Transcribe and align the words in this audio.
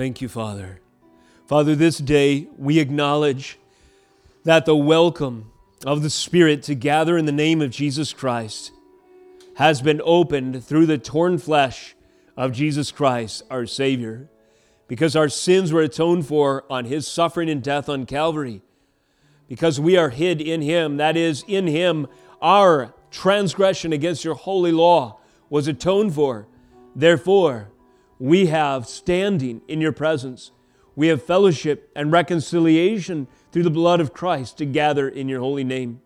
Thank 0.00 0.22
you, 0.22 0.30
Father. 0.30 0.80
Father, 1.46 1.76
this 1.76 1.98
day 1.98 2.48
we 2.56 2.78
acknowledge 2.78 3.58
that 4.44 4.64
the 4.64 4.74
welcome 4.74 5.52
of 5.84 6.02
the 6.02 6.08
Spirit 6.08 6.62
to 6.62 6.74
gather 6.74 7.18
in 7.18 7.26
the 7.26 7.32
name 7.32 7.60
of 7.60 7.68
Jesus 7.68 8.14
Christ 8.14 8.72
has 9.56 9.82
been 9.82 10.00
opened 10.02 10.64
through 10.64 10.86
the 10.86 10.96
torn 10.96 11.36
flesh 11.36 11.94
of 12.34 12.52
Jesus 12.52 12.90
Christ, 12.90 13.42
our 13.50 13.66
Savior, 13.66 14.30
because 14.88 15.14
our 15.14 15.28
sins 15.28 15.70
were 15.70 15.82
atoned 15.82 16.26
for 16.26 16.64
on 16.70 16.86
His 16.86 17.06
suffering 17.06 17.50
and 17.50 17.62
death 17.62 17.90
on 17.90 18.06
Calvary. 18.06 18.62
Because 19.48 19.78
we 19.78 19.98
are 19.98 20.08
hid 20.08 20.40
in 20.40 20.62
Him, 20.62 20.96
that 20.96 21.14
is, 21.14 21.44
in 21.46 21.66
Him, 21.66 22.06
our 22.40 22.94
transgression 23.10 23.92
against 23.92 24.24
your 24.24 24.34
holy 24.34 24.72
law 24.72 25.20
was 25.50 25.68
atoned 25.68 26.14
for. 26.14 26.48
Therefore, 26.96 27.70
we 28.20 28.46
have 28.46 28.86
standing 28.86 29.62
in 29.66 29.80
your 29.80 29.92
presence. 29.92 30.52
We 30.94 31.08
have 31.08 31.24
fellowship 31.24 31.90
and 31.96 32.12
reconciliation 32.12 33.26
through 33.50 33.62
the 33.62 33.70
blood 33.70 33.98
of 33.98 34.12
Christ 34.12 34.58
to 34.58 34.66
gather 34.66 35.08
in 35.08 35.28
your 35.28 35.40
holy 35.40 35.64
name. 35.64 36.02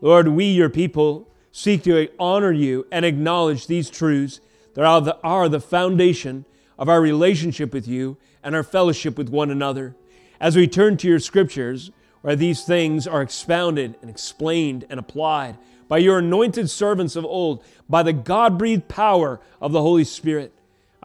Lord, 0.00 0.28
we, 0.28 0.44
your 0.44 0.70
people, 0.70 1.28
seek 1.50 1.82
to 1.82 2.08
honor 2.18 2.52
you 2.52 2.86
and 2.92 3.04
acknowledge 3.04 3.66
these 3.66 3.90
truths 3.90 4.40
that 4.74 4.84
are 4.84 5.00
the, 5.00 5.18
are 5.22 5.48
the 5.48 5.60
foundation 5.60 6.44
of 6.78 6.88
our 6.88 7.00
relationship 7.00 7.72
with 7.72 7.88
you 7.88 8.16
and 8.44 8.54
our 8.54 8.62
fellowship 8.62 9.18
with 9.18 9.28
one 9.28 9.50
another. 9.50 9.96
As 10.38 10.54
we 10.54 10.68
turn 10.68 10.96
to 10.98 11.08
your 11.08 11.18
scriptures, 11.18 11.90
where 12.20 12.36
these 12.36 12.64
things 12.64 13.06
are 13.06 13.22
expounded 13.22 13.96
and 14.00 14.10
explained 14.10 14.84
and 14.88 15.00
applied 15.00 15.56
by 15.88 15.98
your 15.98 16.18
anointed 16.18 16.70
servants 16.70 17.16
of 17.16 17.24
old, 17.24 17.64
by 17.88 18.02
the 18.02 18.12
God 18.12 18.58
breathed 18.58 18.86
power 18.86 19.40
of 19.60 19.72
the 19.72 19.80
Holy 19.80 20.04
Spirit, 20.04 20.52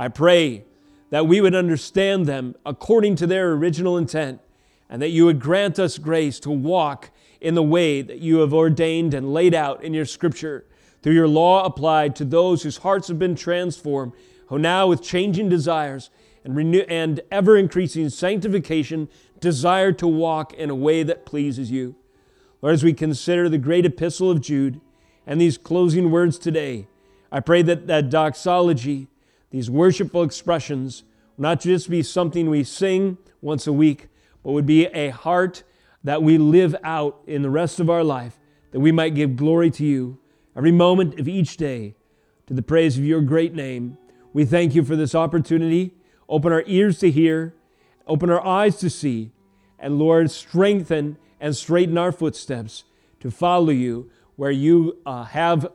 I 0.02 0.08
pray 0.08 0.66
that 1.12 1.28
we 1.28 1.42
would 1.42 1.54
understand 1.54 2.26
them 2.26 2.56
according 2.66 3.18
to 3.18 3.28
their 3.28 3.52
original 3.52 4.00
intent 4.00 4.42
and 4.90 5.00
that 5.00 5.10
you 5.10 5.26
would 5.26 5.40
grant 5.40 5.78
us 5.78 6.00
grace 6.00 6.40
to 6.40 6.50
walk 6.50 7.12
in 7.40 7.54
the 7.54 7.62
way 7.62 8.02
that 8.02 8.18
you 8.18 8.40
have 8.40 8.52
ordained 8.52 9.14
and 9.14 9.32
laid 9.32 9.54
out 9.54 9.84
in 9.84 9.94
your 9.94 10.06
scripture 10.06 10.66
through 11.04 11.14
your 11.14 11.28
law 11.28 11.64
applied 11.64 12.16
to 12.16 12.26
those 12.26 12.64
whose 12.64 12.78
hearts 12.78 13.10
have 13.10 13.20
been 13.20 13.36
transformed, 13.36 14.14
who 14.48 14.58
now 14.58 14.88
with 14.88 15.04
changing 15.04 15.50
desires 15.50 16.10
and, 16.44 16.56
renew- 16.56 16.86
and 16.90 17.22
ever 17.32 17.56
increasing 17.56 18.10
sanctification 18.10 19.08
desire 19.40 19.92
to 19.92 20.08
walk 20.08 20.52
in 20.56 20.72
a 20.72 20.76
way 20.76 21.04
that 21.04 21.28
pleases 21.28 21.70
you. 21.70 21.96
Lord, 22.64 22.74
as 22.74 22.84
we 22.84 22.94
consider 22.94 23.48
the 23.50 23.60
great 23.60 23.86
epistle 23.86 24.32
of 24.32 24.42
Jude 24.42 24.82
and 25.28 25.40
these 25.40 25.60
closing 25.60 26.10
words 26.10 26.40
today, 26.40 26.88
I 27.32 27.40
pray 27.40 27.62
that 27.62 27.86
that 27.86 28.10
doxology, 28.10 29.08
these 29.52 29.70
worshipful 29.70 30.24
expressions, 30.24 31.04
will 31.38 31.44
not 31.44 31.62
just 31.62 31.90
be 31.90 32.02
something 32.02 32.50
we 32.50 32.64
sing 32.64 33.18
once 33.42 33.68
a 33.68 33.74
week, 33.74 34.08
but 34.44 34.52
would 34.52 34.66
be 34.66 34.88
a 34.88 35.10
heart 35.10 35.64
that 36.04 36.24
we 36.24 36.38
live 36.38 36.76
out 36.84 37.22
in 37.28 37.42
the 37.42 37.50
rest 37.50 37.80
of 37.80 37.90
our 37.90 38.04
life, 38.04 38.40
that 38.72 38.80
we 38.80 38.92
might 38.92 39.14
give 39.14 39.36
glory 39.36 39.70
to 39.70 39.86
you 39.86 40.18
every 40.56 40.72
moment 40.72 41.20
of 41.20 41.28
each 41.28 41.58
day 41.58 41.96
to 42.48 42.54
the 42.54 42.62
praise 42.62 42.98
of 42.98 43.06
your 43.06 43.22
great 43.22 43.54
name. 43.54 43.98
We 44.34 44.46
thank 44.46 44.74
you 44.74 44.84
for 44.84 44.96
this 44.96 45.14
opportunity. 45.14 45.94
Open 46.28 46.52
our 46.52 46.64
ears 46.66 47.00
to 47.00 47.12
hear, 47.12 47.54
open 48.08 48.30
our 48.30 48.46
eyes 48.46 48.78
to 48.78 48.90
see, 48.90 49.32
and 49.78 50.00
Lord, 50.00 50.32
strengthen 50.32 51.18
and 51.40 51.56
straighten 51.56 51.98
our 51.98 52.12
footsteps 52.12 52.86
to 53.20 53.30
follow 53.32 53.70
you 53.70 54.10
where 54.36 54.52
you 54.52 54.98
uh, 55.06 55.26
have 55.26 55.68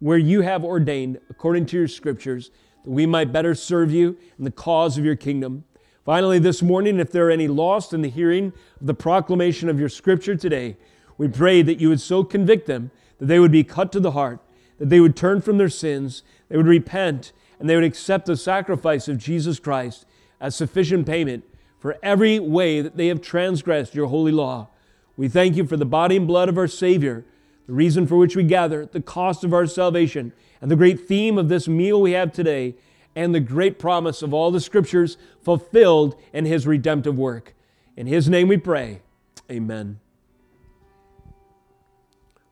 where 0.00 0.18
you 0.18 0.42
have 0.42 0.64
ordained 0.64 1.18
according 1.30 1.64
to 1.64 1.78
your 1.78 1.88
scriptures 1.88 2.50
that 2.84 2.90
we 2.90 3.06
might 3.06 3.32
better 3.32 3.54
serve 3.54 3.90
you 3.90 4.16
in 4.38 4.44
the 4.44 4.50
cause 4.50 4.96
of 4.96 5.04
your 5.04 5.16
kingdom. 5.16 5.64
Finally, 6.04 6.38
this 6.38 6.62
morning, 6.62 7.00
if 7.00 7.10
there 7.10 7.28
are 7.28 7.30
any 7.30 7.48
lost 7.48 7.92
in 7.92 8.02
the 8.02 8.10
hearing 8.10 8.52
of 8.80 8.86
the 8.86 8.94
proclamation 8.94 9.68
of 9.68 9.80
your 9.80 9.88
scripture 9.88 10.36
today, 10.36 10.76
we 11.16 11.26
pray 11.28 11.62
that 11.62 11.80
you 11.80 11.88
would 11.88 12.00
so 12.00 12.22
convict 12.22 12.66
them 12.66 12.90
that 13.18 13.26
they 13.26 13.40
would 13.40 13.52
be 13.52 13.64
cut 13.64 13.90
to 13.92 14.00
the 14.00 14.10
heart, 14.10 14.40
that 14.78 14.90
they 14.90 15.00
would 15.00 15.16
turn 15.16 15.40
from 15.40 15.56
their 15.56 15.68
sins, 15.68 16.22
they 16.48 16.56
would 16.56 16.66
repent, 16.66 17.32
and 17.58 17.70
they 17.70 17.74
would 17.74 17.84
accept 17.84 18.26
the 18.26 18.36
sacrifice 18.36 19.08
of 19.08 19.16
Jesus 19.16 19.58
Christ 19.58 20.04
as 20.40 20.54
sufficient 20.54 21.06
payment 21.06 21.44
for 21.78 21.96
every 22.02 22.38
way 22.38 22.80
that 22.80 22.96
they 22.96 23.06
have 23.06 23.22
transgressed 23.22 23.94
your 23.94 24.08
holy 24.08 24.32
law. 24.32 24.68
We 25.16 25.28
thank 25.28 25.56
you 25.56 25.66
for 25.66 25.76
the 25.76 25.86
body 25.86 26.16
and 26.16 26.26
blood 26.26 26.48
of 26.48 26.58
our 26.58 26.66
Savior, 26.66 27.24
the 27.66 27.72
reason 27.72 28.06
for 28.06 28.16
which 28.16 28.36
we 28.36 28.42
gather, 28.42 28.84
the 28.84 29.00
cost 29.00 29.44
of 29.44 29.54
our 29.54 29.66
salvation, 29.66 30.32
and 30.60 30.70
the 30.70 30.76
great 30.76 31.06
theme 31.06 31.38
of 31.38 31.48
this 31.48 31.68
meal 31.68 32.00
we 32.00 32.12
have 32.12 32.32
today 32.32 32.74
and 33.16 33.34
the 33.34 33.40
great 33.40 33.78
promise 33.78 34.22
of 34.22 34.34
all 34.34 34.50
the 34.50 34.60
scriptures 34.60 35.16
fulfilled 35.42 36.16
in 36.32 36.44
his 36.44 36.66
redemptive 36.66 37.16
work. 37.18 37.54
In 37.96 38.06
his 38.06 38.28
name 38.28 38.48
we 38.48 38.56
pray. 38.56 39.02
Amen. 39.50 40.00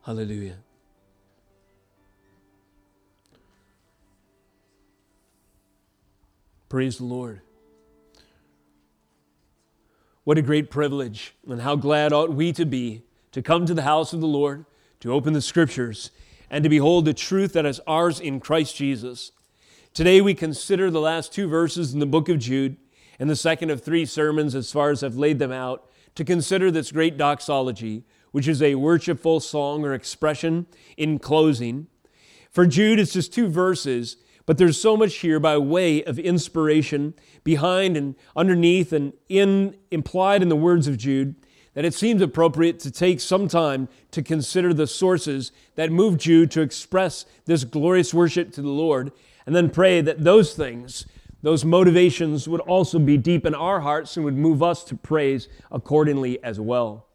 Hallelujah. 0.03 0.57
Praise 6.69 6.99
the 6.99 7.05
Lord. 7.05 7.43
What 10.25 10.39
a 10.39 10.43
great 10.43 10.71
privilege, 10.71 11.35
and 11.49 11.61
how 11.63 11.77
glad 11.77 12.13
ought 12.13 12.33
we 12.33 12.53
to 12.53 12.65
be 12.65 13.03
to 13.33 13.43
come 13.43 13.67
to 13.67 13.75
the 13.75 13.83
house 13.83 14.13
of 14.13 14.21
the 14.21 14.27
Lord, 14.27 14.65
to 15.01 15.13
open 15.13 15.33
the 15.33 15.43
scriptures, 15.43 16.11
and 16.49 16.63
to 16.63 16.71
behold 16.71 17.05
the 17.05 17.15
truth 17.15 17.55
that 17.55 17.67
is 17.67 17.81
ours 17.87 18.21
in 18.21 18.39
Christ 18.39 18.77
Jesus. 18.77 19.33
Today 19.95 20.23
we 20.23 20.33
consider 20.33 20.91
the 20.91 21.03
last 21.03 21.35
two 21.35 21.47
verses 21.47 21.93
in 21.93 22.01
the 22.01 22.07
book 22.07 22.31
of 22.31 22.39
Jude 22.39 22.79
and 23.19 23.29
the 23.29 23.37
second 23.37 23.69
of 23.69 23.83
three 23.83 24.07
sermons, 24.07 24.55
as 24.55 24.73
far 24.73 24.89
as 24.89 25.03
I've 25.03 25.17
laid 25.17 25.39
them 25.39 25.53
out, 25.53 25.87
to 26.15 26.25
consider 26.25 26.71
this 26.71 26.91
great 26.91 27.19
doxology, 27.19 28.07
which 28.31 28.49
is 28.49 28.63
a 28.63 28.77
worshipful 28.77 29.41
song 29.41 29.85
or 29.85 29.93
expression 29.93 30.65
in 30.97 31.19
closing. 31.19 31.89
For 32.51 32.67
Jude, 32.67 33.01
it's 33.01 33.13
just 33.13 33.35
two 33.35 33.49
verses, 33.49 34.17
but 34.47 34.57
there's 34.57 34.81
so 34.81 34.97
much 34.97 35.17
here 35.17 35.39
by 35.39 35.59
way 35.59 36.03
of 36.03 36.19
inspiration 36.19 37.13
behind 37.45 37.95
and 37.95 38.15
underneath 38.35 38.95
and 38.95 39.13
in 39.29 39.77
implied 39.91 40.41
in 40.41 40.49
the 40.49 40.57
words 40.57 40.89
of 40.89 40.97
Jude 40.97 41.35
that 41.75 41.85
it 41.85 41.95
seems 41.95 42.21
appropriate 42.21 42.79
to 42.81 42.91
take 42.91 43.21
some 43.21 43.49
time 43.49 43.89
to 44.11 44.23
consider 44.23 44.75
the 44.75 44.87
sources 44.87 45.53
that 45.75 45.91
moved 45.91 46.21
Jude 46.21 46.51
to 46.53 46.61
express 46.61 47.25
this 47.47 47.65
glorious 47.65 48.13
worship 48.13 48.53
to 48.53 48.63
the 48.63 48.69
Lord 48.69 49.13
and 49.47 49.57
then 49.57 49.71
pray 49.71 50.01
that 50.01 50.23
those 50.23 50.55
things, 50.55 51.07
those 51.43 51.65
motivations 51.65 52.47
would 52.47 52.61
also 52.61 52.99
be 52.99 53.17
deep 53.17 53.47
in 53.47 53.55
our 53.55 53.81
hearts 53.81 54.17
and 54.17 54.25
would 54.25 54.37
move 54.37 54.63
us 54.63 54.85
to 54.85 54.97
praise 54.97 55.49
accordingly 55.71 56.43
as 56.45 56.61
well. 56.61 57.07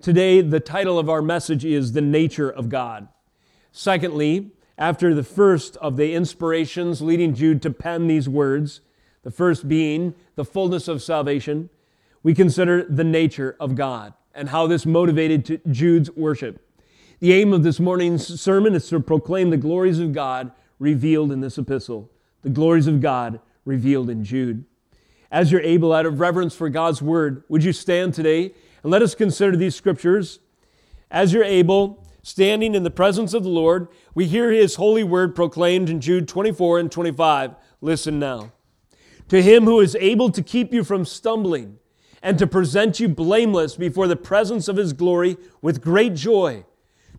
Today, 0.00 0.40
the 0.40 0.60
title 0.60 0.98
of 0.98 1.10
our 1.10 1.20
message 1.20 1.64
is 1.64 1.92
The 1.92 2.00
Nature 2.00 2.48
of 2.48 2.70
God. 2.70 3.08
Secondly, 3.70 4.52
after 4.78 5.14
the 5.14 5.22
first 5.22 5.76
of 5.76 5.98
the 5.98 6.14
inspirations 6.14 7.02
leading 7.02 7.34
Jude 7.34 7.60
to 7.62 7.70
pen 7.70 8.06
these 8.06 8.28
words, 8.28 8.80
the 9.24 9.30
first 9.30 9.68
being 9.68 10.14
the 10.36 10.44
fullness 10.44 10.88
of 10.88 11.02
salvation, 11.02 11.68
we 12.22 12.34
consider 12.34 12.84
the 12.84 13.04
nature 13.04 13.56
of 13.58 13.74
God 13.74 14.12
and 14.34 14.48
how 14.48 14.66
this 14.66 14.86
motivated 14.86 15.60
Jude's 15.70 16.10
worship. 16.12 16.64
The 17.20 17.32
aim 17.32 17.52
of 17.52 17.62
this 17.62 17.80
morning's 17.80 18.40
sermon 18.40 18.74
is 18.74 18.88
to 18.88 19.00
proclaim 19.00 19.50
the 19.50 19.56
glories 19.56 19.98
of 19.98 20.12
God 20.12 20.52
revealed 20.78 21.32
in 21.32 21.40
this 21.40 21.58
epistle, 21.58 22.10
the 22.42 22.50
glories 22.50 22.86
of 22.86 23.00
God 23.00 23.40
revealed 23.64 24.08
in 24.08 24.24
Jude. 24.24 24.64
As 25.30 25.52
you're 25.52 25.60
able, 25.60 25.92
out 25.92 26.06
of 26.06 26.18
reverence 26.18 26.54
for 26.56 26.68
God's 26.68 27.02
word, 27.02 27.44
would 27.48 27.62
you 27.62 27.72
stand 27.72 28.14
today 28.14 28.52
and 28.82 28.90
let 28.90 29.02
us 29.02 29.14
consider 29.14 29.56
these 29.56 29.76
scriptures? 29.76 30.40
As 31.10 31.32
you're 31.32 31.44
able, 31.44 32.04
standing 32.22 32.74
in 32.74 32.82
the 32.82 32.90
presence 32.90 33.34
of 33.34 33.42
the 33.42 33.48
Lord, 33.48 33.88
we 34.14 34.26
hear 34.26 34.50
his 34.50 34.76
holy 34.76 35.04
word 35.04 35.34
proclaimed 35.34 35.88
in 35.88 36.00
Jude 36.00 36.26
24 36.26 36.78
and 36.80 36.90
25. 36.90 37.54
Listen 37.80 38.18
now. 38.18 38.52
To 39.28 39.42
him 39.42 39.64
who 39.64 39.80
is 39.80 39.96
able 39.96 40.30
to 40.30 40.42
keep 40.42 40.72
you 40.72 40.82
from 40.82 41.04
stumbling 41.04 41.78
and 42.22 42.38
to 42.38 42.46
present 42.46 43.00
you 43.00 43.08
blameless 43.08 43.76
before 43.76 44.06
the 44.06 44.16
presence 44.16 44.68
of 44.68 44.76
his 44.76 44.92
glory 44.92 45.36
with 45.62 45.80
great 45.80 46.14
joy, 46.14 46.64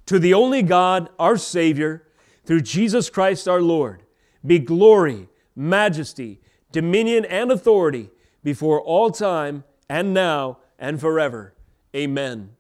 to 0.06 0.20
the 0.20 0.34
only 0.34 0.62
God, 0.62 1.10
our 1.18 1.38
Savior, 1.38 2.08
through 2.46 2.62
Jesus 2.62 3.10
Christ 3.10 3.48
our 3.48 3.62
Lord, 3.62 4.04
be 4.46 4.60
glory, 4.60 5.30
majesty, 5.56 6.40
dominion, 6.72 7.26
and 7.26 7.52
authority 7.52 8.10
before 8.44 8.82
all 8.82 9.12
time 9.12 9.64
and 9.90 10.14
now 10.14 10.58
and 10.80 11.00
forever. 11.00 11.54
Amen. 11.96 12.52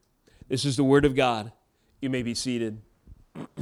This 0.47 0.65
is 0.65 0.77
the 0.77 0.83
Word 0.83 1.05
of 1.05 1.15
God. 1.15 1.51
You 2.01 2.09
may 2.09 2.23
be 2.23 2.33
seated. 2.35 2.81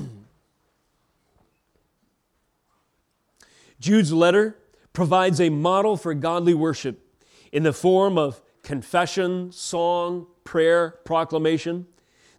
Jude's 3.79 4.11
letter 4.11 4.57
provides 4.91 5.39
a 5.39 5.49
model 5.49 5.95
for 5.95 6.13
godly 6.13 6.53
worship 6.53 6.99
in 7.51 7.63
the 7.63 7.73
form 7.73 8.17
of 8.17 8.41
confession, 8.69 9.51
song, 9.51 10.27
prayer, 10.43 10.91
proclamation. 11.03 11.87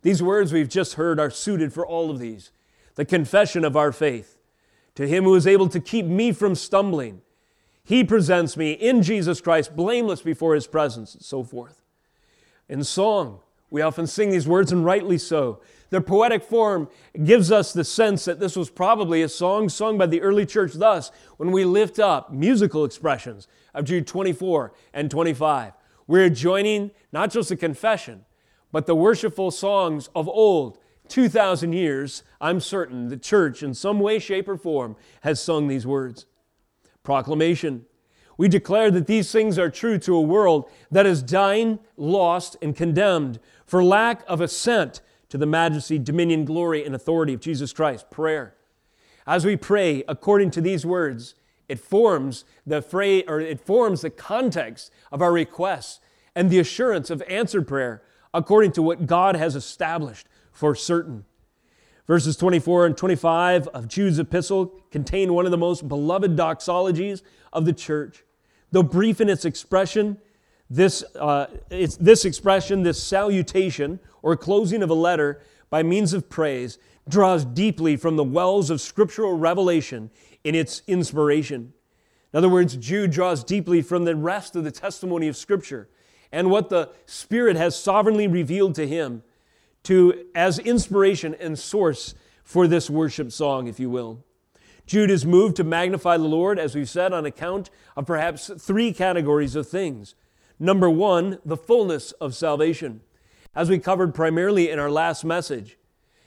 These 0.02 0.22
words 0.22 0.52
we've 0.52 0.68
just 0.68 0.94
heard 0.94 1.18
are 1.18 1.28
suited 1.28 1.72
for 1.72 1.84
all 1.84 2.08
of 2.08 2.20
these 2.20 2.52
the 2.94 3.04
confession 3.04 3.64
of 3.64 3.76
our 3.76 3.90
faith. 3.90 4.38
To 4.94 5.08
him 5.08 5.24
who 5.24 5.34
is 5.34 5.44
able 5.44 5.68
to 5.70 5.80
keep 5.80 6.06
me 6.06 6.30
from 6.30 6.54
stumbling. 6.54 7.22
He 7.82 8.04
presents 8.04 8.56
me 8.56 8.70
in 8.74 9.02
Jesus 9.02 9.40
Christ, 9.40 9.74
blameless 9.74 10.22
before 10.22 10.54
His 10.54 10.68
presence, 10.68 11.14
and 11.16 11.24
so 11.24 11.42
forth. 11.42 11.82
In 12.68 12.84
song, 12.84 13.40
we 13.68 13.82
often 13.82 14.06
sing 14.06 14.30
these 14.30 14.46
words, 14.46 14.70
and 14.70 14.84
rightly 14.84 15.18
so. 15.18 15.60
Their 15.88 16.00
poetic 16.00 16.44
form 16.44 16.88
gives 17.24 17.50
us 17.50 17.72
the 17.72 17.82
sense 17.82 18.24
that 18.26 18.38
this 18.38 18.54
was 18.54 18.70
probably 18.70 19.22
a 19.22 19.28
song 19.28 19.68
sung 19.68 19.98
by 19.98 20.06
the 20.06 20.22
early 20.22 20.46
church. 20.46 20.74
Thus, 20.74 21.10
when 21.38 21.50
we 21.50 21.64
lift 21.64 21.98
up 21.98 22.32
musical 22.32 22.84
expressions 22.84 23.48
of 23.74 23.84
Jude 23.84 24.06
24 24.06 24.72
and 24.94 25.10
25, 25.10 25.72
we're 26.10 26.28
joining 26.28 26.90
not 27.12 27.30
just 27.30 27.50
the 27.50 27.56
confession, 27.56 28.24
but 28.72 28.86
the 28.86 28.96
worshipful 28.96 29.52
songs 29.52 30.10
of 30.12 30.28
old. 30.28 30.78
2,000 31.06 31.72
years, 31.72 32.24
I'm 32.40 32.58
certain 32.58 33.08
the 33.08 33.16
church, 33.16 33.62
in 33.62 33.74
some 33.74 34.00
way, 34.00 34.18
shape, 34.18 34.48
or 34.48 34.56
form, 34.56 34.96
has 35.20 35.40
sung 35.40 35.68
these 35.68 35.86
words. 35.86 36.26
Proclamation. 37.04 37.86
We 38.36 38.48
declare 38.48 38.90
that 38.90 39.06
these 39.06 39.30
things 39.30 39.56
are 39.56 39.70
true 39.70 39.98
to 39.98 40.16
a 40.16 40.20
world 40.20 40.68
that 40.90 41.06
is 41.06 41.22
dying, 41.22 41.78
lost, 41.96 42.56
and 42.60 42.74
condemned 42.74 43.38
for 43.64 43.84
lack 43.84 44.24
of 44.26 44.40
assent 44.40 45.02
to 45.28 45.38
the 45.38 45.46
majesty, 45.46 45.96
dominion, 45.96 46.44
glory, 46.44 46.84
and 46.84 46.92
authority 46.92 47.34
of 47.34 47.40
Jesus 47.40 47.72
Christ. 47.72 48.10
Prayer. 48.10 48.56
As 49.28 49.44
we 49.44 49.56
pray 49.56 50.02
according 50.08 50.50
to 50.52 50.60
these 50.60 50.84
words, 50.84 51.36
it 51.70 51.78
forms 51.78 52.44
the 52.66 52.82
phrase, 52.82 53.24
or 53.28 53.40
it 53.40 53.60
forms 53.60 54.00
the 54.00 54.10
context 54.10 54.90
of 55.12 55.22
our 55.22 55.32
requests 55.32 56.00
and 56.34 56.50
the 56.50 56.58
assurance 56.58 57.10
of 57.10 57.22
answered 57.28 57.66
prayer 57.66 58.02
according 58.34 58.72
to 58.72 58.82
what 58.82 59.06
God 59.06 59.36
has 59.36 59.56
established 59.56 60.26
for 60.52 60.74
certain. 60.74 61.24
Verses 62.06 62.36
24 62.36 62.86
and 62.86 62.96
25 62.96 63.68
of 63.68 63.86
Jude's 63.86 64.18
epistle 64.18 64.74
contain 64.90 65.32
one 65.32 65.44
of 65.44 65.52
the 65.52 65.58
most 65.58 65.88
beloved 65.88 66.36
doxologies 66.36 67.22
of 67.52 67.64
the 67.64 67.72
church. 67.72 68.24
Though 68.72 68.82
brief 68.82 69.20
in 69.20 69.28
its 69.28 69.44
expression, 69.44 70.18
this, 70.68 71.04
uh, 71.16 71.46
it's 71.70 71.96
this 71.96 72.24
expression, 72.24 72.82
this 72.82 73.02
salutation 73.02 74.00
or 74.22 74.36
closing 74.36 74.82
of 74.82 74.90
a 74.90 74.94
letter 74.94 75.40
by 75.70 75.84
means 75.84 76.12
of 76.12 76.28
praise, 76.28 76.78
draws 77.08 77.44
deeply 77.44 77.96
from 77.96 78.16
the 78.16 78.24
wells 78.24 78.70
of 78.70 78.80
scriptural 78.80 79.36
revelation 79.36 80.10
in 80.44 80.54
its 80.54 80.82
inspiration. 80.86 81.72
In 82.32 82.36
other 82.36 82.48
words, 82.48 82.76
Jude 82.76 83.10
draws 83.10 83.42
deeply 83.44 83.82
from 83.82 84.04
the 84.04 84.16
rest 84.16 84.56
of 84.56 84.64
the 84.64 84.70
testimony 84.70 85.28
of 85.28 85.36
Scripture 85.36 85.88
and 86.32 86.50
what 86.50 86.68
the 86.68 86.90
Spirit 87.06 87.56
has 87.56 87.80
sovereignly 87.80 88.28
revealed 88.28 88.74
to 88.76 88.86
him 88.86 89.22
to, 89.82 90.26
as 90.34 90.58
inspiration 90.58 91.34
and 91.40 91.58
source 91.58 92.14
for 92.44 92.66
this 92.66 92.88
worship 92.88 93.32
song, 93.32 93.66
if 93.66 93.80
you 93.80 93.90
will. 93.90 94.24
Jude 94.86 95.10
is 95.10 95.24
moved 95.24 95.56
to 95.56 95.64
magnify 95.64 96.16
the 96.16 96.24
Lord, 96.24 96.58
as 96.58 96.74
we've 96.74 96.88
said, 96.88 97.12
on 97.12 97.24
account 97.24 97.70
of 97.96 98.06
perhaps 98.06 98.50
three 98.58 98.92
categories 98.92 99.54
of 99.54 99.68
things 99.68 100.14
Number 100.62 100.90
one, 100.90 101.38
the 101.42 101.56
fullness 101.56 102.12
of 102.12 102.36
salvation, 102.36 103.00
as 103.54 103.70
we 103.70 103.78
covered 103.78 104.14
primarily 104.14 104.68
in 104.68 104.78
our 104.78 104.90
last 104.90 105.24
message. 105.24 105.78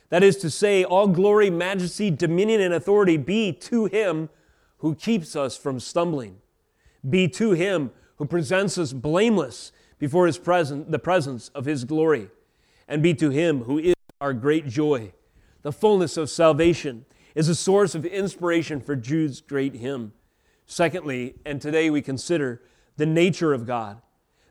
That 0.09 0.23
is 0.23 0.37
to 0.37 0.49
say, 0.49 0.83
all 0.83 1.07
glory, 1.07 1.49
majesty, 1.49 2.11
dominion, 2.11 2.61
and 2.61 2.73
authority 2.73 3.17
be 3.17 3.51
to 3.53 3.85
Him 3.85 4.29
who 4.77 4.95
keeps 4.95 5.35
us 5.35 5.57
from 5.57 5.79
stumbling. 5.79 6.37
Be 7.07 7.27
to 7.29 7.51
Him 7.51 7.91
who 8.17 8.25
presents 8.25 8.77
us 8.77 8.93
blameless 8.93 9.71
before 9.97 10.27
His 10.27 10.37
presence, 10.37 10.85
the 10.89 10.99
presence 10.99 11.49
of 11.49 11.65
His 11.65 11.83
glory. 11.83 12.29
And 12.87 13.01
be 13.01 13.13
to 13.15 13.29
Him 13.29 13.63
who 13.63 13.79
is 13.79 13.95
our 14.21 14.33
great 14.33 14.67
joy. 14.67 15.13
The 15.63 15.71
fullness 15.71 16.17
of 16.17 16.29
salvation 16.29 17.05
is 17.35 17.49
a 17.49 17.55
source 17.55 17.95
of 17.95 18.05
inspiration 18.05 18.81
for 18.81 18.95
Jude's 18.95 19.41
great 19.41 19.75
hymn. 19.75 20.13
Secondly, 20.65 21.35
and 21.45 21.61
today 21.61 21.89
we 21.89 22.01
consider 22.01 22.61
the 22.97 23.05
nature 23.05 23.53
of 23.53 23.65
God. 23.65 24.01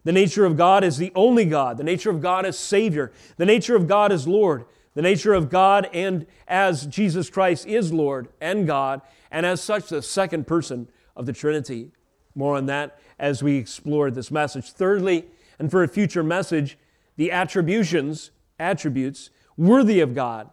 The 0.05 0.13
nature 0.13 0.45
of 0.45 0.57
God 0.57 0.83
is 0.83 0.99
the 0.99 1.13
only 1.15 1.45
God. 1.45 1.77
The 1.77 1.85
nature 1.85 2.11
of 2.11 2.21
God 2.21 2.45
is 2.45 2.59
Savior. 2.59 3.13
The 3.37 3.47
nature 3.47 3.77
of 3.77 3.87
God 3.87 4.11
is 4.11 4.27
Lord. 4.27 4.65
The 4.95 5.03
nature 5.03 5.33
of 5.33 5.49
God, 5.49 5.89
and 5.93 6.27
as 6.47 6.87
Jesus 6.87 7.31
Christ 7.31 7.67
is 7.67 7.93
Lord 7.93 8.29
and 8.41 8.67
God, 8.67 9.01
and 9.31 9.47
as 9.47 9.63
such, 9.63 9.89
the 9.89 10.03
second 10.03 10.47
person 10.47 10.89
of 11.17 11.27
the 11.27 11.33
Trinity. 11.33 11.93
More 12.35 12.57
on 12.57 12.67
that 12.67 12.99
as 13.19 13.43
we 13.43 13.57
explore 13.57 14.11
this 14.11 14.31
message. 14.31 14.71
Thirdly, 14.73 15.27
and 15.59 15.71
for 15.71 15.83
a 15.83 15.89
future 15.89 16.23
message, 16.23 16.79
the 17.17 17.31
attributions, 17.31 18.31
attributes 18.59 19.31
worthy 19.57 20.01
of 20.01 20.15
God. 20.15 20.51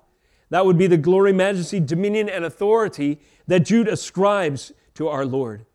That 0.49 0.65
would 0.65 0.77
be 0.77 0.87
the 0.87 0.97
glory, 0.97 1.33
majesty, 1.33 1.79
dominion, 1.79 2.29
and 2.29 2.43
authority 2.43 3.19
that 3.47 3.61
Jude 3.61 3.87
ascribes 3.87 4.71
to 4.95 5.07
our 5.07 5.25
Lord. 5.25 5.65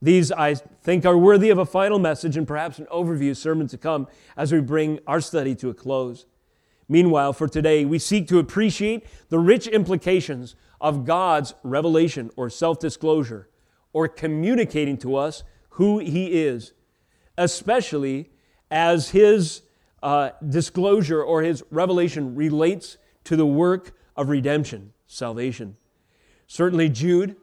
These, 0.00 0.30
I 0.30 0.54
think, 0.54 1.06
are 1.06 1.16
worthy 1.16 1.50
of 1.50 1.58
a 1.58 1.66
final 1.66 1.98
message 1.98 2.36
and 2.36 2.46
perhaps 2.46 2.78
an 2.78 2.86
overview 2.92 3.34
sermon 3.36 3.68
to 3.68 3.78
come 3.78 4.06
as 4.36 4.52
we 4.52 4.60
bring 4.60 5.00
our 5.06 5.20
study 5.20 5.54
to 5.56 5.70
a 5.70 5.74
close. 5.74 6.26
Meanwhile, 6.88 7.32
for 7.32 7.48
today, 7.48 7.84
we 7.84 7.98
seek 7.98 8.28
to 8.28 8.38
appreciate 8.38 9.06
the 9.28 9.38
rich 9.38 9.66
implications 9.66 10.54
of 10.80 11.04
God's 11.04 11.54
revelation 11.62 12.30
or 12.36 12.50
self 12.50 12.78
disclosure 12.78 13.48
or 13.92 14.08
communicating 14.08 14.98
to 14.98 15.16
us 15.16 15.44
who 15.70 15.98
He 15.98 16.42
is, 16.42 16.72
especially 17.38 18.30
as 18.70 19.10
His 19.10 19.62
uh, 20.02 20.30
disclosure 20.46 21.22
or 21.22 21.42
His 21.42 21.62
revelation 21.70 22.34
relates 22.34 22.98
to 23.24 23.36
the 23.36 23.46
work 23.46 23.92
of 24.16 24.28
redemption, 24.28 24.92
salvation. 25.06 25.76
Certainly, 26.46 26.90
Jude, 26.90 27.36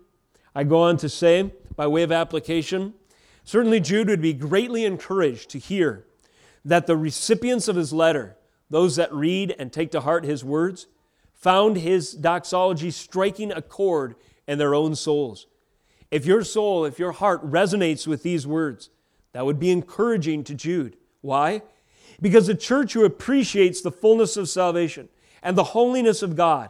I 0.53 0.63
go 0.63 0.81
on 0.81 0.97
to 0.97 1.09
say, 1.09 1.51
by 1.75 1.88
way 1.88 2.03
of 2.03 2.11
application, 2.11 2.93
certainly 3.43 3.79
Jude 3.79 4.07
would 4.07 4.21
be 4.21 4.33
greatly 4.33 4.85
encouraged 4.85 5.49
to 5.51 5.59
hear 5.59 6.05
that 6.63 6.85
the 6.88 6.97
recipients 6.97 7.67
of 7.67 7.75
his 7.75 7.91
letter, 7.91 8.38
those 8.71 8.95
that 8.95 9.13
read 9.13 9.53
and 9.59 9.71
take 9.71 9.91
to 9.91 10.01
heart 10.01 10.23
his 10.23 10.44
words, 10.44 10.88
found 11.33 11.77
his 11.77 12.13
doxology 12.13 12.89
striking 12.89 13.51
a 13.51 13.62
chord 13.62 14.15
in 14.47 14.57
their 14.57 14.73
own 14.73 14.95
souls. 14.95 15.45
If 16.09 16.25
your 16.25 16.44
soul, 16.44 16.85
if 16.85 16.97
your 16.97 17.12
heart 17.12 17.44
resonates 17.47 18.07
with 18.07 18.23
these 18.23 18.47
words, 18.47 18.89
that 19.33 19.45
would 19.45 19.59
be 19.59 19.71
encouraging 19.71 20.45
to 20.45 20.56
Jude. 20.56 20.95
Why? 21.19 21.62
Because 22.21 22.47
a 22.47 22.56
church 22.56 22.94
who 22.94 23.03
appreciates 23.03 23.81
the 23.81 23.91
fullness 23.91 24.38
of 24.38 24.50
salvation 24.50 25.09
and 25.44 25.57
the 25.57 25.65
holiness 25.65 26.21
of 26.21 26.35
God 26.35 26.69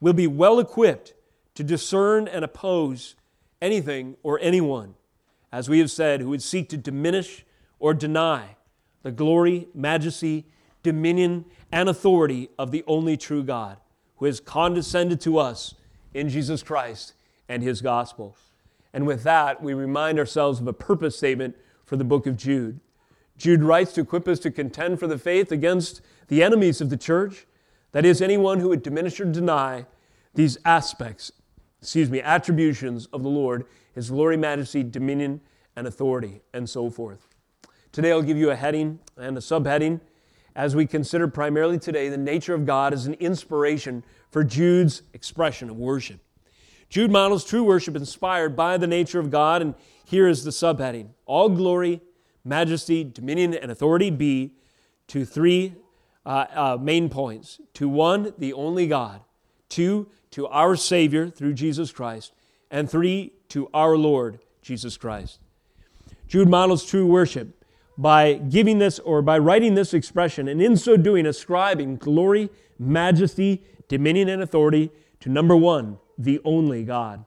will 0.00 0.12
be 0.12 0.26
well 0.26 0.58
equipped 0.58 1.14
to 1.54 1.62
discern 1.62 2.26
and 2.26 2.44
oppose 2.44 3.14
anything 3.62 4.16
or 4.22 4.38
anyone, 4.40 4.94
as 5.52 5.68
we 5.68 5.78
have 5.78 5.90
said, 5.90 6.20
who 6.20 6.30
would 6.30 6.42
seek 6.42 6.68
to 6.70 6.76
diminish 6.76 7.44
or 7.78 7.94
deny 7.94 8.56
the 9.02 9.12
glory, 9.12 9.68
majesty, 9.74 10.44
dominion, 10.86 11.44
and 11.72 11.88
authority 11.88 12.48
of 12.58 12.70
the 12.70 12.84
only 12.86 13.16
true 13.16 13.42
God, 13.42 13.78
who 14.16 14.26
has 14.26 14.40
condescended 14.40 15.20
to 15.22 15.38
us 15.38 15.74
in 16.14 16.28
Jesus 16.28 16.62
Christ 16.62 17.12
and 17.48 17.62
his 17.62 17.80
gospel. 17.80 18.36
And 18.94 19.06
with 19.06 19.24
that, 19.24 19.62
we 19.62 19.74
remind 19.74 20.18
ourselves 20.18 20.60
of 20.60 20.66
a 20.66 20.72
purpose 20.72 21.18
statement 21.18 21.56
for 21.84 21.96
the 21.96 22.04
book 22.04 22.26
of 22.26 22.36
Jude. 22.36 22.80
Jude 23.36 23.62
writes 23.62 23.92
to 23.94 24.02
equip 24.02 24.26
us 24.28 24.38
to 24.40 24.50
contend 24.50 24.98
for 24.98 25.06
the 25.06 25.18
faith 25.18 25.52
against 25.52 26.00
the 26.28 26.42
enemies 26.42 26.80
of 26.80 26.88
the 26.88 26.96
church, 26.96 27.46
that 27.92 28.06
is, 28.06 28.22
anyone 28.22 28.60
who 28.60 28.68
would 28.68 28.82
diminish 28.82 29.20
or 29.20 29.24
deny 29.24 29.86
these 30.34 30.56
aspects 30.64 31.32
excuse 31.80 32.10
me, 32.10 32.20
attributions 32.20 33.06
of 33.12 33.22
the 33.22 33.28
Lord, 33.28 33.64
his 33.94 34.10
glory, 34.10 34.36
majesty, 34.36 34.82
dominion, 34.82 35.40
and 35.76 35.86
authority, 35.86 36.40
and 36.52 36.68
so 36.68 36.90
forth. 36.90 37.28
Today 37.92 38.10
I'll 38.10 38.22
give 38.22 38.36
you 38.36 38.50
a 38.50 38.56
heading 38.56 38.98
and 39.16 39.38
a 39.38 39.40
subheading 39.40 40.00
as 40.56 40.74
we 40.74 40.86
consider 40.86 41.28
primarily 41.28 41.78
today 41.78 42.08
the 42.08 42.16
nature 42.16 42.54
of 42.54 42.64
God 42.64 42.94
as 42.94 43.06
an 43.06 43.14
inspiration 43.14 44.02
for 44.30 44.42
Jude's 44.42 45.02
expression 45.12 45.68
of 45.68 45.76
worship. 45.76 46.18
Jude 46.88 47.10
models 47.10 47.44
true 47.44 47.62
worship 47.62 47.94
inspired 47.94 48.56
by 48.56 48.78
the 48.78 48.86
nature 48.86 49.20
of 49.20 49.30
God, 49.30 49.60
and 49.60 49.74
here 50.04 50.26
is 50.26 50.44
the 50.44 50.50
subheading 50.50 51.10
All 51.26 51.50
glory, 51.50 52.00
majesty, 52.42 53.04
dominion, 53.04 53.52
and 53.52 53.70
authority 53.70 54.08
be 54.10 54.54
to 55.08 55.26
three 55.26 55.74
uh, 56.24 56.46
uh, 56.54 56.78
main 56.80 57.10
points. 57.10 57.60
To 57.74 57.88
one, 57.88 58.32
the 58.38 58.54
only 58.54 58.86
God. 58.86 59.20
Two, 59.68 60.08
to 60.30 60.46
our 60.46 60.74
Savior 60.74 61.28
through 61.28 61.52
Jesus 61.52 61.92
Christ, 61.92 62.32
and 62.70 62.90
three, 62.90 63.32
to 63.50 63.68
our 63.74 63.96
Lord 63.96 64.38
Jesus 64.62 64.96
Christ. 64.96 65.38
Jude 66.28 66.48
models 66.48 66.84
true 66.84 67.06
worship 67.06 67.55
by 67.98 68.34
giving 68.34 68.78
this 68.78 68.98
or 68.98 69.22
by 69.22 69.38
writing 69.38 69.74
this 69.74 69.94
expression, 69.94 70.48
and 70.48 70.60
in 70.60 70.76
so 70.76 70.96
doing, 70.96 71.26
ascribing 71.26 71.96
glory, 71.96 72.50
majesty, 72.78 73.64
dominion, 73.88 74.28
and 74.28 74.42
authority 74.42 74.90
to 75.20 75.28
number 75.28 75.56
one, 75.56 75.98
the 76.18 76.40
only 76.44 76.84
God. 76.84 77.24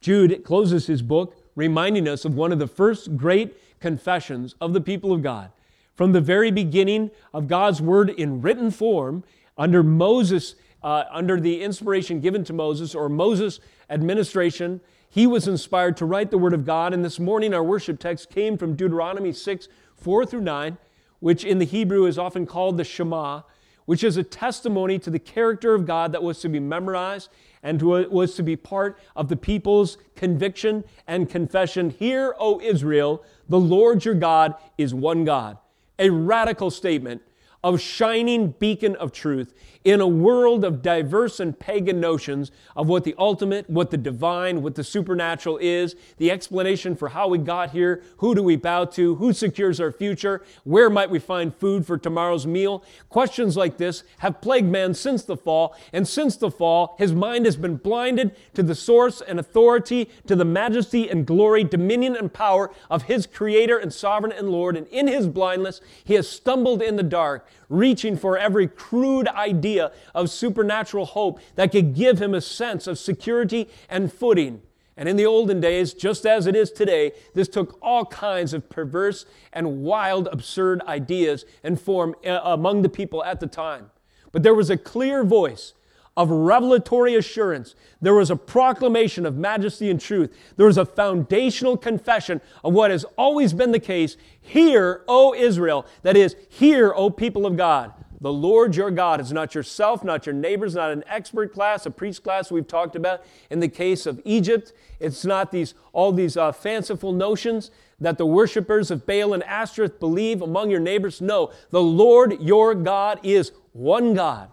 Jude 0.00 0.42
closes 0.44 0.86
his 0.86 1.02
book 1.02 1.36
reminding 1.54 2.08
us 2.08 2.24
of 2.24 2.34
one 2.34 2.52
of 2.52 2.58
the 2.58 2.66
first 2.66 3.16
great 3.16 3.54
confessions 3.80 4.54
of 4.60 4.72
the 4.72 4.80
people 4.80 5.12
of 5.12 5.22
God. 5.22 5.52
From 5.94 6.12
the 6.12 6.20
very 6.20 6.50
beginning 6.50 7.10
of 7.34 7.48
God's 7.48 7.82
word 7.82 8.10
in 8.10 8.40
written 8.40 8.70
form, 8.70 9.24
under 9.58 9.82
Moses 9.82 10.54
uh, 10.82 11.04
under 11.10 11.40
the 11.40 11.62
inspiration 11.62 12.20
given 12.20 12.44
to 12.44 12.52
Moses 12.52 12.94
or 12.94 13.08
Moses' 13.08 13.60
administration, 13.88 14.80
he 15.12 15.26
was 15.26 15.46
inspired 15.46 15.98
to 15.98 16.06
write 16.06 16.30
the 16.30 16.38
Word 16.38 16.54
of 16.54 16.64
God. 16.64 16.94
And 16.94 17.04
this 17.04 17.20
morning, 17.20 17.52
our 17.52 17.62
worship 17.62 18.00
text 18.00 18.30
came 18.30 18.56
from 18.56 18.74
Deuteronomy 18.74 19.30
6 19.30 19.68
4 19.94 20.24
through 20.24 20.40
9, 20.40 20.78
which 21.20 21.44
in 21.44 21.58
the 21.58 21.66
Hebrew 21.66 22.06
is 22.06 22.16
often 22.16 22.46
called 22.46 22.78
the 22.78 22.84
Shema, 22.84 23.42
which 23.84 24.02
is 24.02 24.16
a 24.16 24.22
testimony 24.22 24.98
to 25.00 25.10
the 25.10 25.18
character 25.18 25.74
of 25.74 25.84
God 25.84 26.12
that 26.12 26.22
was 26.22 26.40
to 26.40 26.48
be 26.48 26.58
memorized 26.58 27.28
and 27.62 27.82
was 27.82 28.34
to 28.36 28.42
be 28.42 28.56
part 28.56 28.98
of 29.14 29.28
the 29.28 29.36
people's 29.36 29.98
conviction 30.16 30.82
and 31.06 31.28
confession. 31.28 31.90
Hear, 31.90 32.34
O 32.38 32.58
Israel, 32.62 33.22
the 33.50 33.60
Lord 33.60 34.06
your 34.06 34.14
God 34.14 34.54
is 34.78 34.94
one 34.94 35.26
God. 35.26 35.58
A 35.98 36.08
radical 36.08 36.70
statement 36.70 37.20
of 37.62 37.80
shining 37.80 38.50
beacon 38.58 38.96
of 38.96 39.12
truth 39.12 39.54
in 39.84 40.00
a 40.00 40.06
world 40.06 40.64
of 40.64 40.82
diverse 40.82 41.40
and 41.40 41.58
pagan 41.58 42.00
notions 42.00 42.50
of 42.76 42.88
what 42.88 43.04
the 43.04 43.14
ultimate, 43.18 43.68
what 43.68 43.90
the 43.90 43.96
divine, 43.96 44.62
what 44.62 44.74
the 44.74 44.84
supernatural 44.84 45.58
is, 45.58 45.96
the 46.18 46.30
explanation 46.30 46.94
for 46.94 47.08
how 47.08 47.28
we 47.28 47.38
got 47.38 47.70
here, 47.70 48.02
who 48.18 48.34
do 48.34 48.42
we 48.42 48.56
bow 48.56 48.84
to, 48.84 49.16
who 49.16 49.32
secures 49.32 49.80
our 49.80 49.90
future, 49.90 50.42
where 50.64 50.88
might 50.88 51.10
we 51.10 51.18
find 51.18 51.54
food 51.54 51.84
for 51.86 51.98
tomorrow's 51.98 52.46
meal. 52.46 52.84
Questions 53.08 53.56
like 53.56 53.76
this 53.76 54.04
have 54.18 54.40
plagued 54.40 54.68
man 54.68 54.94
since 54.94 55.24
the 55.24 55.36
fall, 55.36 55.74
and 55.92 56.06
since 56.06 56.36
the 56.36 56.50
fall, 56.50 56.94
his 56.98 57.12
mind 57.12 57.44
has 57.44 57.56
been 57.56 57.76
blinded 57.76 58.34
to 58.54 58.62
the 58.62 58.74
source 58.74 59.20
and 59.20 59.40
authority, 59.40 60.08
to 60.26 60.36
the 60.36 60.44
majesty 60.44 61.10
and 61.10 61.26
glory, 61.26 61.64
dominion 61.64 62.16
and 62.16 62.32
power 62.32 62.70
of 62.88 63.04
his 63.04 63.26
creator 63.26 63.78
and 63.78 63.92
sovereign 63.92 64.32
and 64.32 64.50
Lord, 64.50 64.76
and 64.76 64.86
in 64.88 65.08
his 65.08 65.26
blindness, 65.26 65.80
he 66.04 66.14
has 66.14 66.28
stumbled 66.28 66.82
in 66.82 66.96
the 66.96 67.02
dark, 67.02 67.46
reaching 67.68 68.16
for 68.16 68.36
every 68.36 68.66
crude 68.68 69.28
idea 69.28 69.92
of 70.14 70.30
supernatural 70.30 71.06
hope 71.06 71.40
that 71.54 71.72
could 71.72 71.94
give 71.94 72.20
him 72.20 72.34
a 72.34 72.40
sense 72.40 72.86
of 72.86 72.98
security 72.98 73.68
and 73.88 74.12
footing. 74.12 74.62
And 74.96 75.08
in 75.08 75.16
the 75.16 75.26
olden 75.26 75.60
days, 75.60 75.94
just 75.94 76.26
as 76.26 76.46
it 76.46 76.54
is 76.54 76.70
today, 76.70 77.12
this 77.34 77.48
took 77.48 77.78
all 77.80 78.04
kinds 78.04 78.52
of 78.52 78.68
perverse 78.68 79.24
and 79.52 79.82
wild, 79.82 80.28
absurd 80.30 80.82
ideas 80.82 81.46
and 81.64 81.80
form 81.80 82.14
uh, 82.26 82.40
among 82.44 82.82
the 82.82 82.88
people 82.88 83.24
at 83.24 83.40
the 83.40 83.46
time. 83.46 83.90
But 84.32 84.42
there 84.42 84.54
was 84.54 84.70
a 84.70 84.76
clear 84.76 85.24
voice 85.24 85.72
of 86.16 86.30
revelatory 86.30 87.14
assurance. 87.14 87.74
There 88.00 88.14
was 88.14 88.30
a 88.30 88.36
proclamation 88.36 89.24
of 89.24 89.36
majesty 89.36 89.90
and 89.90 90.00
truth. 90.00 90.34
There 90.56 90.66
was 90.66 90.78
a 90.78 90.84
foundational 90.84 91.76
confession 91.76 92.40
of 92.62 92.74
what 92.74 92.90
has 92.90 93.04
always 93.16 93.52
been 93.52 93.72
the 93.72 93.80
case. 93.80 94.16
Hear, 94.40 95.04
O 95.08 95.34
Israel, 95.34 95.86
that 96.02 96.16
is, 96.16 96.36
hear, 96.48 96.92
O 96.94 97.08
people 97.10 97.46
of 97.46 97.56
God. 97.56 97.92
The 98.20 98.32
Lord 98.32 98.76
your 98.76 98.92
God 98.92 99.20
is 99.20 99.32
not 99.32 99.52
yourself, 99.52 100.04
not 100.04 100.26
your 100.26 100.34
neighbors, 100.34 100.76
not 100.76 100.92
an 100.92 101.02
expert 101.08 101.52
class, 101.52 101.86
a 101.86 101.90
priest 101.90 102.22
class 102.22 102.52
we've 102.52 102.68
talked 102.68 102.94
about 102.94 103.24
in 103.50 103.58
the 103.58 103.68
case 103.68 104.06
of 104.06 104.20
Egypt. 104.24 104.72
It's 105.00 105.24
not 105.24 105.50
these 105.50 105.74
all 105.92 106.12
these 106.12 106.36
uh, 106.36 106.52
fanciful 106.52 107.12
notions 107.12 107.72
that 107.98 108.18
the 108.18 108.26
worshippers 108.26 108.92
of 108.92 109.06
Baal 109.06 109.34
and 109.34 109.42
Ashtoreth 109.42 109.98
believe 109.98 110.40
among 110.40 110.70
your 110.70 110.78
neighbors. 110.78 111.20
No, 111.20 111.50
the 111.70 111.82
Lord 111.82 112.40
your 112.40 112.76
God 112.76 113.18
is 113.24 113.50
one 113.72 114.14
God. 114.14 114.50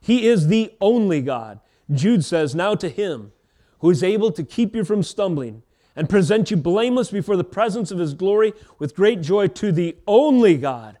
He 0.00 0.26
is 0.26 0.48
the 0.48 0.72
only 0.80 1.20
God. 1.20 1.60
Jude 1.90 2.24
says, 2.24 2.54
Now 2.54 2.74
to 2.76 2.88
him 2.88 3.32
who 3.80 3.90
is 3.90 4.02
able 4.02 4.32
to 4.32 4.42
keep 4.42 4.74
you 4.74 4.84
from 4.84 5.02
stumbling 5.02 5.62
and 5.96 6.08
present 6.08 6.50
you 6.50 6.56
blameless 6.56 7.10
before 7.10 7.36
the 7.36 7.44
presence 7.44 7.90
of 7.90 7.98
his 7.98 8.14
glory 8.14 8.52
with 8.78 8.94
great 8.94 9.20
joy 9.20 9.48
to 9.48 9.72
the 9.72 9.96
only 10.06 10.56
God, 10.56 10.98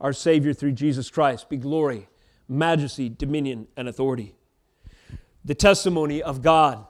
our 0.00 0.12
Savior 0.12 0.52
through 0.52 0.72
Jesus 0.72 1.10
Christ, 1.10 1.48
be 1.48 1.56
glory, 1.56 2.08
majesty, 2.48 3.08
dominion, 3.08 3.68
and 3.76 3.88
authority. 3.88 4.34
The 5.44 5.54
testimony 5.54 6.22
of 6.22 6.42
God, 6.42 6.84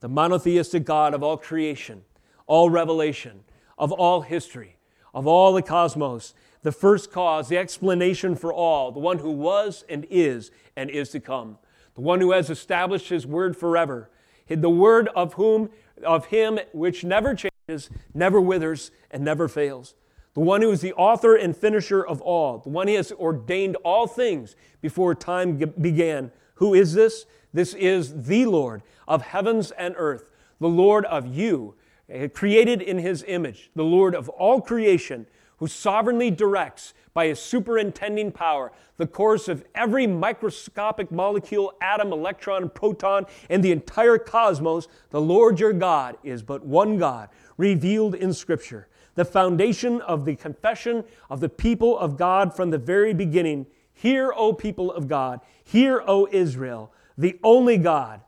the 0.00 0.08
monotheistic 0.08 0.84
God 0.84 1.14
of 1.14 1.22
all 1.22 1.36
creation, 1.36 2.02
all 2.46 2.70
revelation, 2.70 3.44
of 3.78 3.92
all 3.92 4.22
history, 4.22 4.76
of 5.14 5.26
all 5.26 5.52
the 5.52 5.62
cosmos, 5.62 6.34
the 6.62 6.72
first 6.72 7.10
cause, 7.10 7.48
the 7.48 7.58
explanation 7.58 8.34
for 8.34 8.52
all, 8.52 8.92
the 8.92 9.00
one 9.00 9.18
who 9.18 9.30
was 9.30 9.84
and 9.88 10.06
is 10.10 10.50
and 10.76 10.90
is 10.90 11.10
to 11.10 11.20
come, 11.20 11.58
the 11.94 12.00
one 12.00 12.20
who 12.20 12.32
has 12.32 12.50
established 12.50 13.08
his 13.08 13.26
word 13.26 13.56
forever, 13.56 14.10
the 14.48 14.70
word 14.70 15.08
of 15.14 15.34
whom 15.34 15.70
of 16.04 16.26
him 16.26 16.58
which 16.72 17.04
never 17.04 17.34
changes, 17.34 17.90
never 18.14 18.40
withers, 18.40 18.90
and 19.10 19.24
never 19.24 19.48
fails. 19.48 19.94
The 20.34 20.40
one 20.40 20.62
who 20.62 20.70
is 20.70 20.80
the 20.80 20.94
author 20.94 21.36
and 21.36 21.56
finisher 21.56 22.04
of 22.04 22.20
all, 22.22 22.58
the 22.58 22.70
one 22.70 22.88
who 22.88 22.96
has 22.96 23.12
ordained 23.12 23.76
all 23.84 24.06
things 24.06 24.56
before 24.80 25.14
time 25.14 25.56
began. 25.80 26.32
Who 26.54 26.74
is 26.74 26.94
this? 26.94 27.26
This 27.52 27.74
is 27.74 28.24
the 28.24 28.46
Lord 28.46 28.82
of 29.06 29.22
heavens 29.22 29.72
and 29.72 29.94
earth, 29.98 30.30
the 30.58 30.68
Lord 30.68 31.04
of 31.04 31.26
you, 31.26 31.74
Eh, 32.12 32.28
created 32.28 32.82
in 32.82 32.98
his 32.98 33.24
image, 33.26 33.70
the 33.74 33.82
Lord 33.82 34.14
of 34.14 34.28
all 34.28 34.60
creation 34.60 35.26
who 35.56 35.66
sovereignly 35.66 36.30
directs 36.30 36.92
by 37.14 37.28
his 37.28 37.40
superintending 37.40 38.32
power 38.32 38.70
the 38.98 39.06
course 39.06 39.48
of 39.48 39.64
every 39.74 40.06
microscopic 40.06 41.10
molecule, 41.10 41.72
atom, 41.80 42.12
electron, 42.12 42.68
proton, 42.68 43.24
and 43.48 43.64
the 43.64 43.72
entire 43.72 44.18
cosmos, 44.18 44.88
the 45.08 45.20
Lord 45.20 45.58
your 45.58 45.72
God 45.72 46.18
is 46.22 46.42
but 46.42 46.66
one 46.66 46.98
God, 46.98 47.30
revealed 47.56 48.14
in 48.14 48.34
Scripture, 48.34 48.88
the 49.14 49.24
foundation 49.24 50.02
of 50.02 50.26
the 50.26 50.36
confession 50.36 51.04
of 51.30 51.40
the 51.40 51.48
people 51.48 51.98
of 51.98 52.18
God 52.18 52.54
from 52.54 52.68
the 52.68 52.78
very 52.78 53.14
beginning. 53.14 53.66
Hear, 53.94 54.34
O 54.36 54.52
people 54.52 54.92
of 54.92 55.08
God, 55.08 55.40
hear, 55.64 56.02
O 56.06 56.28
Israel, 56.30 56.92
the 57.16 57.38
only 57.42 57.78
God, 57.78 58.20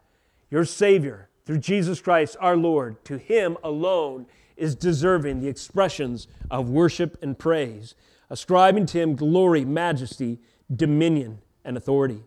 your 0.50 0.64
Savior, 0.64 1.28
through 1.44 1.58
Jesus 1.58 2.00
Christ 2.00 2.36
our 2.40 2.56
Lord. 2.56 3.04
To 3.06 3.18
him 3.18 3.56
alone 3.62 4.26
is 4.56 4.74
deserving 4.74 5.40
the 5.40 5.48
expressions 5.48 6.28
of 6.50 6.70
worship 6.70 7.18
and 7.22 7.38
praise, 7.38 7.94
ascribing 8.30 8.86
to 8.86 9.00
him 9.00 9.16
glory, 9.16 9.64
majesty, 9.64 10.40
dominion, 10.74 11.40
and 11.64 11.76
authority. 11.76 12.22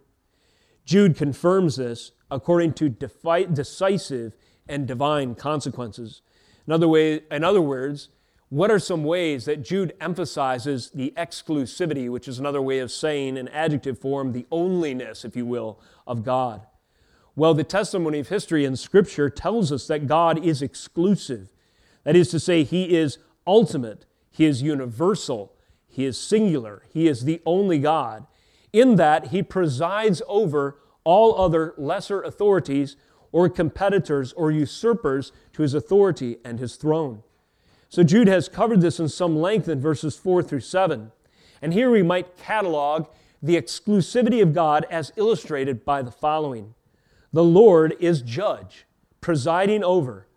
Jude 0.86 1.18
confirms 1.18 1.78
this 1.78 2.12
according 2.30 2.74
to 2.74 2.90
defi- 2.90 3.46
decisive 3.46 4.34
and 4.68 4.88
divine 4.88 5.36
consequences. 5.36 6.22
In 6.66 6.74
other, 6.74 6.88
way, 6.88 7.22
in 7.32 7.44
other 7.44 7.62
words, 7.62 8.10
what 8.50 8.72
are 8.72 8.80
some 8.80 9.04
ways 9.04 9.46
that 9.46 9.64
Jude 9.64 9.94
emphasizes 10.00 10.92
the 10.92 11.14
exclusivity, 11.18 12.10
which 12.10 12.28
is 12.28 12.40
another 12.40 12.62
way 12.62 12.80
of 12.80 12.92
saying 12.92 13.38
in 13.38 13.48
adjective 13.50 14.00
form, 14.00 14.32
the 14.32 14.46
onlyness, 14.52 15.26
if 15.26 15.36
you 15.36 15.46
will, 15.46 15.80
of 16.06 16.24
God? 16.24 16.66
Well, 17.38 17.54
the 17.54 17.64
testimony 17.64 18.18
of 18.18 18.30
history 18.30 18.66
and 18.66 18.80
Scripture 18.80 19.30
tells 19.30 19.72
us 19.72 19.86
that 19.86 20.08
God 20.08 20.44
is 20.44 20.64
exclusive. 20.64 21.54
That 22.04 22.16
is 22.16 22.32
to 22.32 22.40
say, 22.40 22.64
He 22.64 22.98
is 22.98 23.20
ultimate, 23.46 24.08
He 24.32 24.46
is 24.46 24.64
universal, 24.64 25.54
He 25.88 26.06
is 26.06 26.20
singular, 26.20 26.82
He 26.92 27.08
is 27.08 27.26
the 27.26 27.40
only 27.46 27.78
God, 27.78 28.26
in 28.74 28.96
that 28.96 29.28
He 29.28 29.44
presides 29.44 30.24
over 30.28 30.80
all 31.04 31.40
other 31.40 31.76
lesser 31.78 32.24
authorities 32.24 32.96
or 33.32 33.50
competitors 33.50 34.34
or 34.34 34.50
usurpers 34.50 35.32
to 35.54 35.62
His 35.62 35.76
authority 35.76 36.38
and 36.44 36.60
His 36.60 36.76
throne. 36.76 37.22
So 37.88 38.02
Jude 38.02 38.28
has 38.28 38.50
covered 38.50 38.82
this 38.82 39.00
in 39.00 39.10
some 39.10 39.38
length 39.38 39.70
in 39.70 39.80
verses 39.80 40.18
4 40.18 40.42
through 40.42 40.62
7. 40.62 41.12
And 41.62 41.72
here 41.72 41.92
we 41.92 42.02
might 42.02 42.36
catalog 42.36 43.06
the 43.44 43.62
exclusivity 43.62 44.42
of 44.42 44.56
God 44.56 44.88
as 44.90 45.14
illustrated 45.18 45.86
by 45.86 46.02
the 46.02 46.10
following 46.10 46.74
The 47.34 47.44
Lord 47.44 47.96
is 48.00 48.22
judge, 48.22 48.86
presiding 49.22 49.84
over, 49.84 50.28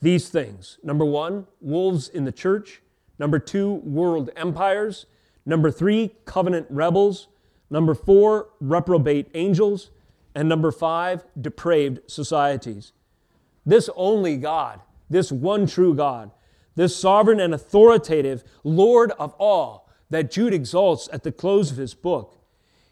these 0.00 0.28
things. 0.28 0.78
Number 0.82 1.04
one, 1.04 1.46
wolves 1.60 2.08
in 2.08 2.24
the 2.24 2.32
church. 2.32 2.82
Number 3.18 3.38
two, 3.38 3.74
world 3.84 4.30
empires. 4.34 5.06
Number 5.44 5.70
three, 5.70 6.14
covenant 6.24 6.66
rebels. 6.70 7.28
Number 7.70 7.94
four, 7.94 8.48
reprobate 8.60 9.28
angels. 9.34 9.90
And 10.34 10.48
number 10.48 10.72
five, 10.72 11.24
depraved 11.40 12.00
societies. 12.10 12.92
This 13.64 13.88
only 13.94 14.36
God, 14.36 14.80
this 15.08 15.30
one 15.30 15.66
true 15.66 15.94
God, 15.94 16.30
this 16.74 16.96
sovereign 16.96 17.38
and 17.38 17.54
authoritative 17.54 18.42
Lord 18.64 19.12
of 19.18 19.34
all 19.34 19.88
that 20.10 20.30
Jude 20.30 20.54
exalts 20.54 21.08
at 21.12 21.22
the 21.22 21.32
close 21.32 21.70
of 21.70 21.76
his 21.76 21.94
book, 21.94 22.38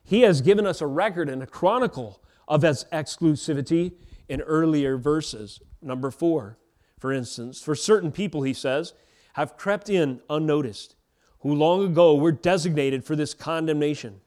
he 0.04 0.20
has 0.20 0.42
given 0.42 0.66
us 0.66 0.80
a 0.80 0.86
record 0.86 1.28
and 1.28 1.42
a 1.42 1.46
chronicle 1.46 2.19
of 2.50 2.62
his 2.62 2.84
exclusivity 2.92 3.92
in 4.28 4.42
earlier 4.42 4.98
verses. 4.98 5.60
Number 5.80 6.10
four, 6.10 6.58
for 6.98 7.12
instance, 7.12 7.62
for 7.62 7.74
certain 7.74 8.12
people, 8.12 8.42
he 8.42 8.52
says, 8.52 8.92
have 9.34 9.56
crept 9.56 9.88
in 9.88 10.20
unnoticed, 10.28 10.96
who 11.38 11.54
long 11.54 11.86
ago 11.86 12.16
were 12.16 12.32
designated 12.32 13.04
for 13.04 13.16
this 13.16 13.32
condemnation. 13.32 14.20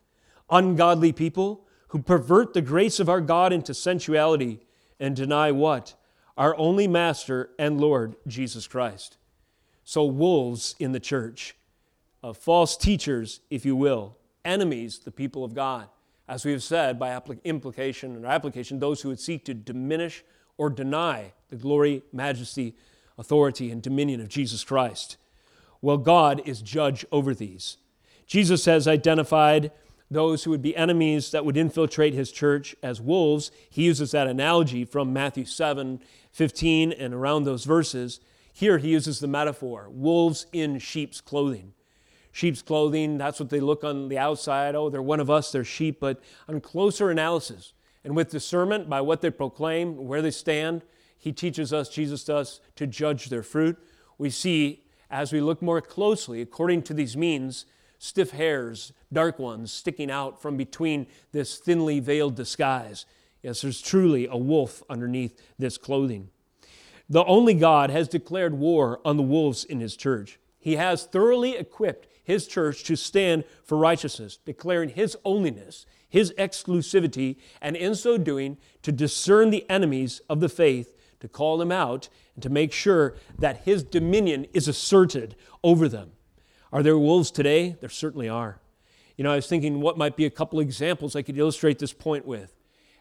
Ungodly 0.49 1.11
people 1.11 1.67
who 1.89 2.01
pervert 2.01 2.53
the 2.53 2.61
grace 2.61 2.99
of 2.99 3.09
our 3.09 3.21
God 3.21 3.53
into 3.53 3.73
sensuality 3.73 4.61
and 4.99 5.15
deny 5.15 5.51
what? 5.51 5.93
Our 6.37 6.57
only 6.57 6.87
Master 6.87 7.51
and 7.59 7.79
Lord, 7.79 8.15
Jesus 8.25 8.65
Christ. 8.67 9.17
So, 9.83 10.05
wolves 10.05 10.75
in 10.79 10.93
the 10.93 10.99
church, 10.99 11.55
uh, 12.23 12.33
false 12.33 12.77
teachers, 12.77 13.41
if 13.49 13.65
you 13.65 13.75
will, 13.75 14.17
enemies, 14.45 14.99
the 14.99 15.11
people 15.11 15.43
of 15.43 15.53
God. 15.53 15.89
As 16.27 16.45
we 16.45 16.51
have 16.51 16.63
said, 16.63 16.97
by 16.97 17.19
implication 17.43 18.15
and 18.15 18.25
application, 18.25 18.79
those 18.79 19.01
who 19.01 19.09
would 19.09 19.19
seek 19.19 19.43
to 19.45 19.53
diminish 19.53 20.23
or 20.57 20.69
deny 20.69 21.33
the 21.49 21.55
glory, 21.55 22.03
majesty, 22.13 22.75
authority, 23.17 23.71
and 23.71 23.81
dominion 23.81 24.21
of 24.21 24.29
Jesus 24.29 24.63
Christ. 24.63 25.17
Well, 25.81 25.97
God 25.97 26.41
is 26.45 26.61
judge 26.61 27.05
over 27.11 27.33
these. 27.33 27.77
Jesus 28.25 28.65
has 28.65 28.87
identified 28.87 29.71
those 30.09 30.43
who 30.43 30.51
would 30.51 30.61
be 30.61 30.75
enemies 30.75 31.31
that 31.31 31.43
would 31.43 31.57
infiltrate 31.57 32.13
his 32.13 32.31
church 32.31 32.75
as 32.81 33.01
wolves. 33.01 33.51
He 33.69 33.83
uses 33.83 34.11
that 34.11 34.27
analogy 34.27 34.85
from 34.85 35.11
Matthew 35.11 35.45
7 35.45 35.99
15 36.31 36.91
and 36.93 37.13
around 37.13 37.43
those 37.43 37.65
verses. 37.65 38.19
Here 38.51 38.79
he 38.79 38.89
uses 38.89 39.19
the 39.19 39.27
metaphor 39.27 39.87
wolves 39.89 40.47
in 40.51 40.79
sheep's 40.79 41.21
clothing. 41.21 41.73
Sheep's 42.33 42.63
clothing, 42.63 43.19
that's 43.19 43.39
what 43.39 43.51
they 43.51 43.59
look 43.59 43.83
on 43.83 44.09
the 44.09 44.17
outside. 44.17 44.73
Oh, 44.73 44.89
they're 44.89 45.03
one 45.03 45.19
of 45.19 45.29
us, 45.29 45.51
they're 45.51 45.63
sheep. 45.63 45.99
But 45.99 46.19
on 46.49 46.59
closer 46.61 47.11
analysis 47.11 47.73
and 48.03 48.15
with 48.15 48.31
discernment 48.31 48.89
by 48.89 49.01
what 49.01 49.21
they 49.21 49.29
proclaim, 49.29 50.07
where 50.07 50.21
they 50.21 50.31
stand, 50.31 50.81
he 51.17 51.31
teaches 51.31 51.71
us, 51.71 51.89
Jesus 51.89 52.23
does, 52.23 52.59
to 52.75 52.87
judge 52.87 53.29
their 53.29 53.43
fruit. 53.43 53.77
We 54.17 54.31
see, 54.31 54.83
as 55.11 55.31
we 55.31 55.41
look 55.41 55.61
more 55.61 55.79
closely, 55.79 56.41
according 56.41 56.81
to 56.83 56.93
these 56.95 57.15
means, 57.15 57.67
stiff 57.99 58.31
hairs, 58.31 58.93
dark 59.13 59.37
ones 59.37 59.71
sticking 59.71 60.09
out 60.09 60.41
from 60.41 60.57
between 60.57 61.05
this 61.33 61.59
thinly 61.59 61.99
veiled 61.99 62.33
disguise. 62.33 63.05
Yes, 63.43 63.61
there's 63.61 63.79
truly 63.79 64.25
a 64.25 64.37
wolf 64.37 64.81
underneath 64.89 65.39
this 65.59 65.77
clothing. 65.77 66.29
The 67.07 67.23
only 67.25 67.53
God 67.53 67.91
has 67.91 68.07
declared 68.07 68.55
war 68.55 68.99
on 69.05 69.17
the 69.17 69.23
wolves 69.23 69.63
in 69.63 69.79
his 69.79 69.95
church. 69.95 70.39
He 70.57 70.77
has 70.77 71.03
thoroughly 71.03 71.55
equipped 71.55 72.07
his 72.23 72.47
church 72.47 72.83
to 72.85 72.95
stand 72.95 73.43
for 73.63 73.77
righteousness, 73.77 74.37
declaring 74.37 74.89
his 74.89 75.17
onlyness, 75.25 75.85
his 76.09 76.33
exclusivity, 76.37 77.37
and 77.61 77.75
in 77.75 77.95
so 77.95 78.17
doing, 78.17 78.57
to 78.81 78.91
discern 78.91 79.49
the 79.49 79.69
enemies 79.69 80.21
of 80.29 80.39
the 80.39 80.49
faith, 80.49 80.95
to 81.19 81.27
call 81.27 81.57
them 81.57 81.71
out, 81.71 82.09
and 82.35 82.43
to 82.43 82.49
make 82.49 82.71
sure 82.71 83.15
that 83.37 83.57
his 83.63 83.83
dominion 83.83 84.45
is 84.53 84.67
asserted 84.67 85.35
over 85.63 85.87
them. 85.87 86.11
Are 86.71 86.83
there 86.83 86.97
wolves 86.97 87.31
today? 87.31 87.75
There 87.79 87.89
certainly 87.89 88.29
are. 88.29 88.59
You 89.17 89.23
know, 89.23 89.31
I 89.31 89.35
was 89.35 89.47
thinking 89.47 89.79
what 89.79 89.97
might 89.97 90.15
be 90.15 90.25
a 90.25 90.31
couple 90.31 90.59
examples 90.59 91.15
I 91.15 91.21
could 91.21 91.37
illustrate 91.37 91.79
this 91.79 91.93
point 91.93 92.25
with. 92.25 92.53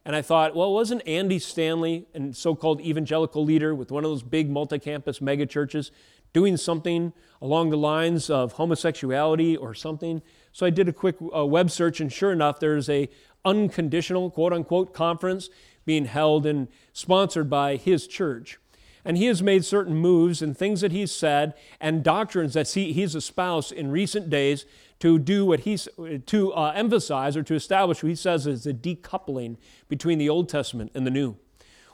And 0.04 0.16
I 0.16 0.22
thought, 0.22 0.56
well, 0.56 0.72
wasn't 0.72 1.06
Andy 1.06 1.38
Stanley, 1.38 2.06
a 2.14 2.34
so 2.34 2.54
called 2.54 2.80
evangelical 2.80 3.44
leader 3.44 3.74
with 3.74 3.92
one 3.92 4.04
of 4.04 4.10
those 4.10 4.22
big 4.22 4.50
multi 4.50 4.78
campus 4.78 5.20
megachurches, 5.20 5.90
doing 6.32 6.56
something 6.56 7.12
along 7.40 7.70
the 7.70 7.76
lines 7.76 8.30
of 8.30 8.52
homosexuality 8.54 9.56
or 9.56 9.74
something? 9.74 10.22
So 10.52 10.66
I 10.66 10.70
did 10.70 10.88
a 10.88 10.92
quick 10.92 11.16
uh, 11.34 11.46
web 11.46 11.70
search, 11.70 12.00
and 12.00 12.12
sure 12.12 12.32
enough, 12.32 12.60
there's 12.60 12.88
a 12.88 13.08
unconditional, 13.44 14.30
quote 14.30 14.52
unquote, 14.52 14.92
conference 14.92 15.50
being 15.84 16.04
held 16.04 16.46
and 16.46 16.68
sponsored 16.92 17.50
by 17.50 17.76
his 17.76 18.06
church. 18.06 18.58
And 19.04 19.16
he 19.16 19.26
has 19.26 19.42
made 19.42 19.64
certain 19.64 19.96
moves 19.96 20.42
and 20.42 20.56
things 20.56 20.80
that 20.80 20.92
he's 20.92 21.10
said 21.10 21.54
and 21.80 22.04
doctrines 22.04 22.54
that 22.54 22.68
he, 22.70 22.92
he's 22.92 23.16
espoused 23.16 23.72
in 23.72 23.90
recent 23.90 24.30
days 24.30 24.64
to 25.00 25.18
do 25.18 25.44
what 25.44 25.60
he's 25.60 25.88
to 26.26 26.52
uh, 26.54 26.72
emphasize 26.76 27.36
or 27.36 27.42
to 27.42 27.54
establish 27.54 28.02
what 28.02 28.10
he 28.10 28.14
says 28.14 28.46
is 28.46 28.62
the 28.62 28.72
decoupling 28.72 29.56
between 29.88 30.18
the 30.18 30.28
Old 30.28 30.48
Testament 30.48 30.92
and 30.94 31.04
the 31.04 31.10
New. 31.10 31.36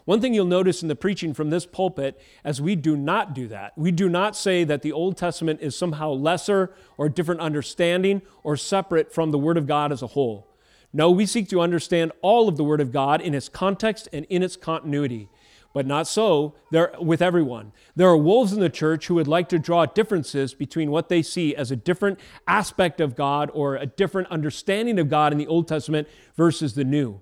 One 0.09 0.23
thing 0.23 0.33
you'll 0.33 0.47
notice 0.47 0.81
in 0.81 0.89
the 0.89 0.97
preaching 0.97 1.35
from 1.35 1.51
this 1.51 1.67
pulpit 1.67 2.19
as 2.43 2.63
we 2.63 2.77
do 2.77 2.97
not 2.97 3.35
do 3.35 3.47
that. 3.49 3.77
We 3.77 3.91
do 3.91 4.09
not 4.09 4.35
say 4.35 4.65
that 4.65 4.81
the 4.81 4.91
Old 4.91 5.19
Testament 5.19 5.61
is 5.61 5.77
somehow 5.77 6.13
lesser 6.13 6.73
or 6.97 7.11
different 7.11 7.43
understanding 7.43 8.23
or 8.43 8.57
separate 8.57 9.13
from 9.13 9.33
the 9.33 9.39
Word 9.39 9.59
of 9.59 9.67
God 9.67 9.93
as 9.93 10.01
a 10.01 10.07
whole. 10.07 10.49
No, 10.95 11.11
we 11.11 11.27
seek 11.27 11.51
to 11.51 11.61
understand 11.61 12.13
all 12.23 12.49
of 12.49 12.57
the 12.57 12.65
Word 12.65 12.81
of 12.81 12.91
God 12.91 13.21
in 13.21 13.35
its 13.35 13.51
context 13.51 14.09
and 14.11 14.25
in 14.31 14.43
its 14.43 14.57
continuity. 14.57 15.29
But 15.75 15.87
not 15.87 16.07
so 16.07 16.55
there, 16.71 16.95
with 16.99 17.21
everyone. 17.21 17.73
There 17.95 18.09
are 18.09 18.17
wolves 18.17 18.55
in 18.55 18.61
the 18.61 18.71
church 18.71 19.09
who 19.09 19.17
would 19.17 19.29
like 19.29 19.51
to 19.51 19.59
draw 19.59 19.85
differences 19.85 20.55
between 20.55 20.91
what 20.91 21.11
they 21.11 21.21
see 21.21 21.55
as 21.55 21.71
a 21.71 21.77
different 21.77 22.19
aspect 22.47 23.03
of 23.03 23.15
God 23.15 23.51
or 23.53 23.77
a 23.77 23.85
different 23.85 24.29
understanding 24.29 24.99
of 24.99 25.11
God 25.11 25.33
in 25.33 25.39
the 25.39 25.47
Old 25.47 25.69
Testament 25.69 26.09
versus 26.35 26.73
the 26.73 26.85
New. 26.85 27.21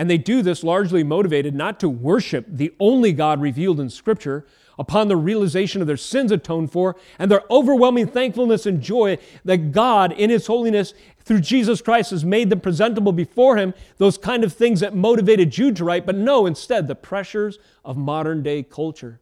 And 0.00 0.08
they 0.08 0.16
do 0.16 0.40
this 0.40 0.64
largely 0.64 1.04
motivated 1.04 1.54
not 1.54 1.78
to 1.80 1.88
worship 1.90 2.46
the 2.48 2.72
only 2.80 3.12
God 3.12 3.38
revealed 3.38 3.78
in 3.78 3.90
Scripture, 3.90 4.46
upon 4.78 5.08
the 5.08 5.16
realization 5.16 5.82
of 5.82 5.86
their 5.86 5.98
sins 5.98 6.32
atoned 6.32 6.72
for 6.72 6.96
and 7.18 7.30
their 7.30 7.42
overwhelming 7.50 8.06
thankfulness 8.06 8.64
and 8.64 8.80
joy 8.80 9.18
that 9.44 9.72
God, 9.72 10.12
in 10.12 10.30
His 10.30 10.46
holiness, 10.46 10.94
through 11.22 11.42
Jesus 11.42 11.82
Christ, 11.82 12.12
has 12.12 12.24
made 12.24 12.48
them 12.48 12.62
presentable 12.62 13.12
before 13.12 13.58
Him, 13.58 13.74
those 13.98 14.16
kind 14.16 14.42
of 14.42 14.54
things 14.54 14.80
that 14.80 14.94
motivated 14.94 15.50
Jude 15.50 15.76
to 15.76 15.84
write, 15.84 16.06
but 16.06 16.16
no, 16.16 16.46
instead, 16.46 16.88
the 16.88 16.94
pressures 16.94 17.58
of 17.84 17.98
modern 17.98 18.42
day 18.42 18.62
culture. 18.62 19.20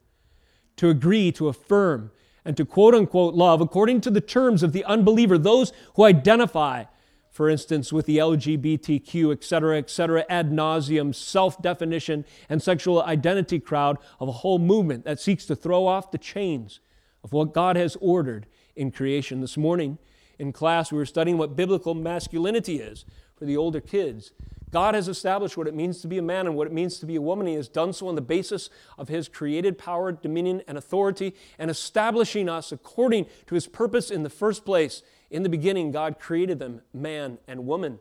To 0.77 0.89
agree, 0.89 1.33
to 1.33 1.49
affirm, 1.49 2.11
and 2.45 2.55
to 2.55 2.63
quote 2.63 2.95
unquote 2.95 3.33
love, 3.33 3.59
according 3.59 3.99
to 3.99 4.09
the 4.09 4.21
terms 4.21 4.63
of 4.63 4.71
the 4.71 4.85
unbeliever, 4.85 5.37
those 5.37 5.73
who 5.95 6.05
identify 6.05 6.85
for 7.31 7.49
instance, 7.49 7.93
with 7.93 8.05
the 8.05 8.17
LGBTQ, 8.17 9.31
et 9.31 9.43
cetera, 9.43 9.77
et 9.77 9.89
cetera, 9.89 10.25
ad 10.29 10.51
nauseum, 10.51 11.13
self 11.13 11.61
definition, 11.61 12.25
and 12.49 12.61
sexual 12.61 13.03
identity 13.03 13.59
crowd 13.59 13.97
of 14.19 14.27
a 14.27 14.33
whole 14.33 14.59
movement 14.59 15.05
that 15.05 15.19
seeks 15.19 15.45
to 15.45 15.55
throw 15.55 15.85
off 15.85 16.11
the 16.11 16.17
chains 16.17 16.79
of 17.23 17.31
what 17.31 17.53
God 17.53 17.75
has 17.75 17.97
ordered 18.01 18.47
in 18.75 18.91
creation. 18.91 19.41
This 19.41 19.57
morning 19.57 19.97
in 20.37 20.51
class, 20.51 20.91
we 20.91 20.97
were 20.97 21.05
studying 21.05 21.37
what 21.37 21.55
biblical 21.55 21.93
masculinity 21.93 22.79
is 22.79 23.05
for 23.35 23.45
the 23.45 23.57
older 23.57 23.81
kids. 23.81 24.31
God 24.71 24.93
has 24.93 25.07
established 25.07 25.57
what 25.57 25.67
it 25.67 25.73
means 25.73 26.01
to 26.01 26.07
be 26.07 26.19
a 26.19 26.23
man 26.23 26.45
and 26.45 26.55
what 26.55 26.67
it 26.67 26.73
means 26.73 26.99
to 26.99 27.05
be 27.05 27.15
a 27.15 27.21
woman. 27.21 27.47
He 27.47 27.55
has 27.55 27.67
done 27.67 27.91
so 27.91 28.07
on 28.07 28.15
the 28.15 28.21
basis 28.21 28.69
of 28.97 29.07
His 29.07 29.27
created 29.27 29.77
power, 29.77 30.11
dominion, 30.11 30.61
and 30.67 30.77
authority, 30.77 31.35
and 31.57 31.71
establishing 31.71 32.47
us 32.47 32.71
according 32.71 33.25
to 33.47 33.55
His 33.55 33.67
purpose 33.67 34.11
in 34.11 34.23
the 34.23 34.29
first 34.29 34.65
place 34.65 35.01
in 35.29 35.43
the 35.43 35.49
beginning, 35.49 35.91
God 35.91 36.19
created 36.19 36.59
them, 36.59 36.81
man 36.93 37.37
and 37.47 37.65
woman. 37.65 37.99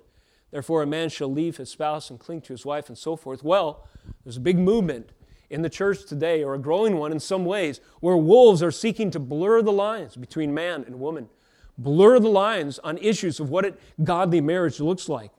Therefore, 0.51 0.83
a 0.83 0.87
man 0.87 1.11
shall 1.11 1.31
leave 1.31 1.59
his 1.59 1.71
spouse 1.71 2.09
and 2.11 2.19
cling 2.19 2.41
to 2.43 2.53
his 2.53 2.65
wife, 2.65 2.89
and 2.89 2.97
so 2.97 3.17
forth. 3.17 3.45
Well, 3.45 3.87
there's 4.25 4.39
a 4.39 4.41
big 4.41 4.59
movement 4.59 5.11
in 5.51 5.63
the 5.63 5.71
church 5.71 6.07
today, 6.07 6.43
or 6.43 6.55
a 6.55 6.59
growing 6.59 6.97
one 6.97 7.13
in 7.13 7.21
some 7.21 7.45
ways, 7.45 7.81
where 8.01 8.17
wolves 8.17 8.63
are 8.63 8.71
seeking 8.71 9.11
to 9.11 9.19
blur 9.19 9.63
the 9.63 9.73
lines 9.73 10.17
between 10.17 10.55
man 10.55 10.85
and 10.87 11.01
woman, 11.01 11.29
blur 11.77 12.19
the 12.19 12.29
lines 12.29 12.79
on 12.81 12.99
issues 12.99 13.41
of 13.41 13.51
what 13.51 13.65
a 13.65 13.75
godly 14.03 14.41
marriage 14.41 14.81
looks 14.81 15.09
like. 15.09 15.31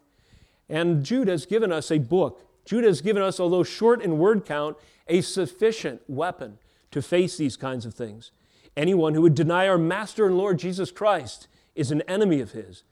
And 0.68 1.04
Jude 1.04 1.28
has 1.28 1.46
given 1.46 1.72
us 1.72 1.92
a 1.92 1.98
book. 1.98 2.46
Jude 2.66 2.84
has 2.84 3.02
given 3.02 3.24
us, 3.24 3.40
although 3.40 3.64
short 3.64 4.02
in 4.02 4.20
word 4.20 4.46
count, 4.46 4.78
a 5.08 5.22
sufficient 5.22 6.02
weapon 6.08 6.60
to 6.92 7.02
face 7.02 7.38
these 7.38 7.58
kinds 7.58 7.86
of 7.86 7.96
things. 7.96 8.32
Anyone 8.78 9.16
who 9.16 9.24
would 9.24 9.36
deny 9.36 9.68
our 9.68 9.78
Master 9.78 10.28
and 10.28 10.38
Lord 10.38 10.60
Jesus 10.60 10.92
Christ 10.92 11.48
is 11.80 11.92
an 11.92 12.02
enemy 12.04 12.42
of 12.42 12.52
his. 12.52 12.84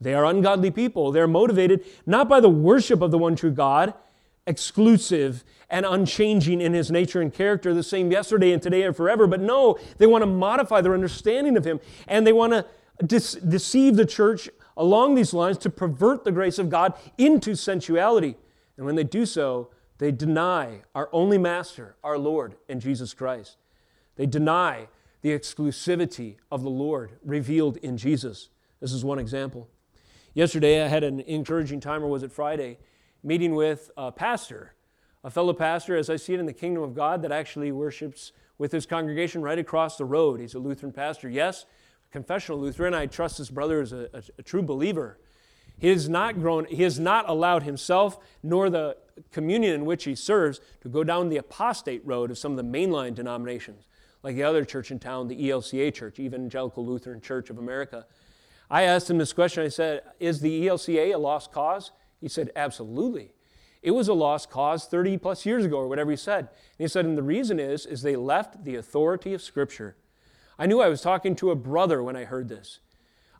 They 0.00 0.14
are 0.14 0.24
ungodly 0.24 0.70
people. 0.70 1.12
They're 1.12 1.28
motivated 1.28 1.84
not 2.04 2.28
by 2.28 2.40
the 2.40 2.48
worship 2.48 3.00
of 3.00 3.12
the 3.12 3.18
one 3.18 3.36
true 3.36 3.52
God, 3.52 3.94
exclusive 4.46 5.44
and 5.70 5.86
unchanging 5.86 6.60
in 6.60 6.74
his 6.74 6.90
nature 6.90 7.20
and 7.20 7.32
character, 7.32 7.72
the 7.72 7.82
same 7.82 8.10
yesterday 8.10 8.52
and 8.52 8.60
today 8.60 8.82
and 8.82 8.96
forever, 8.96 9.26
but 9.26 9.40
no, 9.40 9.78
they 9.98 10.06
want 10.06 10.22
to 10.22 10.26
modify 10.26 10.80
their 10.80 10.94
understanding 10.94 11.56
of 11.56 11.64
him 11.64 11.80
and 12.08 12.26
they 12.26 12.32
want 12.32 12.52
to 12.52 12.66
de- 13.06 13.40
deceive 13.48 13.96
the 13.96 14.04
church 14.04 14.50
along 14.76 15.14
these 15.14 15.32
lines 15.32 15.58
to 15.58 15.70
pervert 15.70 16.24
the 16.24 16.32
grace 16.32 16.58
of 16.58 16.68
God 16.68 16.94
into 17.16 17.54
sensuality. 17.54 18.36
And 18.76 18.84
when 18.84 18.96
they 18.96 19.04
do 19.04 19.24
so, 19.24 19.70
they 19.98 20.10
deny 20.10 20.82
our 20.94 21.08
only 21.12 21.38
master, 21.38 21.94
our 22.02 22.18
Lord, 22.18 22.56
and 22.68 22.80
Jesus 22.80 23.14
Christ. 23.14 23.56
They 24.16 24.26
deny 24.26 24.88
the 25.22 25.30
exclusivity 25.30 26.36
of 26.50 26.62
the 26.62 26.70
Lord 26.70 27.12
revealed 27.24 27.76
in 27.78 27.96
Jesus. 27.96 28.50
This 28.80 28.92
is 28.92 29.04
one 29.04 29.18
example. 29.18 29.68
Yesterday, 30.34 30.82
I 30.82 30.88
had 30.88 31.04
an 31.04 31.20
encouraging 31.20 31.80
time, 31.80 32.02
or 32.02 32.08
was 32.08 32.24
it 32.24 32.32
Friday, 32.32 32.78
meeting 33.22 33.54
with 33.54 33.90
a 33.96 34.10
pastor, 34.10 34.74
a 35.22 35.30
fellow 35.30 35.52
pastor, 35.52 35.96
as 35.96 36.10
I 36.10 36.16
see 36.16 36.34
it 36.34 36.40
in 36.40 36.46
the 36.46 36.52
kingdom 36.52 36.82
of 36.82 36.94
God, 36.94 37.22
that 37.22 37.30
actually 37.30 37.70
worships 37.70 38.32
with 38.58 38.72
his 38.72 38.84
congregation 38.84 39.42
right 39.42 39.58
across 39.58 39.96
the 39.96 40.04
road. 40.04 40.40
He's 40.40 40.54
a 40.54 40.58
Lutheran 40.58 40.92
pastor. 40.92 41.28
Yes, 41.28 41.66
confessional 42.10 42.60
Lutheran. 42.60 42.92
I 42.92 43.06
trust 43.06 43.38
this 43.38 43.50
brother 43.50 43.80
is 43.80 43.92
a, 43.92 44.08
a, 44.12 44.22
a 44.38 44.42
true 44.42 44.62
believer. 44.62 45.18
He 45.78 45.88
has 45.88 46.08
not 46.08 46.40
grown, 46.40 46.64
he 46.66 46.82
has 46.82 46.98
not 46.98 47.28
allowed 47.28 47.62
himself 47.62 48.18
nor 48.42 48.70
the 48.70 48.96
communion 49.30 49.74
in 49.74 49.84
which 49.84 50.04
he 50.04 50.14
serves 50.14 50.60
to 50.80 50.88
go 50.88 51.04
down 51.04 51.28
the 51.28 51.36
apostate 51.36 52.04
road 52.04 52.30
of 52.30 52.38
some 52.38 52.52
of 52.52 52.56
the 52.56 52.64
mainline 52.64 53.14
denominations 53.14 53.86
like 54.22 54.36
the 54.36 54.42
other 54.42 54.64
church 54.64 54.90
in 54.90 54.98
town, 54.98 55.28
the 55.28 55.48
ELCA 55.48 55.92
Church, 55.92 56.18
Evangelical 56.18 56.86
Lutheran 56.86 57.20
Church 57.20 57.50
of 57.50 57.58
America. 57.58 58.06
I 58.70 58.82
asked 58.82 59.10
him 59.10 59.18
this 59.18 59.32
question. 59.32 59.64
I 59.64 59.68
said, 59.68 60.02
Is 60.20 60.40
the 60.40 60.66
ELCA 60.66 61.14
a 61.14 61.18
lost 61.18 61.52
cause? 61.52 61.90
He 62.20 62.28
said, 62.28 62.50
Absolutely. 62.56 63.32
It 63.82 63.90
was 63.90 64.06
a 64.06 64.14
lost 64.14 64.48
cause 64.48 64.86
30 64.86 65.18
plus 65.18 65.44
years 65.44 65.64
ago, 65.64 65.76
or 65.76 65.88
whatever 65.88 66.10
he 66.10 66.16
said. 66.16 66.38
And 66.38 66.48
he 66.78 66.88
said, 66.88 67.04
And 67.04 67.18
the 67.18 67.22
reason 67.22 67.58
is, 67.58 67.84
is 67.84 68.02
they 68.02 68.16
left 68.16 68.64
the 68.64 68.76
authority 68.76 69.34
of 69.34 69.42
Scripture. 69.42 69.96
I 70.58 70.66
knew 70.66 70.80
I 70.80 70.88
was 70.88 71.02
talking 71.02 71.34
to 71.36 71.50
a 71.50 71.56
brother 71.56 72.02
when 72.02 72.16
I 72.16 72.24
heard 72.24 72.48
this. 72.48 72.78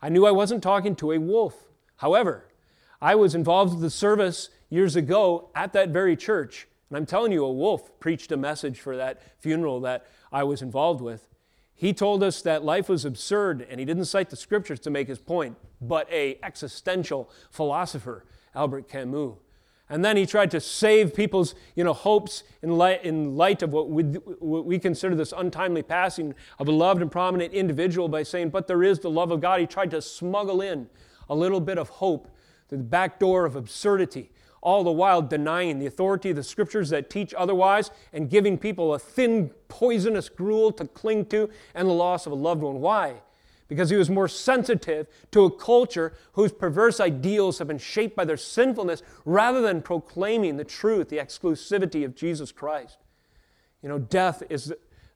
I 0.02 0.08
knew 0.08 0.26
I 0.26 0.32
wasn't 0.32 0.62
talking 0.62 0.96
to 0.96 1.12
a 1.12 1.18
wolf. 1.20 1.68
However, 1.96 2.48
I 3.00 3.14
was 3.14 3.34
involved 3.34 3.74
with 3.74 3.82
the 3.82 3.90
service 3.90 4.50
years 4.70 4.96
ago 4.96 5.50
at 5.54 5.72
that 5.74 5.90
very 5.90 6.16
church 6.16 6.66
And 6.88 6.96
I'm 6.96 7.06
telling 7.06 7.32
you, 7.32 7.44
a 7.44 7.52
wolf 7.52 7.98
preached 8.00 8.32
a 8.32 8.36
message 8.36 8.80
for 8.80 8.96
that 8.96 9.22
funeral 9.40 9.80
that 9.80 10.06
I 10.32 10.44
was 10.44 10.62
involved 10.62 11.00
with. 11.00 11.28
He 11.74 11.92
told 11.92 12.22
us 12.22 12.42
that 12.42 12.64
life 12.64 12.88
was 12.88 13.04
absurd, 13.04 13.66
and 13.68 13.80
he 13.80 13.86
didn't 13.86 14.04
cite 14.04 14.30
the 14.30 14.36
scriptures 14.36 14.78
to 14.80 14.90
make 14.90 15.08
his 15.08 15.18
point, 15.18 15.56
but 15.80 16.10
a 16.12 16.38
existential 16.42 17.30
philosopher, 17.50 18.24
Albert 18.54 18.88
Camus. 18.88 19.38
And 19.88 20.04
then 20.04 20.16
he 20.16 20.24
tried 20.24 20.50
to 20.52 20.60
save 20.60 21.14
people's 21.14 21.54
you 21.74 21.84
know, 21.84 21.92
hopes 21.92 22.44
in 22.62 22.78
light, 22.78 23.04
in 23.04 23.36
light 23.36 23.62
of 23.62 23.72
what 23.72 23.90
we, 23.90 24.04
what 24.04 24.64
we 24.64 24.78
consider 24.78 25.14
this 25.14 25.34
untimely 25.36 25.82
passing 25.82 26.34
of 26.58 26.68
a 26.68 26.72
loved 26.72 27.02
and 27.02 27.10
prominent 27.10 27.52
individual 27.52 28.08
by 28.08 28.22
saying, 28.22 28.50
But 28.50 28.68
there 28.68 28.82
is 28.82 29.00
the 29.00 29.10
love 29.10 29.30
of 29.30 29.40
God. 29.40 29.60
He 29.60 29.66
tried 29.66 29.90
to 29.90 30.00
smuggle 30.00 30.62
in 30.62 30.88
a 31.28 31.34
little 31.34 31.60
bit 31.60 31.78
of 31.78 31.88
hope 31.88 32.28
through 32.68 32.78
the 32.78 32.84
back 32.84 33.18
door 33.18 33.44
of 33.44 33.54
absurdity 33.54 34.30
all 34.62 34.84
the 34.84 34.92
while 34.92 35.20
denying 35.20 35.78
the 35.78 35.86
authority 35.86 36.30
of 36.30 36.36
the 36.36 36.42
scriptures 36.42 36.88
that 36.90 37.10
teach 37.10 37.34
otherwise 37.34 37.90
and 38.12 38.30
giving 38.30 38.56
people 38.56 38.94
a 38.94 38.98
thin, 38.98 39.50
poisonous 39.68 40.28
gruel 40.28 40.72
to 40.72 40.86
cling 40.86 41.26
to 41.26 41.50
and 41.74 41.88
the 41.88 41.92
loss 41.92 42.24
of 42.26 42.32
a 42.32 42.36
loved 42.36 42.62
one. 42.62 42.80
Why? 42.80 43.16
Because 43.68 43.90
he 43.90 43.96
was 43.96 44.08
more 44.08 44.28
sensitive 44.28 45.08
to 45.32 45.44
a 45.44 45.50
culture 45.50 46.14
whose 46.34 46.52
perverse 46.52 47.00
ideals 47.00 47.58
have 47.58 47.68
been 47.68 47.78
shaped 47.78 48.14
by 48.14 48.24
their 48.24 48.36
sinfulness 48.36 49.02
rather 49.24 49.60
than 49.60 49.82
proclaiming 49.82 50.56
the 50.56 50.64
truth, 50.64 51.08
the 51.08 51.18
exclusivity 51.18 52.04
of 52.04 52.14
Jesus 52.14 52.52
Christ. 52.52 52.98
You 53.82 53.88
know, 53.88 53.98
death 53.98 54.42
is 54.48 54.72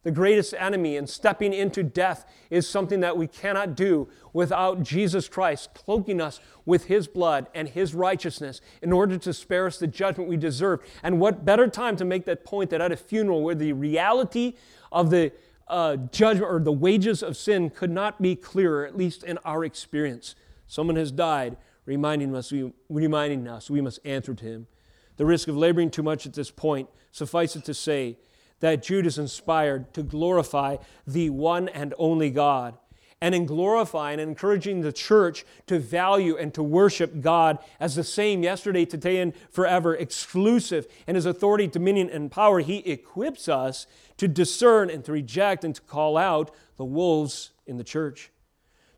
the 0.06 0.12
greatest 0.12 0.54
enemy, 0.56 0.96
and 0.96 1.10
stepping 1.10 1.52
into 1.52 1.82
death 1.82 2.30
is 2.48 2.68
something 2.68 3.00
that 3.00 3.16
we 3.16 3.26
cannot 3.26 3.74
do 3.74 4.06
without 4.32 4.80
Jesus 4.84 5.28
Christ 5.28 5.74
cloaking 5.74 6.20
us 6.20 6.38
with 6.64 6.84
His 6.84 7.08
blood 7.08 7.48
and 7.56 7.68
His 7.68 7.92
righteousness 7.92 8.60
in 8.82 8.92
order 8.92 9.18
to 9.18 9.32
spare 9.34 9.66
us 9.66 9.80
the 9.80 9.88
judgment 9.88 10.30
we 10.30 10.36
deserve. 10.36 10.78
And 11.02 11.18
what 11.18 11.44
better 11.44 11.66
time 11.66 11.96
to 11.96 12.04
make 12.04 12.24
that 12.26 12.44
point 12.44 12.70
than 12.70 12.80
at 12.80 12.92
a 12.92 12.96
funeral 12.96 13.42
where 13.42 13.56
the 13.56 13.72
reality 13.72 14.54
of 14.92 15.10
the 15.10 15.32
uh, 15.66 15.96
judgment 15.96 16.52
or 16.52 16.60
the 16.60 16.70
wages 16.70 17.20
of 17.20 17.36
sin 17.36 17.68
could 17.68 17.90
not 17.90 18.22
be 18.22 18.36
clearer, 18.36 18.86
at 18.86 18.96
least 18.96 19.24
in 19.24 19.38
our 19.38 19.64
experience. 19.64 20.36
Someone 20.68 20.94
has 20.94 21.10
died, 21.10 21.56
reminding 21.84 22.32
us, 22.36 22.52
we, 22.52 22.72
reminding 22.88 23.48
us 23.48 23.68
we 23.68 23.80
must 23.80 23.98
answer 24.04 24.34
to 24.34 24.44
Him. 24.44 24.68
The 25.16 25.26
risk 25.26 25.48
of 25.48 25.56
laboring 25.56 25.90
too 25.90 26.04
much 26.04 26.26
at 26.26 26.34
this 26.34 26.52
point, 26.52 26.88
suffice 27.10 27.56
it 27.56 27.64
to 27.64 27.74
say, 27.74 28.18
that 28.60 28.82
Jude 28.82 29.06
is 29.06 29.18
inspired 29.18 29.92
to 29.94 30.02
glorify 30.02 30.76
the 31.06 31.30
one 31.30 31.68
and 31.68 31.94
only 31.98 32.30
God. 32.30 32.76
And 33.20 33.34
in 33.34 33.46
glorifying 33.46 34.20
and 34.20 34.28
encouraging 34.28 34.82
the 34.82 34.92
church 34.92 35.46
to 35.68 35.78
value 35.78 36.36
and 36.36 36.52
to 36.52 36.62
worship 36.62 37.22
God 37.22 37.58
as 37.80 37.94
the 37.94 38.04
same 38.04 38.42
yesterday, 38.42 38.84
today, 38.84 39.20
and 39.20 39.32
forever, 39.50 39.94
exclusive 39.94 40.86
in 41.06 41.14
his 41.14 41.24
authority, 41.24 41.66
dominion, 41.66 42.10
and 42.10 42.30
power, 42.30 42.60
he 42.60 42.78
equips 42.78 43.48
us 43.48 43.86
to 44.18 44.28
discern 44.28 44.90
and 44.90 45.02
to 45.06 45.12
reject 45.12 45.64
and 45.64 45.74
to 45.74 45.80
call 45.82 46.18
out 46.18 46.50
the 46.76 46.84
wolves 46.84 47.52
in 47.66 47.78
the 47.78 47.84
church. 47.84 48.30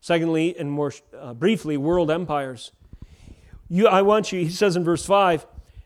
Secondly, 0.01 0.57
and 0.57 0.69
more 0.69 0.93
uh, 1.17 1.33
briefly, 1.33 1.77
world 1.77 2.11
empires. 2.11 2.71
You, 3.69 3.87
I 3.87 4.01
want 4.01 4.31
you, 4.31 4.41
he 4.41 4.49
says 4.49 4.75
in 4.75 4.83
verse 4.83 5.05
5, 5.05 5.45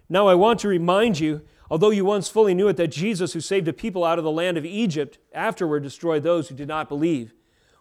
now 0.10 0.28
I 0.28 0.36
want 0.36 0.60
to 0.62 0.68
remind 0.68 1.20
you 1.20 1.42
Although 1.74 1.90
you 1.90 2.06
once 2.06 2.30
fully 2.30 2.54
knew 2.54 2.68
it, 2.68 2.78
that 2.78 2.90
Jesus, 2.90 3.34
who 3.34 3.42
saved 3.42 3.68
a 3.68 3.74
people 3.74 4.04
out 4.04 4.20
of 4.20 4.24
the 4.24 4.30
land 4.30 4.60
of 4.60 4.64
Egypt, 4.64 5.18
afterward 5.34 5.82
destroyed 5.82 6.22
those 6.22 6.48
who 6.48 6.54
did 6.54 6.68
not 6.68 6.88
believe. 6.88 7.34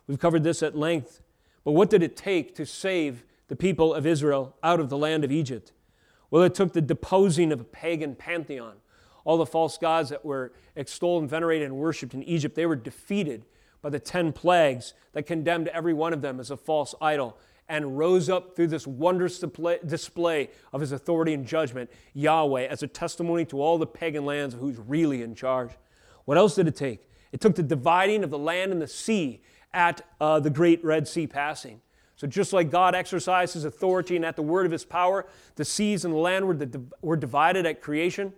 We've 0.07 0.19
covered 0.19 0.45
this 0.45 0.63
at 0.63 0.75
length. 0.75 1.21
But 1.63 1.73
what 1.73 1.91
did 1.91 2.03
it 2.03 2.17
take 2.17 2.55
to 2.55 2.65
save 2.65 3.23
the 3.49 3.55
people 3.55 3.93
of 3.93 4.07
Israel 4.07 4.57
out 4.63 4.81
of 4.81 4.89
the 4.89 4.97
land 4.97 5.25
of 5.25 5.31
Egypt? 5.31 5.73
Well, 6.31 6.43
it 6.43 6.55
took 6.55 6.73
the 6.73 6.81
deposing 6.81 7.53
of 7.53 7.61
a 7.61 7.65
pagan 7.65 8.15
pantheon. 8.15 8.77
All 9.27 9.37
the 9.37 9.45
false 9.45 9.77
gods 9.77 10.09
that 10.09 10.25
were 10.25 10.55
extolled 10.75 11.25
and 11.25 11.31
venerated 11.31 11.67
and 11.67 11.77
worshiped 11.77 12.15
in 12.15 12.23
Egypt, 12.23 12.55
they 12.55 12.65
were 12.65 12.77
defeated 12.77 13.45
by 13.83 13.91
the 13.91 14.01
ten 14.01 14.33
plagues 14.33 14.95
that 15.13 15.27
condemned 15.27 15.69
every 15.69 15.93
one 15.93 16.15
of 16.15 16.23
them 16.23 16.41
as 16.41 16.51
a 16.51 16.57
false 16.57 16.95
idol 17.03 17.37
and 17.73 17.97
rose 17.97 18.29
up 18.29 18.55
through 18.55 18.67
this 18.67 18.87
wondrous 18.87 19.43
display 19.87 20.51
of 20.75 20.83
his 20.83 20.93
authority 20.93 21.33
and 21.33 21.47
judgment, 21.47 21.91
Yahweh, 22.13 22.67
as 22.67 22.83
a 22.83 22.87
testimony 22.87 23.47
to 23.47 23.63
all 23.63 23.79
the 23.79 23.87
pagan 23.87 24.27
lands 24.27 24.53
of 24.53 24.61
who's 24.61 24.79
really 24.79 25.23
in 25.23 25.35
charge. 25.35 25.71
What 26.27 26.37
else 26.37 26.55
did 26.55 26.69
it 26.69 26.77
take? 26.77 27.09
It 27.33 27.41
took 27.41 27.55
the 27.55 27.63
dividing 27.63 28.25
of 28.25 28.31
the 28.31 28.39
land 28.39 28.73
and 28.73 28.83
the 28.83 28.87
sea 28.87 29.41
at 29.73 30.03
uh, 30.21 30.39
the 30.39 30.51
great 30.51 30.85
Red 30.85 31.09
Sea 31.09 31.27
passing. 31.27 31.81
So, 32.17 32.27
just 32.27 32.53
like 32.53 32.71
God 32.71 32.95
exercised 32.95 33.55
his 33.55 33.65
authority 33.65 34.17
and 34.17 34.25
at 34.27 34.37
the 34.37 34.43
word 34.43 34.67
of 34.67 34.73
his 34.73 34.85
power, 34.85 35.25
the 35.57 35.65
seas 35.65 36.05
and 36.05 36.13
the 36.13 36.19
land 36.19 36.47
were, 36.47 36.55
the, 36.55 36.83
were 37.01 37.17
divided 37.17 37.65
at 37.65 37.81
creation. 37.81 38.35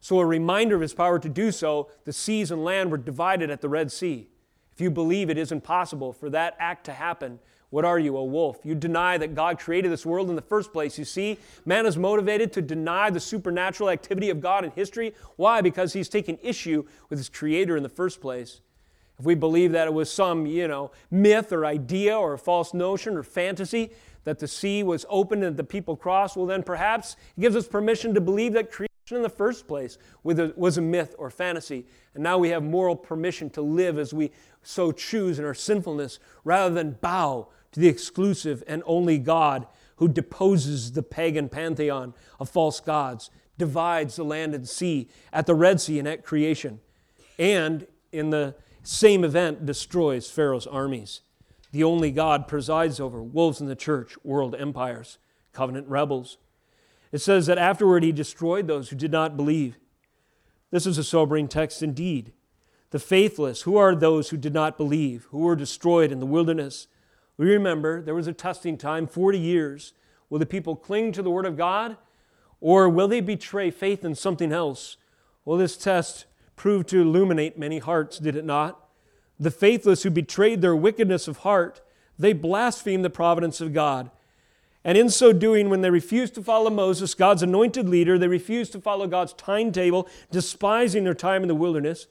So, 0.00 0.20
a 0.20 0.24
reminder 0.24 0.74
of 0.74 0.80
his 0.80 0.94
power 0.94 1.18
to 1.18 1.28
do 1.28 1.52
so, 1.52 1.90
the 2.06 2.14
seas 2.14 2.50
and 2.50 2.64
land 2.64 2.90
were 2.90 2.96
divided 2.96 3.50
at 3.50 3.60
the 3.60 3.68
Red 3.68 3.92
Sea. 3.92 4.30
If 4.72 4.80
you 4.80 4.90
believe 4.90 5.28
it 5.28 5.36
isn't 5.36 5.60
possible 5.60 6.14
for 6.14 6.30
that 6.30 6.56
act 6.58 6.86
to 6.86 6.94
happen, 6.94 7.40
what 7.70 7.84
are 7.84 7.98
you, 7.98 8.16
a 8.16 8.24
wolf? 8.24 8.58
You 8.64 8.74
deny 8.74 9.16
that 9.18 9.34
God 9.34 9.58
created 9.58 9.92
this 9.92 10.04
world 10.04 10.28
in 10.28 10.36
the 10.36 10.42
first 10.42 10.72
place. 10.72 10.98
You 10.98 11.04
see, 11.04 11.38
man 11.64 11.86
is 11.86 11.96
motivated 11.96 12.52
to 12.54 12.62
deny 12.62 13.10
the 13.10 13.20
supernatural 13.20 13.90
activity 13.90 14.28
of 14.28 14.40
God 14.40 14.64
in 14.64 14.72
history. 14.72 15.14
Why? 15.36 15.60
Because 15.60 15.92
he's 15.92 16.08
taken 16.08 16.36
issue 16.42 16.84
with 17.08 17.18
his 17.18 17.28
creator 17.28 17.76
in 17.76 17.84
the 17.84 17.88
first 17.88 18.20
place. 18.20 18.60
If 19.20 19.24
we 19.24 19.34
believe 19.34 19.72
that 19.72 19.86
it 19.86 19.94
was 19.94 20.10
some, 20.10 20.46
you 20.46 20.66
know, 20.66 20.90
myth 21.10 21.52
or 21.52 21.64
idea 21.64 22.16
or 22.16 22.32
a 22.32 22.38
false 22.38 22.74
notion 22.74 23.16
or 23.16 23.22
fantasy 23.22 23.90
that 24.24 24.38
the 24.38 24.48
sea 24.48 24.82
was 24.82 25.06
open 25.08 25.42
and 25.44 25.56
the 25.56 25.64
people 25.64 25.96
crossed, 25.96 26.36
well, 26.36 26.46
then 26.46 26.62
perhaps 26.62 27.16
it 27.36 27.40
gives 27.40 27.54
us 27.54 27.68
permission 27.68 28.14
to 28.14 28.20
believe 28.20 28.54
that 28.54 28.72
creation 28.72 28.88
in 29.12 29.22
the 29.22 29.28
first 29.28 29.68
place 29.68 29.98
was 30.22 30.78
a 30.78 30.80
myth 30.80 31.14
or 31.18 31.30
fantasy. 31.30 31.86
And 32.14 32.22
now 32.22 32.38
we 32.38 32.48
have 32.48 32.62
moral 32.62 32.96
permission 32.96 33.50
to 33.50 33.62
live 33.62 33.98
as 33.98 34.14
we 34.14 34.30
so 34.62 34.92
choose 34.92 35.38
in 35.38 35.44
our 35.44 35.54
sinfulness 35.54 36.18
rather 36.44 36.74
than 36.74 36.92
bow 36.92 37.48
to 37.72 37.80
the 37.80 37.88
exclusive 37.88 38.62
and 38.66 38.82
only 38.86 39.18
God 39.18 39.66
who 39.96 40.08
deposes 40.08 40.92
the 40.92 41.02
pagan 41.02 41.48
pantheon 41.48 42.14
of 42.38 42.48
false 42.48 42.80
gods, 42.80 43.30
divides 43.58 44.16
the 44.16 44.24
land 44.24 44.54
and 44.54 44.68
sea 44.68 45.08
at 45.32 45.46
the 45.46 45.54
Red 45.54 45.80
Sea 45.80 45.98
and 45.98 46.08
at 46.08 46.24
creation, 46.24 46.80
and 47.38 47.86
in 48.10 48.30
the 48.30 48.54
same 48.82 49.24
event 49.24 49.66
destroys 49.66 50.30
Pharaoh's 50.30 50.66
armies. 50.66 51.20
The 51.72 51.84
only 51.84 52.10
God 52.10 52.48
presides 52.48 52.98
over 52.98 53.22
wolves 53.22 53.60
in 53.60 53.66
the 53.66 53.76
church, 53.76 54.16
world 54.24 54.56
empires, 54.58 55.18
covenant 55.52 55.86
rebels. 55.88 56.38
It 57.12 57.18
says 57.18 57.46
that 57.46 57.58
afterward 57.58 58.02
he 58.02 58.12
destroyed 58.12 58.66
those 58.66 58.88
who 58.88 58.96
did 58.96 59.12
not 59.12 59.36
believe. 59.36 59.78
This 60.70 60.86
is 60.86 60.98
a 60.98 61.04
sobering 61.04 61.48
text 61.48 61.82
indeed. 61.82 62.32
The 62.90 62.98
faithless, 62.98 63.62
who 63.62 63.76
are 63.76 63.94
those 63.94 64.30
who 64.30 64.36
did 64.36 64.54
not 64.54 64.76
believe, 64.76 65.26
who 65.30 65.38
were 65.38 65.56
destroyed 65.56 66.10
in 66.10 66.18
the 66.18 66.26
wilderness? 66.26 66.88
We 67.40 67.54
remember 67.54 68.02
there 68.02 68.14
was 68.14 68.26
a 68.26 68.34
testing 68.34 68.76
time, 68.76 69.06
40 69.06 69.38
years. 69.38 69.94
Will 70.28 70.38
the 70.38 70.44
people 70.44 70.76
cling 70.76 71.10
to 71.12 71.22
the 71.22 71.30
Word 71.30 71.46
of 71.46 71.56
God 71.56 71.96
or 72.60 72.86
will 72.86 73.08
they 73.08 73.22
betray 73.22 73.70
faith 73.70 74.04
in 74.04 74.14
something 74.14 74.52
else? 74.52 74.98
Well, 75.46 75.56
this 75.56 75.78
test 75.78 76.26
proved 76.54 76.88
to 76.88 77.00
illuminate 77.00 77.58
many 77.58 77.78
hearts, 77.78 78.18
did 78.18 78.36
it 78.36 78.44
not? 78.44 78.86
The 79.38 79.50
faithless 79.50 80.02
who 80.02 80.10
betrayed 80.10 80.60
their 80.60 80.76
wickedness 80.76 81.28
of 81.28 81.38
heart, 81.38 81.80
they 82.18 82.34
blasphemed 82.34 83.06
the 83.06 83.08
providence 83.08 83.62
of 83.62 83.72
God. 83.72 84.10
And 84.84 84.98
in 84.98 85.08
so 85.08 85.32
doing, 85.32 85.70
when 85.70 85.80
they 85.80 85.88
refused 85.88 86.34
to 86.34 86.42
follow 86.42 86.68
Moses, 86.68 87.14
God's 87.14 87.42
anointed 87.42 87.88
leader, 87.88 88.18
they 88.18 88.28
refused 88.28 88.72
to 88.72 88.82
follow 88.82 89.06
God's 89.06 89.32
timetable, 89.32 90.06
despising 90.30 91.04
their 91.04 91.14
time 91.14 91.40
in 91.40 91.48
the 91.48 91.54
wilderness. 91.54 92.06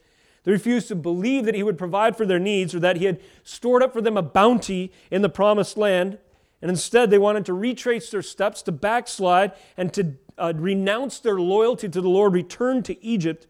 They 0.49 0.53
refused 0.53 0.87
to 0.87 0.95
believe 0.95 1.45
that 1.45 1.53
He 1.53 1.61
would 1.61 1.77
provide 1.77 2.17
for 2.17 2.25
their 2.25 2.39
needs 2.39 2.73
or 2.73 2.79
that 2.79 2.97
He 2.97 3.05
had 3.05 3.21
stored 3.43 3.83
up 3.83 3.93
for 3.93 4.01
them 4.01 4.17
a 4.17 4.23
bounty 4.23 4.91
in 5.11 5.21
the 5.21 5.29
promised 5.29 5.77
land. 5.77 6.17
And 6.59 6.71
instead, 6.71 7.11
they 7.11 7.19
wanted 7.19 7.45
to 7.45 7.53
retrace 7.53 8.09
their 8.09 8.23
steps, 8.23 8.63
to 8.63 8.71
backslide, 8.71 9.51
and 9.77 9.93
to 9.93 10.15
uh, 10.39 10.53
renounce 10.55 11.19
their 11.19 11.39
loyalty 11.39 11.87
to 11.89 12.01
the 12.01 12.09
Lord, 12.09 12.33
return 12.33 12.81
to 12.81 13.05
Egypt. 13.05 13.45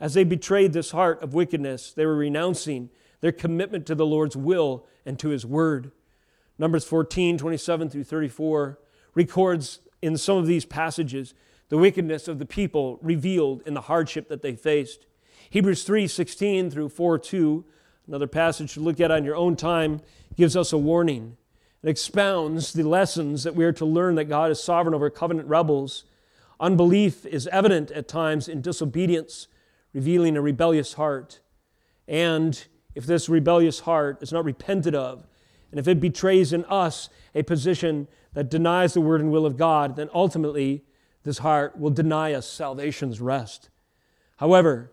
As 0.00 0.14
they 0.14 0.24
betrayed 0.24 0.72
this 0.72 0.90
heart 0.90 1.22
of 1.22 1.32
wickedness, 1.32 1.92
they 1.92 2.04
were 2.04 2.16
renouncing 2.16 2.90
their 3.20 3.30
commitment 3.30 3.86
to 3.86 3.94
the 3.94 4.04
Lord's 4.04 4.36
will 4.36 4.84
and 5.06 5.20
to 5.20 5.28
His 5.28 5.46
word. 5.46 5.92
Numbers 6.58 6.84
14, 6.84 7.38
27 7.38 7.88
through 7.88 8.02
34 8.02 8.80
records 9.14 9.78
in 10.02 10.16
some 10.16 10.38
of 10.38 10.48
these 10.48 10.64
passages 10.64 11.34
the 11.68 11.78
wickedness 11.78 12.26
of 12.26 12.40
the 12.40 12.46
people 12.46 12.98
revealed 13.00 13.62
in 13.64 13.74
the 13.74 13.82
hardship 13.82 14.26
that 14.28 14.42
they 14.42 14.56
faced. 14.56 15.06
Hebrews 15.52 15.82
3 15.82 16.06
16 16.06 16.70
through 16.70 16.88
4 16.88 17.18
2, 17.18 17.62
another 18.06 18.26
passage 18.26 18.72
to 18.72 18.80
look 18.80 19.00
at 19.00 19.10
on 19.10 19.22
your 19.22 19.36
own 19.36 19.54
time, 19.54 20.00
gives 20.34 20.56
us 20.56 20.72
a 20.72 20.78
warning. 20.78 21.36
It 21.82 21.90
expounds 21.90 22.72
the 22.72 22.84
lessons 22.84 23.44
that 23.44 23.54
we 23.54 23.66
are 23.66 23.72
to 23.72 23.84
learn 23.84 24.14
that 24.14 24.30
God 24.30 24.50
is 24.50 24.64
sovereign 24.64 24.94
over 24.94 25.10
covenant 25.10 25.46
rebels. 25.46 26.04
Unbelief 26.58 27.26
is 27.26 27.48
evident 27.48 27.90
at 27.90 28.08
times 28.08 28.48
in 28.48 28.62
disobedience, 28.62 29.46
revealing 29.92 30.38
a 30.38 30.40
rebellious 30.40 30.94
heart. 30.94 31.40
And 32.08 32.64
if 32.94 33.04
this 33.04 33.28
rebellious 33.28 33.80
heart 33.80 34.22
is 34.22 34.32
not 34.32 34.46
repented 34.46 34.94
of, 34.94 35.26
and 35.70 35.78
if 35.78 35.86
it 35.86 36.00
betrays 36.00 36.54
in 36.54 36.64
us 36.64 37.10
a 37.34 37.42
position 37.42 38.08
that 38.32 38.48
denies 38.48 38.94
the 38.94 39.02
word 39.02 39.20
and 39.20 39.30
will 39.30 39.44
of 39.44 39.58
God, 39.58 39.96
then 39.96 40.08
ultimately 40.14 40.82
this 41.24 41.38
heart 41.38 41.78
will 41.78 41.90
deny 41.90 42.32
us 42.32 42.48
salvation's 42.48 43.20
rest. 43.20 43.68
However, 44.38 44.91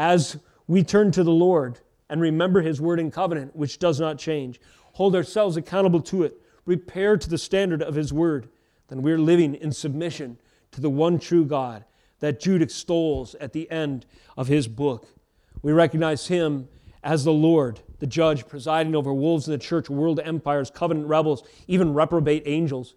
as 0.00 0.38
we 0.66 0.82
turn 0.82 1.10
to 1.10 1.22
the 1.22 1.30
Lord 1.30 1.78
and 2.08 2.22
remember 2.22 2.62
his 2.62 2.80
word 2.80 2.98
and 2.98 3.12
covenant, 3.12 3.54
which 3.54 3.78
does 3.78 4.00
not 4.00 4.16
change, 4.16 4.58
hold 4.94 5.14
ourselves 5.14 5.58
accountable 5.58 6.00
to 6.00 6.22
it, 6.22 6.40
repair 6.64 7.18
to 7.18 7.28
the 7.28 7.36
standard 7.36 7.82
of 7.82 7.96
his 7.96 8.10
word, 8.10 8.48
then 8.88 9.02
we're 9.02 9.18
living 9.18 9.54
in 9.54 9.72
submission 9.72 10.38
to 10.72 10.80
the 10.80 10.88
one 10.88 11.18
true 11.18 11.44
God 11.44 11.84
that 12.20 12.40
Jude 12.40 12.62
extols 12.62 13.34
at 13.34 13.52
the 13.52 13.70
end 13.70 14.06
of 14.38 14.48
his 14.48 14.68
book. 14.68 15.06
We 15.60 15.72
recognize 15.72 16.28
him 16.28 16.68
as 17.04 17.24
the 17.24 17.32
Lord, 17.32 17.80
the 17.98 18.06
judge, 18.06 18.48
presiding 18.48 18.96
over 18.96 19.12
wolves 19.12 19.46
in 19.46 19.52
the 19.52 19.58
church, 19.58 19.90
world 19.90 20.18
empires, 20.20 20.70
covenant 20.70 21.08
rebels, 21.08 21.42
even 21.66 21.92
reprobate 21.92 22.44
angels. 22.46 22.94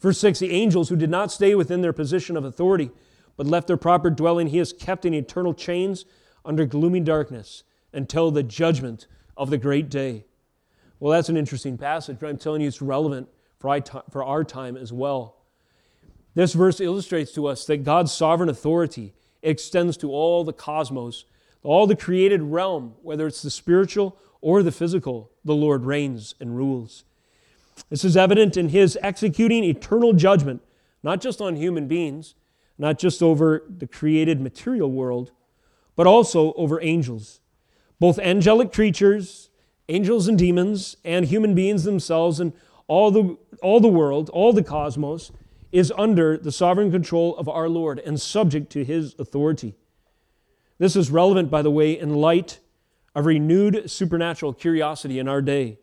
Verse 0.00 0.18
6 0.18 0.40
The 0.40 0.50
angels 0.50 0.88
who 0.88 0.96
did 0.96 1.10
not 1.10 1.30
stay 1.30 1.54
within 1.54 1.80
their 1.80 1.92
position 1.92 2.36
of 2.36 2.44
authority, 2.44 2.90
but 3.36 3.46
left 3.46 3.68
their 3.68 3.76
proper 3.76 4.10
dwelling, 4.10 4.48
he 4.48 4.58
has 4.58 4.72
kept 4.72 5.04
in 5.04 5.14
eternal 5.14 5.54
chains 5.54 6.04
under 6.44 6.66
gloomy 6.66 7.00
darkness 7.00 7.62
until 7.92 8.30
the 8.30 8.42
judgment 8.42 9.06
of 9.36 9.50
the 9.50 9.58
great 9.58 9.88
day. 9.88 10.24
Well, 10.98 11.12
that's 11.12 11.28
an 11.28 11.36
interesting 11.36 11.78
passage, 11.78 12.18
but 12.20 12.28
I'm 12.28 12.36
telling 12.36 12.60
you 12.60 12.68
it's 12.68 12.82
relevant 12.82 13.28
for 13.58 14.24
our 14.24 14.44
time 14.44 14.76
as 14.76 14.92
well. 14.92 15.36
This 16.34 16.52
verse 16.52 16.80
illustrates 16.80 17.32
to 17.32 17.46
us 17.46 17.64
that 17.66 17.84
God's 17.84 18.12
sovereign 18.12 18.48
authority 18.48 19.14
extends 19.42 19.96
to 19.98 20.10
all 20.10 20.44
the 20.44 20.52
cosmos, 20.52 21.24
all 21.62 21.86
the 21.86 21.96
created 21.96 22.42
realm, 22.42 22.94
whether 23.02 23.26
it's 23.26 23.42
the 23.42 23.50
spiritual 23.50 24.16
or 24.40 24.62
the 24.62 24.72
physical, 24.72 25.30
the 25.44 25.54
Lord 25.54 25.84
reigns 25.84 26.34
and 26.40 26.56
rules. 26.56 27.04
This 27.88 28.04
is 28.04 28.16
evident 28.16 28.56
in 28.56 28.68
his 28.68 28.98
executing 29.02 29.64
eternal 29.64 30.12
judgment, 30.12 30.62
not 31.02 31.20
just 31.20 31.40
on 31.40 31.56
human 31.56 31.88
beings, 31.88 32.34
not 32.78 32.98
just 32.98 33.22
over 33.22 33.64
the 33.68 33.86
created 33.86 34.40
material 34.40 34.90
world, 34.90 35.32
but 35.96 36.06
also 36.06 36.52
over 36.54 36.80
angels. 36.82 37.40
Both 37.98 38.18
angelic 38.18 38.72
creatures, 38.72 39.50
angels 39.88 40.28
and 40.28 40.38
demons, 40.38 40.96
and 41.04 41.26
human 41.26 41.54
beings 41.54 41.84
themselves, 41.84 42.40
and 42.40 42.52
all 42.86 43.10
the, 43.10 43.36
all 43.62 43.80
the 43.80 43.88
world, 43.88 44.30
all 44.30 44.52
the 44.52 44.62
cosmos, 44.62 45.30
is 45.72 45.92
under 45.96 46.36
the 46.36 46.52
sovereign 46.52 46.90
control 46.90 47.36
of 47.36 47.48
our 47.48 47.68
Lord 47.68 47.98
and 48.00 48.20
subject 48.20 48.70
to 48.72 48.84
his 48.84 49.14
authority. 49.18 49.76
This 50.78 50.96
is 50.96 51.10
relevant, 51.10 51.50
by 51.50 51.62
the 51.62 51.70
way, 51.70 51.98
in 51.98 52.14
light 52.14 52.58
of 53.14 53.26
renewed 53.26 53.90
supernatural 53.90 54.54
curiosity 54.54 55.18
in 55.18 55.28
our 55.28 55.42
day. 55.42 55.78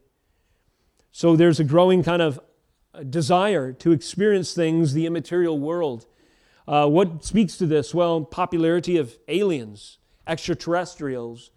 So 1.11 1.35
there's 1.35 1.59
a 1.59 1.63
growing 1.63 2.03
kind 2.03 2.21
of 2.21 2.39
desire 3.09 3.71
to 3.73 3.91
experience 3.91 4.53
things 4.53 4.93
the 4.93 5.05
immaterial 5.05 5.59
world. 5.59 6.05
Uh, 6.67 6.85
what 6.85 7.23
speaks 7.23 7.55
to 7.57 7.65
this? 7.65 7.93
Well, 7.93 8.21
popularity 8.21 8.97
of 8.97 9.17
aliens, 9.29 9.99
extraterrestrials, 10.27 11.49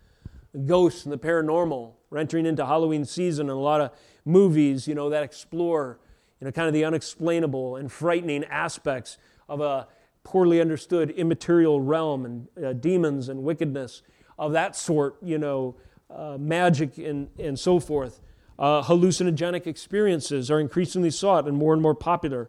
ghosts, 0.67 1.05
and 1.05 1.13
the 1.13 1.19
paranormal. 1.19 1.95
We're 2.11 2.19
entering 2.19 2.47
into 2.47 2.65
Halloween 2.65 3.05
season, 3.05 3.51
and 3.51 3.59
a 3.59 3.61
lot 3.61 3.81
of 3.81 3.91
movies, 4.25 4.87
you 4.87 4.95
know, 4.95 5.11
that 5.11 5.25
explore 5.25 5.99
you 6.41 6.45
know, 6.45 6.53
kind 6.53 6.69
of 6.69 6.75
the 6.75 6.85
unexplainable 6.85 7.77
and 7.77 7.91
frightening 7.91 8.45
aspects 8.45 9.19
of 9.49 9.61
a 9.61 9.89
poorly 10.23 10.61
understood 10.61 11.11
immaterial 11.11 11.81
realm 11.81 12.25
and 12.25 12.65
uh, 12.65 12.73
demons 12.73 13.29
and 13.29 13.43
wickedness 13.43 14.03
of 14.39 14.53
that 14.53 14.77
sort, 14.77 15.17
you 15.23 15.39
know, 15.39 15.75
uh, 16.09 16.37
magic 16.39 16.99
and, 16.99 17.29
and 17.39 17.59
so 17.59 17.81
forth. 17.81 18.21
Uh, 18.59 18.83
hallucinogenic 18.83 19.67
experiences 19.67 20.51
are 20.51 20.61
increasingly 20.61 21.11
sought 21.11 21.49
and 21.49 21.57
more 21.57 21.73
and 21.73 21.83
more 21.83 21.95
popular. 21.95 22.49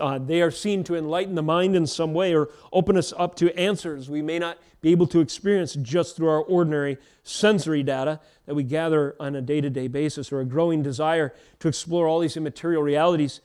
Uh, 0.00 0.18
they 0.18 0.40
are 0.40 0.50
seen 0.50 0.84
to 0.84 0.94
enlighten 0.94 1.34
the 1.34 1.42
mind 1.42 1.74
in 1.74 1.86
some 1.86 2.14
way 2.14 2.34
or 2.34 2.48
open 2.72 2.96
us 2.96 3.12
up 3.16 3.34
to 3.34 3.52
answers 3.58 4.08
we 4.08 4.22
may 4.22 4.38
not 4.38 4.56
be 4.80 4.92
able 4.92 5.06
to 5.06 5.20
experience 5.20 5.74
just 5.74 6.14
through 6.14 6.28
our 6.28 6.42
ordinary 6.42 6.98
sensory 7.22 7.82
data 7.82 8.20
that 8.46 8.54
we 8.54 8.62
gather 8.62 9.16
on 9.18 9.34
a 9.34 9.40
day 9.40 9.60
to 9.60 9.70
day 9.70 9.88
basis 9.88 10.30
or 10.30 10.40
a 10.40 10.44
growing 10.44 10.82
desire 10.82 11.32
to 11.58 11.68
explore 11.68 12.06
all 12.06 12.20
these 12.20 12.36
immaterial 12.36 12.82
realities. 12.82 13.40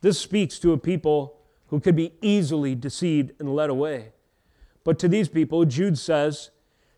This 0.00 0.18
speaks 0.18 0.58
to 0.58 0.72
a 0.72 0.78
people 0.78 1.38
who 1.68 1.78
could 1.78 1.94
be 1.94 2.12
easily 2.20 2.74
deceived 2.74 3.32
and 3.38 3.54
led 3.54 3.70
away. 3.70 4.12
But 4.82 4.98
to 4.98 5.08
these 5.08 5.28
people, 5.28 5.64
Jude 5.64 5.98
says 5.98 6.50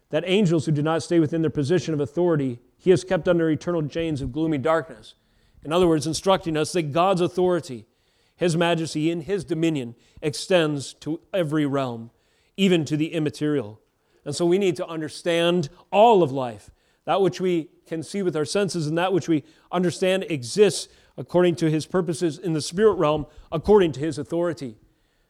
that 0.09 0.25
angels 0.27 0.65
who 0.65 0.73
do 0.73 0.83
not 0.83 1.03
stay 1.03 1.21
within 1.21 1.43
their 1.43 1.51
position 1.51 1.93
of 1.93 2.01
authority, 2.01 2.61
he 2.79 2.91
has 2.91 3.05
kept 3.05 3.29
under 3.29 3.51
eternal 3.51 3.87
chains 3.87 4.23
of 4.23 4.33
gloomy 4.33 4.59
darkness. 4.59 5.15
In 5.65 5.73
other 5.73 5.87
words, 5.87 6.07
instructing 6.07 6.57
us 6.57 6.73
that 6.73 6.93
God's 6.93 7.21
authority 7.21 7.87
his 8.43 8.57
majesty 8.57 9.09
in 9.09 9.21
His 9.21 9.45
dominion 9.45 9.95
extends 10.21 10.95
to 10.95 11.21
every 11.33 11.65
realm, 11.65 12.11
even 12.57 12.85
to 12.87 12.97
the 12.97 13.13
immaterial. 13.13 13.81
And 14.25 14.35
so 14.35 14.45
we 14.45 14.59
need 14.59 14.75
to 14.79 14.87
understand 14.89 15.69
all 15.93 16.25
of 16.25 16.33
life, 16.33 16.69
that 17.05 17.21
which 17.21 17.41
we 17.41 17.69
can 17.87 18.03
see 18.03 18.21
with 18.21 18.35
our 18.35 18.45
senses 18.45 18.89
and 18.89 18.99
that 18.99 19.13
which 19.13 19.29
we 19.29 19.45
understand 19.71 20.25
exists 20.29 20.89
according 21.17 21.55
to 21.55 21.71
His 21.71 21.87
purposes 21.87 22.37
in 22.37 22.53
the 22.53 22.61
spirit 22.61 22.95
realm, 22.95 23.27
according 23.53 23.93
to 23.93 24.01
His 24.01 24.19
authority. 24.19 24.77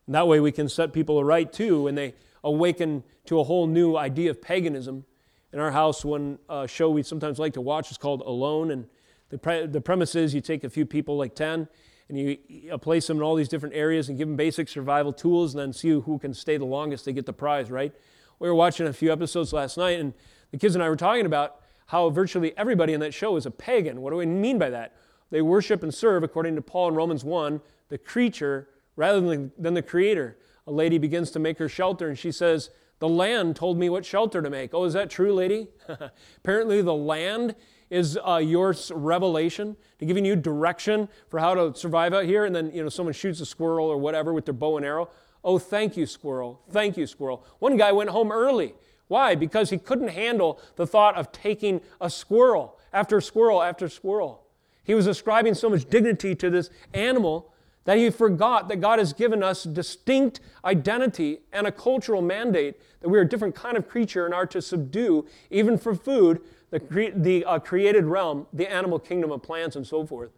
And 0.07 0.15
that 0.15 0.27
way 0.27 0.41
we 0.41 0.51
can 0.51 0.71
set 0.71 0.95
people 0.95 1.19
aright 1.19 1.53
too 1.53 1.83
when 1.83 1.97
they 1.97 2.15
awaken 2.43 3.05
to 3.27 3.41
a 3.41 3.45
whole 3.45 3.67
new 3.67 3.95
idea 3.95 4.31
of 4.31 4.41
paganism. 4.41 5.05
In 5.53 5.59
our 5.59 5.73
house, 5.73 6.03
one 6.03 6.39
uh, 6.49 6.67
show 6.67 6.89
we 6.89 7.03
sometimes 7.03 7.39
like 7.39 7.53
to 7.53 7.61
watch 7.61 7.91
is 7.91 7.99
called 7.99 8.23
Alone. 8.23 8.71
And 8.71 8.87
the, 9.29 9.37
pre- 9.37 9.67
the 9.67 9.83
premise 9.83 10.15
is 10.15 10.35
you 10.35 10.41
take 10.41 10.65
a 10.65 10.71
few 10.71 10.87
people, 10.87 11.19
like 11.19 11.35
10, 11.35 11.69
and 12.09 12.19
you, 12.19 12.79
place 12.79 13.07
them 13.07 13.19
in 13.19 13.23
all 13.23 13.35
these 13.35 13.49
different 13.49 13.75
areas 13.75 14.09
and 14.09 14.19
give 14.19 14.29
them 14.29 14.37
basic 14.37 14.69
survival 14.69 15.13
tools 15.13 15.55
and 15.55 15.61
then 15.61 15.73
see 15.73 15.91
who 15.91 16.19
can 16.19 16.35
stay 16.35 16.57
the 16.57 16.65
longest 16.65 17.05
they 17.05 17.13
get 17.13 17.27
the 17.27 17.33
prize 17.33 17.71
right? 17.71 17.93
We 18.39 18.49
were 18.49 18.55
watching 18.55 18.87
a 18.87 18.93
few 18.93 19.13
episodes 19.13 19.53
last 19.53 19.77
night 19.77 20.01
and 20.01 20.13
the 20.51 20.59
kids 20.59 20.75
and 20.75 20.83
i 20.83 20.89
were 20.89 20.97
talking 20.97 21.27
about 21.27 21.61
how 21.87 22.09
virtually 22.11 22.57
everybody 22.57 22.93
in 22.93 23.01
that 23.01 23.15
show 23.15 23.37
is 23.37 23.47
a 23.47 23.51
pagan. 23.51 24.01
What 24.01 24.11
do 24.11 24.17
we 24.17 24.27
mean 24.27 24.59
by 24.59 24.71
that? 24.71 24.97
They 25.31 25.43
worship 25.43 25.83
and 25.83 25.93
serve 25.93 26.23
according 26.23 26.57
to 26.57 26.63
paul 26.63 26.89
in 26.89 26.95
romans 26.95 27.25
1 27.25 27.61
the 27.89 27.99
creature 27.99 28.69
rather 28.97 29.21
than, 29.21 29.53
than 29.59 29.75
the 29.75 29.83
creator. 29.83 30.39
A 30.67 30.73
lady 30.73 30.99
begins 30.99 31.31
to 31.33 31.39
make 31.39 31.59
her 31.59 31.69
shelter 31.69 32.09
and 32.09 32.19
she 32.19 32.33
says 32.33 32.71
the 32.99 33.09
land 33.09 33.57
told 33.57 33.79
me 33.79 33.91
what 33.91 34.05
shelter 34.05 34.43
to 34.43 34.51
make. 34.51 34.73
Oh 34.75 34.85
is 34.85 34.93
that 34.93 35.11
true 35.11 35.35
lady? 35.35 35.69
Apparently 36.39 36.83
the 36.83 36.95
land 36.95 37.55
is 37.93 38.19
uh, 38.27 38.39
your 38.39 38.75
revelation 38.91 39.77
to 39.99 40.07
giving 40.07 40.25
you 40.25 40.35
direction 40.35 41.11
for 41.29 41.39
how 41.39 41.55
to 41.55 41.79
survive 41.79 42.15
out 42.15 42.25
here. 42.25 42.47
And 42.47 42.57
then 42.57 42.73
you 42.75 42.83
know 42.83 42.89
someone 42.89 43.13
shoots 43.13 43.41
a 43.41 43.47
squirrel 43.47 43.87
or 43.87 43.99
whatever 43.99 44.33
with 44.33 44.47
their 44.47 44.55
bow 44.55 44.79
and 44.79 44.87
arrow. 44.87 45.11
Oh 45.45 45.59
thank 45.59 45.97
you 45.97 46.07
squirrel. 46.07 46.63
Thank 46.71 46.97
you 46.97 47.07
squirrel. 47.07 47.45
One 47.59 47.77
guy 47.77 47.93
went 47.93 48.09
home 48.09 48.33
early. 48.33 48.75
Why? 49.09 49.35
Because 49.35 49.69
he 49.69 49.77
couldn't 49.77 50.09
handle 50.09 50.59
the 50.77 50.87
thought 50.87 51.17
of 51.17 51.33
taking 51.33 51.83
a 52.01 52.09
squirrel 52.09 52.79
after 52.95 53.21
squirrel 53.21 53.63
after 53.63 53.91
squirrel. 53.91 54.47
He 54.85 54.95
was 54.95 55.07
ascribing 55.07 55.55
so 55.55 55.69
much 55.69 55.89
dignity 55.91 56.35
to 56.37 56.49
this 56.49 56.71
animal 56.95 57.53
that 57.85 57.99
he 57.99 58.09
forgot 58.09 58.69
that 58.69 58.77
God 58.81 59.01
has 59.01 59.13
given 59.13 59.43
us 59.43 59.65
distinct 59.65 60.41
identity 60.65 61.41
and 61.53 61.67
a 61.67 61.73
cultural 61.73 62.23
mandate 62.23 62.77
that 63.01 63.09
we 63.09 63.19
are 63.19 63.23
a 63.23 63.29
different 63.29 63.55
kind 63.55 63.77
of 63.77 63.87
creature 63.87 64.25
and 64.25 64.33
are 64.33 64.47
to 64.47 64.63
subdue, 64.63 65.27
even 65.51 65.77
for 65.77 65.95
food, 65.95 66.41
the, 66.73 66.81
cre- 66.81 67.15
the 67.15 67.45
uh, 67.45 67.59
created 67.61 68.07
realm, 68.07 68.47
the 68.53 68.69
animal 68.69 68.99
kingdom 68.99 69.31
of 69.31 69.43
plants, 69.43 69.77
and 69.77 69.87
so 69.87 70.05
forth. 70.05 70.31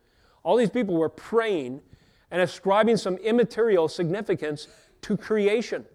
All 0.42 0.57
these 0.57 0.68
people 0.68 0.97
were 0.97 1.09
praying 1.09 1.81
and 2.31 2.42
ascribing 2.42 2.99
some 2.99 3.16
immaterial 3.18 3.88
significance 3.88 4.68
to 5.03 5.16
creation. 5.16 5.87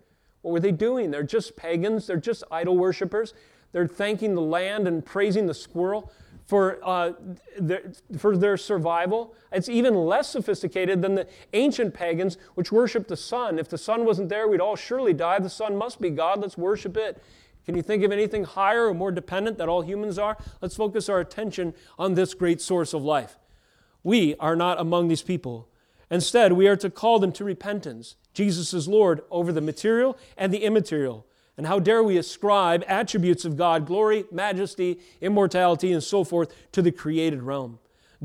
What 0.42 0.54
were 0.54 0.60
they 0.62 0.72
doing? 0.72 1.12
They're 1.12 1.24
just 1.24 1.58
pagans, 1.58 2.08
they're 2.08 2.18
just 2.18 2.44
idol 2.50 2.78
worshippers. 2.78 3.34
They're 3.74 3.88
thanking 3.88 4.34
the 4.34 4.42
land 4.42 4.88
and 4.88 5.06
praising 5.06 5.46
the 5.46 5.54
squirrel 5.54 6.12
for, 6.48 6.80
uh, 6.84 7.12
their, 7.60 7.92
for 8.18 8.36
their 8.36 8.58
survival. 8.58 9.36
It's 9.52 9.70
even 9.70 9.94
less 9.94 10.30
sophisticated 10.30 11.02
than 11.02 11.14
the 11.14 11.28
ancient 11.54 11.94
pagans, 11.94 12.38
which 12.56 12.72
worshiped 12.72 13.10
the 13.10 13.18
sun. 13.18 13.60
If 13.60 13.70
the 13.70 13.78
sun 13.78 14.06
wasn't 14.06 14.30
there, 14.30 14.48
we'd 14.48 14.62
all 14.62 14.76
surely 14.76 15.14
die. 15.14 15.38
The 15.38 15.50
sun 15.50 15.76
must 15.76 16.02
be 16.02 16.10
God. 16.10 16.42
Let's 16.42 16.58
worship 16.58 16.98
it. 16.98 17.22
Can 17.70 17.76
you 17.76 17.84
think 17.84 18.04
of 18.04 18.12
anything 18.12 18.46
higher 18.46 18.88
or 18.88 18.96
more 18.96 19.12
dependent 19.12 19.60
that 19.60 19.70
all 19.70 19.84
humans 19.84 20.18
are? 20.18 20.40
Let's 20.60 20.76
focus 20.76 21.08
our 21.08 21.20
attention 21.20 21.76
on 22.00 22.16
this 22.16 22.34
great 22.34 22.62
source 22.62 22.96
of 22.96 23.04
life. 23.04 23.38
We 24.02 24.34
are 24.38 24.56
not 24.56 24.82
among 24.82 25.08
these 25.08 25.22
people. 25.22 25.70
Instead, 26.10 26.54
we 26.54 26.68
are 26.68 26.76
to 26.78 26.90
call 26.90 27.20
them 27.20 27.32
to 27.34 27.44
repentance. 27.44 28.16
Jesus 28.34 28.74
is 28.74 28.88
Lord 28.88 29.22
over 29.30 29.54
the 29.54 29.62
material 29.62 30.18
and 30.36 30.52
the 30.52 30.64
immaterial. 30.64 31.28
And 31.58 31.68
how 31.68 31.78
dare 31.78 32.02
we 32.02 32.18
ascribe 32.18 32.84
attributes 32.88 33.46
of 33.46 33.56
God, 33.56 33.86
glory, 33.86 34.26
majesty, 34.32 35.00
immortality, 35.22 35.94
and 35.94 36.04
so 36.04 36.24
forth, 36.24 36.52
to 36.72 36.82
the 36.82 36.92
created 36.92 37.44
realm? 37.44 37.78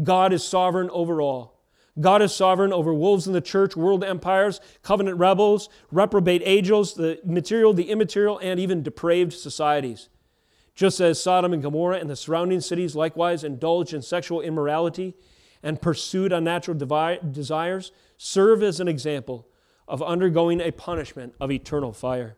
God 0.02 0.32
is 0.32 0.42
sovereign 0.42 0.88
over 0.88 1.20
all. 1.20 1.53
God 2.00 2.22
is 2.22 2.34
sovereign 2.34 2.72
over 2.72 2.92
wolves 2.92 3.26
in 3.26 3.32
the 3.32 3.40
church, 3.40 3.76
world 3.76 4.02
empires, 4.02 4.60
covenant 4.82 5.18
rebels, 5.18 5.68
reprobate 5.92 6.42
angels, 6.44 6.94
the 6.94 7.20
material, 7.24 7.72
the 7.72 7.90
immaterial, 7.90 8.38
and 8.38 8.58
even 8.58 8.82
depraved 8.82 9.32
societies. 9.32 10.08
Just 10.74 10.98
as 10.98 11.22
Sodom 11.22 11.52
and 11.52 11.62
Gomorrah 11.62 11.98
and 11.98 12.10
the 12.10 12.16
surrounding 12.16 12.60
cities 12.60 12.96
likewise 12.96 13.44
indulged 13.44 13.94
in 13.94 14.02
sexual 14.02 14.40
immorality 14.40 15.14
and 15.62 15.80
pursued 15.80 16.32
unnatural 16.32 16.76
desires, 16.76 17.92
serve 18.16 18.62
as 18.62 18.80
an 18.80 18.88
example 18.88 19.46
of 19.86 20.02
undergoing 20.02 20.60
a 20.60 20.72
punishment 20.72 21.34
of 21.38 21.52
eternal 21.52 21.92
fire. 21.92 22.36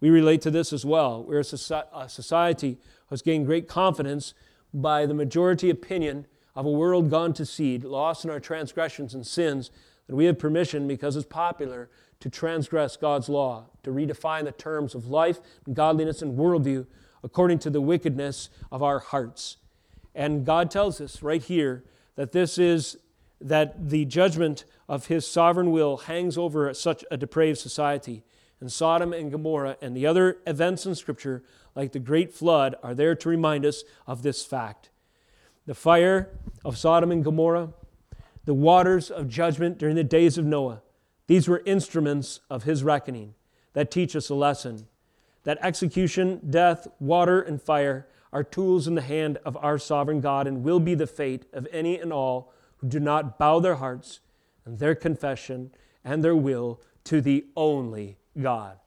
We 0.00 0.10
relate 0.10 0.42
to 0.42 0.50
this 0.50 0.74
as 0.74 0.84
well. 0.84 1.24
We're 1.24 1.40
a 1.40 1.44
society 1.44 2.78
who's 3.08 3.22
gained 3.22 3.46
great 3.46 3.66
confidence 3.66 4.34
by 4.74 5.06
the 5.06 5.14
majority 5.14 5.70
opinion 5.70 6.26
of 6.54 6.66
a 6.66 6.70
world 6.70 7.10
gone 7.10 7.32
to 7.34 7.46
seed, 7.46 7.84
lost 7.84 8.24
in 8.24 8.30
our 8.30 8.40
transgressions 8.40 9.14
and 9.14 9.26
sins, 9.26 9.70
that 10.06 10.16
we 10.16 10.26
have 10.26 10.38
permission, 10.38 10.86
because 10.86 11.16
it's 11.16 11.26
popular, 11.26 11.88
to 12.20 12.30
transgress 12.30 12.96
God's 12.96 13.28
law, 13.28 13.66
to 13.82 13.90
redefine 13.90 14.44
the 14.44 14.52
terms 14.52 14.94
of 14.94 15.08
life 15.08 15.40
and 15.66 15.74
godliness 15.74 16.22
and 16.22 16.38
worldview 16.38 16.86
according 17.22 17.58
to 17.58 17.70
the 17.70 17.80
wickedness 17.80 18.50
of 18.70 18.82
our 18.82 18.98
hearts. 18.98 19.56
And 20.14 20.44
God 20.44 20.70
tells 20.70 21.00
us 21.00 21.22
right 21.22 21.42
here 21.42 21.84
that 22.16 22.32
this 22.32 22.58
is 22.58 22.96
that 23.40 23.90
the 23.90 24.04
judgment 24.04 24.64
of 24.88 25.06
his 25.06 25.26
sovereign 25.26 25.70
will 25.70 25.96
hangs 25.96 26.38
over 26.38 26.72
such 26.72 27.04
a 27.10 27.16
depraved 27.16 27.58
society. 27.58 28.22
And 28.60 28.70
Sodom 28.70 29.12
and 29.12 29.30
Gomorrah 29.30 29.76
and 29.82 29.96
the 29.96 30.06
other 30.06 30.38
events 30.46 30.86
in 30.86 30.94
Scripture, 30.94 31.42
like 31.74 31.92
the 31.92 31.98
great 31.98 32.32
flood, 32.32 32.76
are 32.82 32.94
there 32.94 33.14
to 33.16 33.28
remind 33.28 33.66
us 33.66 33.84
of 34.06 34.22
this 34.22 34.44
fact. 34.44 34.90
The 35.66 35.74
fire 35.74 36.30
of 36.64 36.76
Sodom 36.76 37.10
and 37.10 37.24
Gomorrah, 37.24 37.72
the 38.44 38.54
waters 38.54 39.10
of 39.10 39.28
judgment 39.28 39.78
during 39.78 39.96
the 39.96 40.04
days 40.04 40.36
of 40.36 40.44
Noah, 40.44 40.82
these 41.26 41.48
were 41.48 41.62
instruments 41.64 42.40
of 42.50 42.64
his 42.64 42.84
reckoning 42.84 43.34
that 43.72 43.90
teach 43.90 44.14
us 44.14 44.28
a 44.28 44.34
lesson. 44.34 44.86
That 45.44 45.58
execution, 45.62 46.40
death, 46.50 46.86
water, 47.00 47.40
and 47.40 47.60
fire 47.60 48.06
are 48.32 48.44
tools 48.44 48.86
in 48.86 48.94
the 48.94 49.02
hand 49.02 49.38
of 49.44 49.56
our 49.58 49.78
sovereign 49.78 50.20
God 50.20 50.46
and 50.46 50.62
will 50.64 50.80
be 50.80 50.94
the 50.94 51.06
fate 51.06 51.46
of 51.52 51.68
any 51.70 51.98
and 51.98 52.12
all 52.12 52.52
who 52.78 52.88
do 52.88 53.00
not 53.00 53.38
bow 53.38 53.60
their 53.60 53.76
hearts 53.76 54.20
and 54.64 54.78
their 54.78 54.94
confession 54.94 55.70
and 56.04 56.22
their 56.22 56.36
will 56.36 56.80
to 57.04 57.20
the 57.20 57.46
only 57.56 58.18
God. 58.40 58.78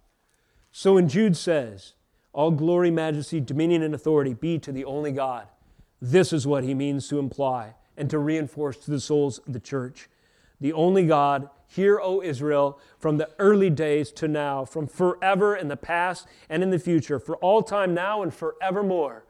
So 0.72 0.96
when 0.96 1.10
Jude 1.10 1.38
says, 1.38 1.94
All 2.34 2.52
glory, 2.52 2.92
majesty, 2.92 3.40
dominion, 3.40 3.82
and 3.82 3.96
authority 3.96 4.34
be 4.34 4.60
to 4.60 4.72
the 4.72 4.86
only 4.86 5.12
God, 5.12 5.48
this 6.02 6.32
is 6.32 6.46
what 6.46 6.64
he 6.64 6.74
means 6.74 7.08
to 7.08 7.20
imply 7.20 7.76
and 7.96 8.10
to 8.10 8.20
reinforce 8.20 8.78
to 8.78 8.92
the 8.92 9.00
souls 9.00 9.40
of 9.40 9.54
the 9.54 9.60
church. 9.60 10.10
The 10.60 10.74
only 10.74 11.06
God, 11.06 11.50
hear, 11.68 12.00
O 12.00 12.22
Israel, 12.22 12.80
from 12.98 13.18
the 13.18 13.30
early 13.40 13.70
days 13.70 14.12
to 14.14 14.28
now, 14.28 14.66
from 14.66 14.88
forever 14.88 15.56
in 15.56 15.68
the 15.68 15.78
past 15.78 16.28
and 16.50 16.64
in 16.64 16.70
the 16.70 16.80
future, 16.80 17.20
for 17.20 17.38
all 17.38 17.62
time 17.62 17.94
now 17.94 18.22
and 18.22 18.34
forevermore. 18.34 19.26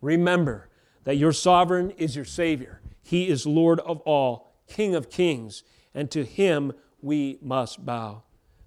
Remember 0.00 0.68
that 1.04 1.16
your 1.16 1.32
sovereign 1.32 1.90
is 1.90 2.16
your 2.16 2.24
Savior. 2.24 2.80
He 3.02 3.28
is 3.28 3.46
Lord 3.46 3.80
of 3.80 4.00
all, 4.00 4.52
King 4.66 4.94
of 4.94 5.08
kings, 5.08 5.62
and 5.94 6.10
to 6.10 6.24
him 6.24 6.72
we 7.00 7.38
must 7.40 7.86
bow. 7.86 8.22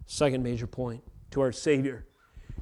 Second 0.05 0.43
major 0.43 0.67
point 0.67 1.03
to 1.31 1.41
our 1.41 1.51
Savior. 1.51 2.05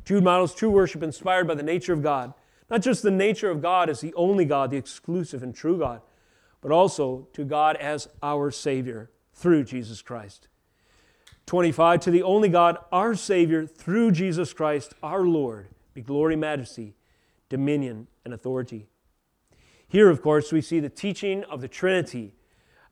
Jude 0.04 0.24
models 0.24 0.56
true 0.56 0.70
worship 0.70 1.04
inspired 1.04 1.48
by 1.48 1.56
the 1.56 1.64
nature 1.64 1.94
of 1.94 2.02
God. 2.02 2.34
Not 2.70 2.82
just 2.82 3.02
the 3.02 3.12
nature 3.12 3.50
of 3.50 3.62
God 3.62 3.90
as 3.90 4.02
the 4.02 4.14
only 4.16 4.46
God, 4.46 4.72
the 4.72 4.78
exclusive 4.78 5.42
and 5.42 5.56
true 5.56 5.78
God, 5.78 6.02
but 6.62 6.72
also 6.72 7.28
to 7.34 7.46
God 7.46 7.78
as 7.78 8.10
our 8.22 8.52
Savior 8.52 9.10
through 9.34 9.64
Jesus 9.64 10.02
Christ. 10.02 10.48
25, 11.46 12.02
to 12.02 12.12
the 12.12 12.24
only 12.24 12.50
God, 12.50 12.78
our 12.92 13.16
Savior, 13.16 13.66
through 13.66 14.12
Jesus 14.12 14.52
Christ, 14.52 14.94
our 15.02 15.22
Lord, 15.22 15.70
be 15.94 16.02
glory, 16.02 16.36
majesty, 16.36 16.94
dominion, 17.48 18.08
and 18.26 18.34
authority. 18.34 18.88
Here, 19.88 20.10
of 20.10 20.22
course, 20.22 20.52
we 20.52 20.60
see 20.60 20.82
the 20.82 20.90
teaching 20.90 21.46
of 21.46 21.62
the 21.62 21.70
Trinity 21.70 22.36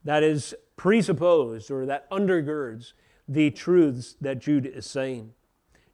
that 0.05 0.23
is 0.23 0.55
presupposed 0.77 1.69
or 1.69 1.85
that 1.85 2.09
undergirds 2.09 2.93
the 3.27 3.51
truths 3.51 4.15
that 4.21 4.39
Jude 4.39 4.65
is 4.65 4.85
saying. 4.85 5.33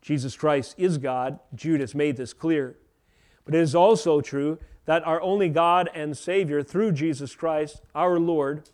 Jesus 0.01 0.35
Christ 0.35 0.75
is 0.77 0.97
God. 0.99 1.39
Jude 1.55 1.79
has 1.79 1.95
made 1.95 2.17
this 2.17 2.33
clear. 2.33 2.77
But 3.51 3.57
it 3.57 3.63
is 3.63 3.75
also 3.75 4.21
true 4.21 4.59
that 4.85 5.05
our 5.05 5.21
only 5.21 5.49
God 5.49 5.89
and 5.93 6.17
Savior, 6.17 6.63
through 6.63 6.93
Jesus 6.93 7.35
Christ, 7.35 7.81
our 7.93 8.17
Lord, 8.17 8.69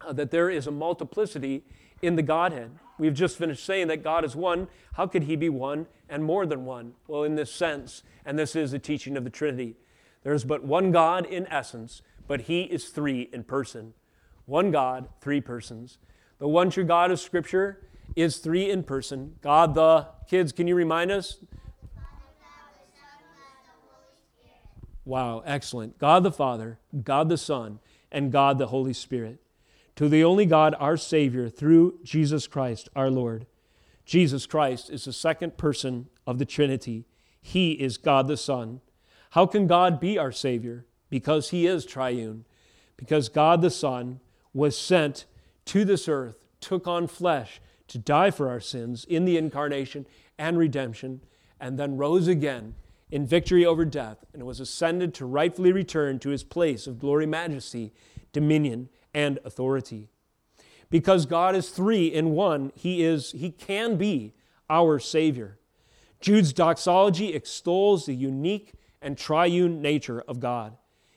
uh, 0.00 0.14
that 0.14 0.30
there 0.30 0.48
is 0.48 0.66
a 0.66 0.70
multiplicity 0.70 1.62
in 2.00 2.16
the 2.16 2.22
Godhead. 2.22 2.70
We've 2.96 3.12
just 3.12 3.36
finished 3.36 3.66
saying 3.66 3.88
that 3.88 4.02
God 4.02 4.24
is 4.24 4.34
one. 4.34 4.68
How 4.94 5.06
could 5.06 5.24
He 5.24 5.36
be 5.36 5.50
one 5.50 5.88
and 6.08 6.24
more 6.24 6.46
than 6.46 6.64
one? 6.64 6.94
Well, 7.06 7.22
in 7.24 7.34
this 7.34 7.52
sense, 7.52 8.02
and 8.24 8.38
this 8.38 8.56
is 8.56 8.70
the 8.70 8.78
teaching 8.78 9.14
of 9.18 9.24
the 9.24 9.30
Trinity, 9.30 9.76
there's 10.22 10.44
but 10.44 10.64
one 10.64 10.90
God 10.90 11.26
in 11.26 11.46
essence, 11.48 12.00
but 12.26 12.42
He 12.42 12.62
is 12.62 12.88
three 12.88 13.28
in 13.30 13.44
person. 13.44 13.92
One 14.46 14.70
God, 14.70 15.10
three 15.20 15.42
persons. 15.42 15.98
The 16.38 16.48
one 16.48 16.70
true 16.70 16.84
God 16.84 17.10
of 17.10 17.20
Scripture 17.20 17.82
is 18.16 18.38
three 18.38 18.70
in 18.70 18.84
person. 18.84 19.34
God 19.42 19.74
the, 19.74 20.06
kids, 20.30 20.50
can 20.50 20.66
you 20.66 20.76
remind 20.76 21.10
us? 21.10 21.36
Wow, 25.04 25.42
excellent. 25.44 25.98
God 25.98 26.22
the 26.22 26.32
Father, 26.32 26.78
God 27.02 27.28
the 27.28 27.38
Son, 27.38 27.80
and 28.10 28.30
God 28.30 28.58
the 28.58 28.68
Holy 28.68 28.92
Spirit. 28.92 29.40
To 29.96 30.08
the 30.08 30.24
only 30.24 30.46
God, 30.46 30.74
our 30.78 30.96
Savior, 30.96 31.48
through 31.48 31.98
Jesus 32.02 32.46
Christ, 32.46 32.88
our 32.94 33.10
Lord. 33.10 33.46
Jesus 34.04 34.46
Christ 34.46 34.90
is 34.90 35.04
the 35.04 35.12
second 35.12 35.56
person 35.56 36.08
of 36.26 36.38
the 36.38 36.44
Trinity. 36.44 37.04
He 37.40 37.72
is 37.72 37.98
God 37.98 38.28
the 38.28 38.36
Son. 38.36 38.80
How 39.30 39.46
can 39.46 39.66
God 39.66 40.00
be 40.00 40.18
our 40.18 40.32
Savior? 40.32 40.86
Because 41.10 41.50
He 41.50 41.66
is 41.66 41.84
triune. 41.84 42.44
Because 42.96 43.28
God 43.28 43.60
the 43.60 43.70
Son 43.70 44.20
was 44.54 44.78
sent 44.78 45.26
to 45.66 45.84
this 45.84 46.08
earth, 46.08 46.46
took 46.60 46.86
on 46.86 47.06
flesh 47.06 47.60
to 47.88 47.98
die 47.98 48.30
for 48.30 48.48
our 48.48 48.60
sins 48.60 49.04
in 49.04 49.24
the 49.24 49.36
incarnation 49.36 50.06
and 50.38 50.56
redemption, 50.56 51.20
and 51.60 51.78
then 51.78 51.96
rose 51.96 52.28
again 52.28 52.74
in 53.12 53.26
victory 53.26 53.64
over 53.64 53.84
death 53.84 54.24
and 54.32 54.44
was 54.44 54.58
ascended 54.58 55.12
to 55.12 55.26
rightfully 55.26 55.70
return 55.70 56.18
to 56.18 56.30
his 56.30 56.42
place 56.42 56.86
of 56.86 56.98
glory, 56.98 57.26
majesty, 57.26 57.92
dominion, 58.32 58.88
and 59.12 59.38
authority. 59.44 60.08
Because 60.88 61.26
God 61.26 61.54
is 61.54 61.68
three 61.68 62.06
in 62.06 62.30
one, 62.30 62.72
he 62.74 63.04
is 63.04 63.32
he 63.32 63.50
can 63.50 63.98
be 63.98 64.32
our 64.70 64.98
savior. 64.98 65.58
Jude's 66.20 66.54
doxology 66.54 67.34
extols 67.34 68.06
the 68.06 68.14
unique 68.14 68.72
and 69.02 69.18
triune 69.18 69.82
nature 69.82 70.22
of 70.22 70.40
God. 70.40 70.74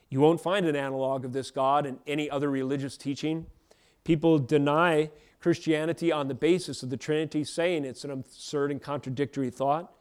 You 0.10 0.20
won't 0.20 0.42
find 0.42 0.66
an 0.66 0.76
analog 0.76 1.24
of 1.24 1.32
this 1.32 1.50
God 1.50 1.86
in 1.86 2.00
any 2.06 2.30
other 2.30 2.50
religious 2.50 2.98
teaching. 2.98 3.46
People 4.04 4.38
deny 4.38 5.12
Christianity 5.40 6.12
on 6.12 6.28
the 6.28 6.34
basis 6.34 6.84
of 6.84 6.90
the 6.90 6.98
Trinity, 6.98 7.46
saying 7.46 7.86
it's 7.86 8.04
an 8.04 8.12
absurd 8.12 8.72
and 8.72 8.82
contradictory 8.82 9.50
thought. 9.50 9.95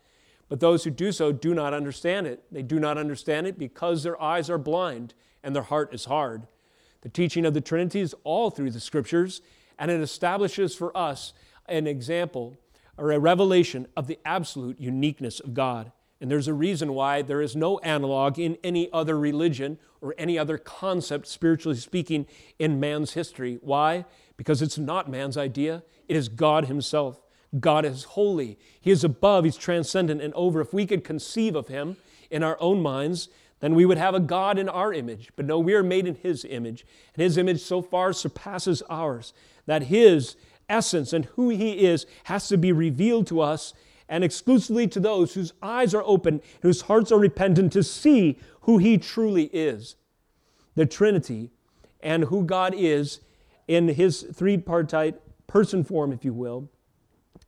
But 0.55 0.61
those 0.61 0.85
who 0.85 0.91
do 0.91 1.11
so 1.11 1.33
do 1.33 1.53
not 1.53 1.75
understand 1.75 2.29
it. 2.29 2.45
They 2.53 2.63
do 2.63 2.79
not 2.79 2.97
understand 2.97 3.49
it 3.49 3.59
because 3.59 4.05
their 4.05 4.23
eyes 4.23 4.49
are 4.49 4.57
blind 4.57 5.13
and 5.43 5.53
their 5.53 5.65
heart 5.65 5.93
is 5.93 6.05
hard. 6.05 6.47
The 7.01 7.09
teaching 7.09 7.45
of 7.45 7.55
the 7.55 7.61
Trinity 7.61 7.99
is 7.99 8.15
all 8.23 8.51
through 8.51 8.71
the 8.71 8.79
Scriptures, 8.79 9.43
and 9.81 9.91
it 9.91 10.01
establishes 10.01 10.77
for 10.77 10.97
us 10.97 11.33
an 11.67 11.89
example 11.89 12.57
or 12.97 13.11
a 13.11 13.19
revelation 13.19 13.89
of 13.97 14.07
the 14.07 14.21
absolute 14.25 14.79
uniqueness 14.79 15.41
of 15.41 15.55
God. 15.55 15.91
And 16.21 16.31
there's 16.31 16.47
a 16.47 16.55
reason 16.55 16.95
why 16.95 17.23
there 17.23 17.43
is 17.43 17.57
no 17.57 17.79
analog 17.79 18.39
in 18.39 18.57
any 18.63 18.89
other 18.93 19.19
religion 19.19 19.81
or 20.01 20.15
any 20.17 20.39
other 20.39 20.57
concept, 20.57 21.27
spiritually 21.27 21.79
speaking, 21.79 22.29
in 22.61 22.79
man's 22.79 23.15
history. 23.15 23.59
Why? 23.61 24.05
Because 24.37 24.63
it's 24.63 24.79
not 24.79 25.11
man's 25.11 25.37
idea, 25.37 25.83
it 26.07 26.15
is 26.15 26.29
God 26.29 26.67
Himself. 26.67 27.24
God 27.61 27.85
is 27.85 28.05
holy. 28.05 28.59
He 28.81 28.91
is 28.91 29.05
above, 29.05 29.45
He's 29.45 29.57
transcendent 29.57 30.21
and 30.21 30.35
over. 30.35 30.61
If 30.61 30.73
we 30.73 30.87
could 30.87 31.05
conceive 31.05 31.55
of 31.55 31.69
Him 31.69 31.97
in 32.31 32.43
our 32.43 32.57
own 32.61 32.83
minds, 32.83 33.29
then 33.61 33.75
we 33.75 33.87
would 33.87 33.99
have 33.99 34.15
a 34.15 34.21
God 34.21 34.59
in 34.59 34.69
our 34.69 34.93
image. 34.93 35.31
But 35.37 35.47
no, 35.47 35.59
we 35.59 35.75
are 35.75 35.83
made 35.83 36.07
in 36.07 36.17
His 36.17 36.45
image. 36.45 36.85
And 37.15 37.23
His 37.23 37.39
image 37.39 37.63
so 37.63 37.81
far 37.81 38.13
surpasses 38.13 38.83
ours 38.91 39.33
that 39.67 39.85
His 39.85 40.37
essence 40.69 41.13
and 41.13 41.27
who 41.27 41.49
He 41.49 41.85
is 41.85 42.07
has 42.25 42.49
to 42.49 42.57
be 42.57 42.73
revealed 42.73 43.27
to 43.29 43.41
us 43.41 43.73
and 44.09 44.23
exclusively 44.23 44.87
to 44.89 45.01
those 45.01 45.35
whose 45.35 45.53
eyes 45.63 45.95
are 45.95 46.03
open, 46.05 46.43
whose 46.63 46.83
hearts 46.83 47.11
are 47.11 47.19
repentant 47.19 47.73
to 47.73 47.83
see 47.83 48.39
who 48.63 48.79
He 48.79 48.99
truly 48.99 49.45
is. 49.45 49.97
The 50.75 50.87
Trinity 50.87 51.51
and 52.01 52.25
who 52.25 52.45
God 52.45 52.75
is 52.77 53.21
in 53.69 53.89
His 53.89 54.23
three 54.23 54.59
partite 54.59 55.21
person 55.47 55.85
form, 55.85 56.13
if 56.13 56.25
you 56.25 56.35
will, 56.35 56.69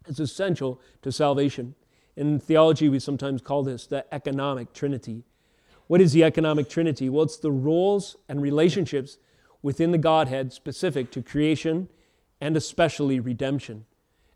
is 0.06 0.20
essential 0.20 0.80
to 1.02 1.12
salvation. 1.12 1.74
In 2.16 2.40
theology, 2.40 2.88
we 2.88 2.98
sometimes 2.98 3.42
call 3.42 3.62
this 3.62 3.86
the 3.86 4.06
economic 4.14 4.72
trinity. 4.72 5.24
What 5.86 6.00
is 6.00 6.12
the 6.12 6.24
economic 6.24 6.68
trinity? 6.68 7.08
Well, 7.08 7.24
it's 7.24 7.36
the 7.36 7.52
roles 7.52 8.16
and 8.28 8.42
relationships 8.42 9.18
within 9.62 9.92
the 9.92 9.98
Godhead 9.98 10.52
specific 10.52 11.10
to 11.12 11.22
creation 11.22 11.88
and 12.40 12.56
especially 12.56 13.20
redemption. 13.20 13.84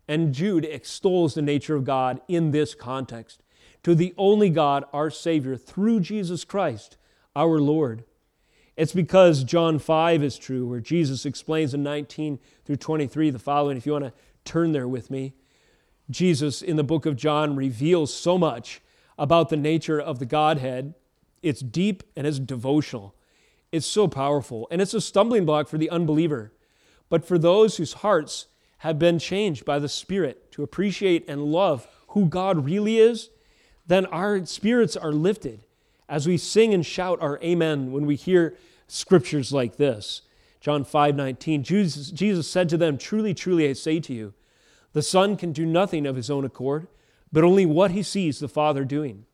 And 0.07 0.33
Jude 0.33 0.65
extols 0.65 1.33
the 1.33 1.41
nature 1.41 1.75
of 1.75 1.85
God 1.85 2.21
in 2.27 2.51
this 2.51 2.75
context 2.75 3.43
to 3.83 3.95
the 3.95 4.13
only 4.17 4.49
God, 4.49 4.85
our 4.93 5.09
Savior, 5.09 5.57
through 5.57 6.01
Jesus 6.01 6.43
Christ, 6.43 6.97
our 7.35 7.59
Lord. 7.59 8.03
It's 8.77 8.93
because 8.93 9.43
John 9.43 9.79
5 9.79 10.23
is 10.23 10.37
true, 10.37 10.67
where 10.67 10.79
Jesus 10.79 11.25
explains 11.25 11.73
in 11.73 11.83
19 11.83 12.39
through 12.65 12.77
23 12.77 13.29
the 13.29 13.39
following. 13.39 13.77
If 13.77 13.85
you 13.85 13.91
want 13.93 14.05
to 14.05 14.13
turn 14.45 14.71
there 14.71 14.87
with 14.87 15.09
me, 15.11 15.33
Jesus 16.09 16.61
in 16.61 16.75
the 16.75 16.83
book 16.83 17.05
of 17.05 17.15
John 17.15 17.55
reveals 17.55 18.13
so 18.13 18.37
much 18.37 18.81
about 19.17 19.49
the 19.49 19.57
nature 19.57 19.99
of 19.99 20.19
the 20.19 20.25
Godhead. 20.25 20.93
It's 21.41 21.61
deep 21.61 22.03
and 22.15 22.25
it's 22.27 22.39
devotional. 22.39 23.15
It's 23.71 23.85
so 23.85 24.07
powerful, 24.07 24.67
and 24.69 24.81
it's 24.81 24.93
a 24.93 24.99
stumbling 24.99 25.45
block 25.45 25.69
for 25.69 25.77
the 25.77 25.89
unbeliever. 25.89 26.51
But 27.07 27.25
for 27.25 27.37
those 27.37 27.77
whose 27.77 27.93
hearts 27.93 28.47
have 28.79 28.99
been 28.99 29.17
changed 29.19 29.63
by 29.63 29.79
the 29.79 29.87
Spirit 29.87 30.51
to 30.51 30.63
appreciate 30.63 31.23
and 31.29 31.45
love 31.45 31.87
who 32.09 32.25
God 32.25 32.65
really 32.65 32.97
is, 32.97 33.29
then 33.87 34.05
our 34.07 34.45
spirits 34.45 34.97
are 34.97 35.13
lifted 35.13 35.63
as 36.09 36.27
we 36.27 36.37
sing 36.37 36.73
and 36.73 36.85
shout 36.85 37.21
our 37.21 37.39
amen 37.41 37.91
when 37.91 38.05
we 38.05 38.15
hear 38.15 38.57
scriptures 38.87 39.53
like 39.53 39.77
this. 39.77 40.21
John 40.59 40.83
5 40.83 41.15
19, 41.15 41.63
Jesus, 41.63 42.11
Jesus 42.11 42.47
said 42.47 42.69
to 42.69 42.77
them, 42.77 42.97
Truly, 42.97 43.33
truly, 43.33 43.69
I 43.69 43.73
say 43.73 43.99
to 44.01 44.13
you, 44.13 44.33
the 44.93 45.01
Son 45.01 45.37
can 45.37 45.51
do 45.51 45.65
nothing 45.65 46.05
of 46.05 46.15
his 46.15 46.29
own 46.29 46.45
accord, 46.45 46.87
but 47.31 47.43
only 47.43 47.65
what 47.65 47.91
he 47.91 48.03
sees 48.03 48.39
the 48.39 48.47
Father 48.47 48.83
doing. 48.83 49.25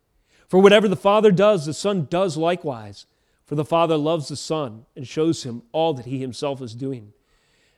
For 0.48 0.60
whatever 0.60 0.88
the 0.88 0.96
Father 0.96 1.32
does, 1.32 1.66
the 1.66 1.74
Son 1.74 2.08
does 2.10 2.38
likewise. 2.38 3.06
For 3.46 3.56
the 3.56 3.66
Father 3.66 3.98
loves 3.98 4.28
the 4.28 4.36
Son 4.36 4.86
and 4.96 5.08
shows 5.08 5.44
him 5.44 5.64
all 5.72 5.94
that 5.94 6.06
he 6.06 6.20
himself 6.20 6.62
is 6.62 6.76
doing. 6.76 7.14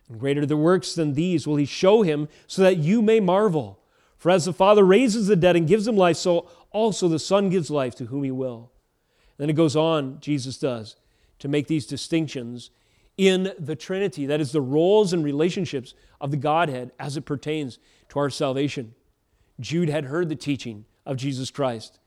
And 0.07 0.19
greater 0.19 0.45
the 0.45 0.57
works 0.57 0.93
than 0.93 1.13
these 1.13 1.47
will 1.47 1.55
he 1.55 1.65
show 1.65 2.01
him, 2.01 2.27
so 2.47 2.61
that 2.63 2.77
you 2.77 3.01
may 3.01 3.19
marvel. 3.19 3.79
For 4.17 4.31
as 4.31 4.45
the 4.45 4.53
Father 4.53 4.83
raises 4.83 5.27
the 5.27 5.35
dead 5.35 5.55
and 5.55 5.67
gives 5.67 5.85
them 5.85 5.95
life, 5.95 6.17
so 6.17 6.49
also 6.71 7.07
the 7.07 7.19
Son 7.19 7.49
gives 7.49 7.69
life 7.69 7.95
to 7.95 8.05
whom 8.05 8.23
he 8.23 8.31
will. 8.31 8.71
Then 9.37 9.49
it 9.49 9.53
goes 9.53 9.75
on, 9.75 10.19
Jesus 10.19 10.57
does, 10.57 10.95
to 11.37 11.47
make 11.47 11.67
these 11.67 11.85
distinctions 11.85 12.71
in 13.19 13.51
the 13.59 13.75
Trinity. 13.75 14.25
That 14.25 14.39
is, 14.39 14.53
the 14.53 14.61
roles 14.61 15.11
and 15.11 15.25
relationships 15.25 15.93
of 16.21 16.31
the 16.31 16.37
Godhead 16.37 16.93
as 16.97 17.17
it 17.17 17.25
pertains 17.25 17.77
to 18.07 18.19
our 18.19 18.29
salvation. 18.29 18.95
Jude 19.59 19.89
had 19.89 20.05
heard 20.05 20.29
the 20.29 20.37
teaching 20.37 20.85
of 21.05 21.17
Jesus 21.17 21.51
Christ. 21.51 21.99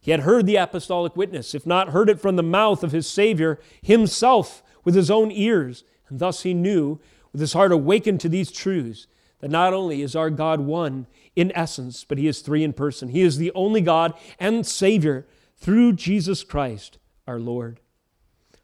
He 0.00 0.12
had 0.12 0.20
heard 0.20 0.46
the 0.46 0.54
apostolic 0.54 1.16
witness, 1.16 1.56
if 1.56 1.66
not 1.66 1.88
heard 1.88 2.08
it 2.08 2.20
from 2.20 2.36
the 2.36 2.44
mouth 2.44 2.84
of 2.84 2.92
his 2.92 3.08
Savior 3.08 3.58
himself 3.82 4.62
with 4.84 4.94
his 4.94 5.10
own 5.10 5.32
ears. 5.32 5.82
And 6.08 6.20
thus 6.20 6.44
he 6.44 6.54
knew, 6.54 7.00
with 7.32 7.40
his 7.40 7.52
heart 7.52 7.72
awakened 7.72 8.20
to 8.20 8.28
these 8.28 8.52
truths, 8.52 9.08
that 9.40 9.50
not 9.50 9.74
only 9.74 10.02
is 10.02 10.14
our 10.14 10.30
God 10.30 10.60
one 10.60 11.08
in 11.34 11.50
essence, 11.56 12.04
but 12.04 12.16
he 12.16 12.28
is 12.28 12.42
three 12.42 12.62
in 12.62 12.74
person. 12.74 13.08
He 13.08 13.22
is 13.22 13.38
the 13.38 13.50
only 13.56 13.80
God 13.80 14.14
and 14.38 14.64
Savior 14.64 15.26
through 15.56 15.94
Jesus 15.94 16.44
Christ 16.44 16.98
our 17.26 17.40
Lord. 17.40 17.80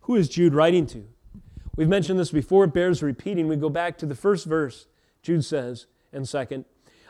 Who 0.02 0.14
is 0.14 0.28
Jude 0.28 0.54
writing 0.54 0.86
to? 0.86 1.09
We've 1.77 1.89
mentioned 1.89 2.18
this 2.18 2.31
before, 2.31 2.64
it 2.64 2.72
bears 2.72 3.03
repeating. 3.03 3.49
We 3.49 3.57
go 3.57 3.68
back 3.68 3.99
to 3.99 4.07
the 4.07 4.14
first 4.14 4.47
verse. 4.47 4.87
Jude 5.22 5.45
says, 5.45 5.87
and 6.12 6.29
second, 6.29 6.64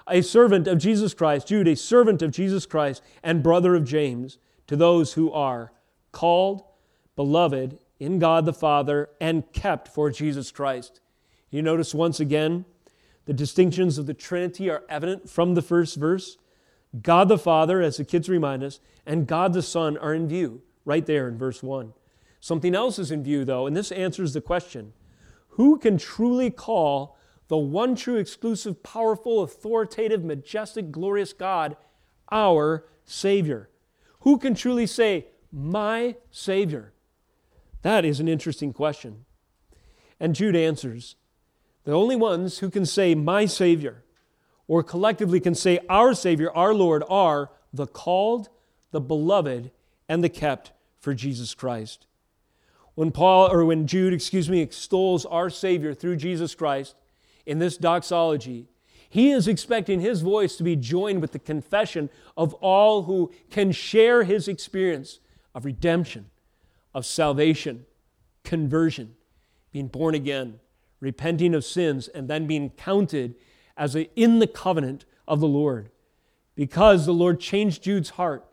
a 0.09 0.23
servant 0.23 0.67
of 0.67 0.79
Jesus 0.79 1.15
Christ, 1.15 1.49
Jude, 1.49 1.69
a 1.69 1.77
servant 1.77 2.23
of 2.23 2.31
Jesus 2.31 2.67
Christ 2.67 3.03
and 3.23 3.43
brother 3.43 3.75
of 3.75 3.85
James, 3.85 4.39
to 4.67 4.77
those 4.77 5.13
who 5.13 5.33
are 5.33 5.73
called, 6.13 6.65
beloved 7.15 7.79
in 7.99 8.19
God 8.19 8.45
the 8.45 8.53
Father, 8.53 9.09
and 9.21 9.51
kept 9.53 9.89
for 9.89 10.11
Jesus 10.11 10.51
Christ. 10.51 11.01
You 11.51 11.63
notice 11.63 11.95
once 11.95 12.21
again, 12.21 12.65
the 13.25 13.33
distinctions 13.33 13.99
of 13.99 14.07
the 14.07 14.15
Trinity 14.15 14.71
are 14.71 14.85
evident 14.89 15.29
from 15.29 15.55
the 15.55 15.63
first 15.63 15.97
verse. 15.97 16.39
God 17.03 17.29
the 17.29 17.39
Father, 17.39 17.81
as 17.81 17.97
the 17.97 18.05
kids 18.05 18.29
remind 18.29 18.63
us, 18.63 18.81
and 19.05 19.27
God 19.27 19.53
the 19.53 19.63
Son 19.63 19.97
are 19.99 20.15
in 20.15 20.29
view, 20.29 20.63
right 20.85 21.05
there 21.05 21.29
in 21.29 21.37
verse 21.37 21.63
1. 21.63 21.93
Something 22.47 22.77
else 22.77 23.01
is 23.01 23.11
in 23.11 23.25
view, 23.25 23.45
though, 23.45 23.67
and 23.67 23.77
this 23.77 23.91
answers 23.91 24.33
the 24.33 24.41
question 24.41 24.93
who 25.49 25.79
can 25.79 25.99
truly 25.99 26.49
call 26.49 27.19
the 27.49 27.57
one 27.57 27.97
true, 27.97 28.19
exclusive, 28.19 28.85
powerful, 28.85 29.43
authoritative, 29.43 30.23
majestic, 30.23 30.93
glorious 30.93 31.33
God, 31.33 31.77
our 32.31 32.87
Savior. 33.05 33.69
Who 34.21 34.39
can 34.39 34.55
truly 34.55 34.87
say, 34.87 35.27
My 35.51 36.15
Savior? 36.31 36.93
That 37.83 38.05
is 38.05 38.21
an 38.21 38.29
interesting 38.29 38.73
question. 38.73 39.25
And 40.21 40.33
Jude 40.33 40.55
answers 40.55 41.17
the 41.83 41.95
only 41.95 42.15
ones 42.15 42.59
who 42.59 42.71
can 42.71 42.87
say, 42.87 43.17
My 43.17 43.47
Savior, 43.47 44.05
or 44.69 44.85
collectively 44.85 45.41
can 45.41 45.57
say, 45.57 45.81
Our 45.89 46.15
Savior, 46.15 46.53
our 46.53 46.75
Lord, 46.75 47.03
are 47.09 47.51
the 47.73 47.89
called, 47.89 48.51
the 48.93 49.01
beloved, 49.01 49.73
and 50.09 50.23
the 50.23 50.29
kept 50.29 50.71
for 51.01 51.13
Jesus 51.13 51.53
Christ. 51.53 52.07
When 52.97 53.13
Paul, 53.13 53.53
or 53.53 53.65
when 53.65 53.87
Jude, 53.87 54.15
excuse 54.15 54.49
me, 54.49 54.61
extols 54.61 55.27
our 55.27 55.51
Savior 55.51 55.95
through 55.95 56.17
Jesus 56.17 56.55
Christ, 56.55 56.97
in 57.45 57.59
this 57.59 57.77
doxology, 57.77 58.67
he 59.09 59.31
is 59.31 59.47
expecting 59.47 60.01
his 60.01 60.23
voice 60.23 60.57
to 60.57 60.65
be 60.65 60.77
joined 60.77 61.21
with 61.21 61.33
the 61.33 61.39
confession 61.39 62.11
of 62.37 62.55
all 62.55 63.03
who 63.03 63.31
can 63.51 63.71
share 63.71 64.25
his 64.25 64.49
experience 64.49 65.21
of 65.55 65.67
redemption, 65.67 66.31
of 66.95 67.05
salvation, 67.07 67.85
conversion, 68.45 69.15
being 69.73 69.89
born 69.89 70.15
again, 70.15 70.59
repenting 70.99 71.55
of 71.55 71.67
sins, 71.67 72.09
and 72.09 72.29
then 72.29 72.47
being 72.47 72.71
counted 72.71 73.35
as 73.77 73.95
a, 73.95 74.11
in 74.19 74.39
the 74.39 74.47
covenant 74.47 75.05
of 75.29 75.41
the 75.41 75.47
Lord. 75.47 75.91
Because 76.55 77.05
the 77.05 77.13
Lord 77.13 77.41
changed 77.41 77.83
Jude's 77.83 78.11
heart 78.11 78.47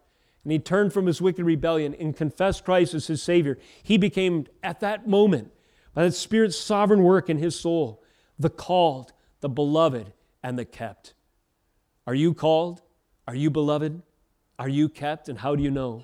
and 0.44 0.52
he 0.52 0.60
turned 0.60 0.94
from 0.94 1.06
his 1.06 1.22
wicked 1.22 1.46
rebellion 1.46 1.96
and 2.00 2.16
confessed 2.16 2.66
Christ 2.66 2.94
as 2.94 3.08
his 3.08 3.24
Savior, 3.24 3.58
he 3.82 3.98
became, 3.98 4.46
at 4.62 4.82
that 4.82 5.08
moment, 5.08 5.52
by 5.94 6.04
the 6.04 6.12
Spirit's 6.12 6.58
sovereign 6.58 7.04
work 7.04 7.30
in 7.30 7.38
his 7.38 7.58
soul, 7.58 8.04
the 8.38 8.50
called, 8.50 9.14
the 9.40 9.50
beloved, 9.50 10.12
and 10.42 10.60
the 10.60 10.66
kept. 10.66 11.14
Are 12.06 12.16
you 12.16 12.34
called? 12.34 12.82
Are 13.28 13.36
you 13.36 13.50
beloved? 13.50 14.02
Are 14.60 14.70
you 14.70 14.90
kept? 14.90 15.30
And 15.30 15.40
how 15.40 15.56
do 15.56 15.64
you 15.64 15.72
know? 15.72 16.04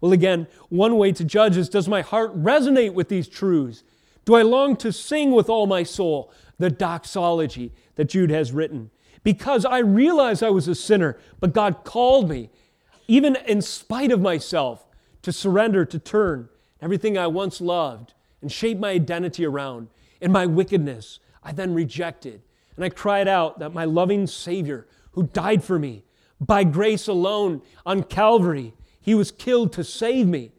Well, 0.00 0.12
again, 0.12 0.48
one 0.68 0.96
way 0.96 1.12
to 1.12 1.24
judge 1.24 1.56
is 1.56 1.68
does 1.68 1.88
my 1.88 2.02
heart 2.02 2.36
resonate 2.36 2.92
with 2.92 3.08
these 3.08 3.28
truths? 3.28 3.84
Do 4.24 4.34
I 4.34 4.42
long 4.42 4.76
to 4.76 4.92
sing 4.92 5.32
with 5.32 5.48
all 5.48 5.66
my 5.66 5.82
soul 5.82 6.32
the 6.58 6.70
doxology 6.70 7.72
that 7.94 8.10
Jude 8.10 8.30
has 8.30 8.52
written? 8.52 8.90
Because 9.22 9.64
I 9.64 9.78
realize 9.78 10.42
I 10.42 10.50
was 10.50 10.68
a 10.68 10.74
sinner, 10.74 11.18
but 11.40 11.52
God 11.52 11.84
called 11.84 12.28
me, 12.28 12.50
even 13.08 13.36
in 13.46 13.62
spite 13.62 14.12
of 14.12 14.20
myself, 14.20 14.86
to 15.22 15.32
surrender, 15.32 15.84
to 15.84 15.98
turn 15.98 16.48
everything 16.80 17.16
I 17.16 17.28
once 17.28 17.60
loved 17.60 18.14
and 18.40 18.50
shape 18.50 18.78
my 18.78 18.90
identity 18.90 19.46
around 19.46 19.88
in 20.20 20.32
my 20.32 20.46
wickedness, 20.46 21.20
I 21.42 21.52
then 21.52 21.74
rejected. 21.74 22.42
And 22.76 22.84
I 22.84 22.88
cried 22.88 23.28
out 23.28 23.58
that 23.58 23.74
my 23.74 23.84
loving 23.84 24.26
Savior, 24.26 24.86
who 25.12 25.24
died 25.24 25.62
for 25.62 25.78
me 25.78 26.04
by 26.40 26.64
grace 26.64 27.06
alone 27.06 27.62
on 27.84 28.02
Calvary, 28.04 28.74
he 29.00 29.14
was 29.14 29.30
killed 29.30 29.72
to 29.74 29.84
save 29.84 30.26
me, 30.26 30.52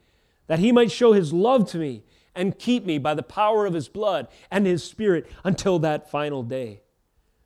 that 0.48 0.60
he 0.60 0.72
might 0.72 0.92
show 0.92 1.14
his 1.14 1.32
love 1.34 1.70
to 1.72 1.78
me 1.78 2.04
and 2.36 2.60
keep 2.60 2.86
me 2.86 2.98
by 2.98 3.14
the 3.14 3.24
power 3.24 3.66
of 3.66 3.74
his 3.74 3.88
blood 3.88 4.28
and 4.52 4.66
his 4.66 4.84
spirit 4.84 5.30
until 5.44 5.80
that 5.80 6.10
final 6.10 6.44
day. 6.44 6.82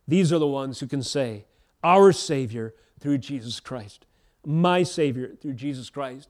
These 0.08 0.34
are 0.34 0.40
the 0.40 0.48
ones 0.48 0.80
who 0.80 0.88
can 0.88 1.04
say, 1.04 1.46
Our 1.84 2.12
Savior 2.12 2.74
through 3.00 3.20
Jesus 3.20 3.60
Christ, 3.60 4.07
my 4.48 4.82
Savior 4.82 5.36
through 5.42 5.54
Jesus 5.54 5.90
Christ. 5.90 6.30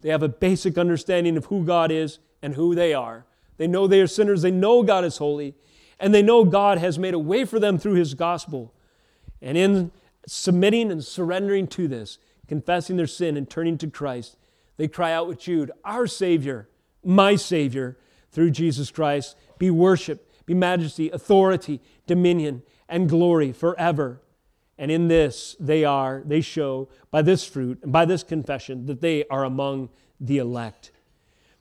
They 0.00 0.08
have 0.08 0.22
a 0.22 0.28
basic 0.28 0.78
understanding 0.78 1.36
of 1.36 1.46
who 1.46 1.64
God 1.64 1.90
is 1.92 2.18
and 2.42 2.54
who 2.54 2.74
they 2.74 2.94
are. 2.94 3.26
They 3.58 3.66
know 3.66 3.86
they 3.86 4.00
are 4.00 4.06
sinners, 4.06 4.42
they 4.42 4.50
know 4.50 4.82
God 4.82 5.04
is 5.04 5.18
holy, 5.18 5.54
and 6.00 6.14
they 6.14 6.22
know 6.22 6.44
God 6.44 6.78
has 6.78 6.98
made 6.98 7.14
a 7.14 7.18
way 7.18 7.44
for 7.44 7.58
them 7.58 7.78
through 7.78 7.94
His 7.94 8.14
gospel. 8.14 8.72
And 9.42 9.58
in 9.58 9.90
submitting 10.26 10.90
and 10.90 11.04
surrendering 11.04 11.66
to 11.68 11.88
this, 11.88 12.18
confessing 12.46 12.96
their 12.96 13.06
sin 13.06 13.36
and 13.36 13.48
turning 13.48 13.76
to 13.78 13.90
Christ, 13.90 14.36
they 14.76 14.88
cry 14.88 15.12
out 15.12 15.26
with 15.26 15.40
Jude, 15.40 15.70
Our 15.84 16.06
Savior, 16.06 16.68
my 17.04 17.36
Savior, 17.36 17.98
through 18.30 18.52
Jesus 18.52 18.90
Christ, 18.90 19.36
be 19.58 19.70
worship, 19.70 20.30
be 20.46 20.54
majesty, 20.54 21.10
authority, 21.10 21.80
dominion, 22.06 22.62
and 22.88 23.08
glory 23.08 23.52
forever. 23.52 24.22
And 24.78 24.90
in 24.90 25.08
this, 25.08 25.56
they 25.58 25.84
are, 25.84 26.22
they 26.24 26.40
show 26.40 26.88
by 27.10 27.22
this 27.22 27.44
fruit 27.44 27.80
and 27.82 27.92
by 27.92 28.04
this 28.04 28.22
confession 28.22 28.86
that 28.86 29.00
they 29.00 29.26
are 29.26 29.44
among 29.44 29.88
the 30.20 30.38
elect. 30.38 30.92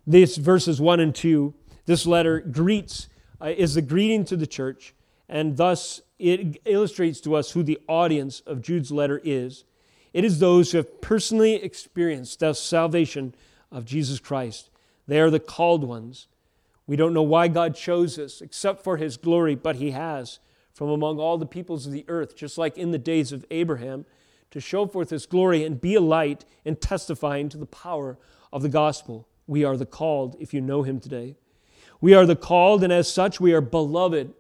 These 0.06 0.38
verses 0.38 0.80
1 0.80 1.00
and 1.00 1.14
2, 1.14 1.54
this 1.86 2.06
letter 2.06 2.40
greets 2.40 3.10
uh, 3.42 3.54
is 3.58 3.74
the 3.74 3.82
greeting 3.82 4.24
to 4.26 4.38
the 4.38 4.48
church, 4.48 4.94
and 5.28 5.58
thus 5.58 6.02
it 6.20 6.62
illustrates 6.66 7.20
to 7.22 7.36
us 7.36 7.52
who 7.52 7.64
the 7.64 7.80
audience 7.88 8.42
of 8.42 8.62
Jude's 8.62 8.92
letter 8.92 9.20
is. 9.24 9.66
It 10.14 10.24
is 10.24 10.40
those 10.40 10.72
who 10.72 10.78
have 10.78 11.02
personally 11.02 11.56
experienced 11.56 12.40
the 12.40 12.54
salvation 12.54 13.36
of 13.72 13.86
Jesus 13.86 14.20
Christ. 14.20 14.70
They 15.08 15.20
are 15.20 15.30
the 15.30 15.40
called 15.40 15.84
ones. 15.84 16.28
We 16.88 16.96
don't 16.96 17.14
know 17.14 17.24
why 17.24 17.50
God 17.50 17.76
chose 17.76 18.18
us 18.18 18.42
except 18.42 18.84
for 18.84 18.98
his 18.98 19.18
glory, 19.18 19.56
but 19.56 19.76
he 19.76 19.92
has 19.92 20.40
from 20.78 20.90
among 20.90 21.20
all 21.20 21.40
the 21.40 21.46
peoples 21.48 21.88
of 21.88 21.92
the 21.92 22.06
earth, 22.08 22.36
just 22.36 22.56
like 22.56 22.78
in 22.78 22.92
the 22.92 23.00
days 23.00 23.32
of 23.32 23.44
Abraham, 23.50 24.06
to 24.52 24.60
show 24.60 24.86
forth 24.86 25.10
his 25.10 25.26
glory 25.26 25.64
and 25.64 25.82
be 25.82 25.96
a 25.96 26.02
light 26.02 26.46
and 26.64 26.80
testifying 26.80 27.50
to 27.50 27.58
the 27.58 27.66
power 27.66 28.20
of 28.54 28.62
the 28.62 28.70
gospel. 28.70 29.28
We 29.48 29.64
are 29.64 29.76
the 29.76 29.88
called 29.88 30.36
if 30.40 30.54
you 30.54 30.62
know 30.62 30.84
him 30.84 31.00
today. 31.00 31.36
We 32.00 32.14
are 32.14 32.28
the 32.28 32.36
called, 32.36 32.84
and 32.84 32.94
as 32.94 33.12
such, 33.12 33.40
we 33.40 33.54
are 33.54 33.62
beloved. 33.62 34.36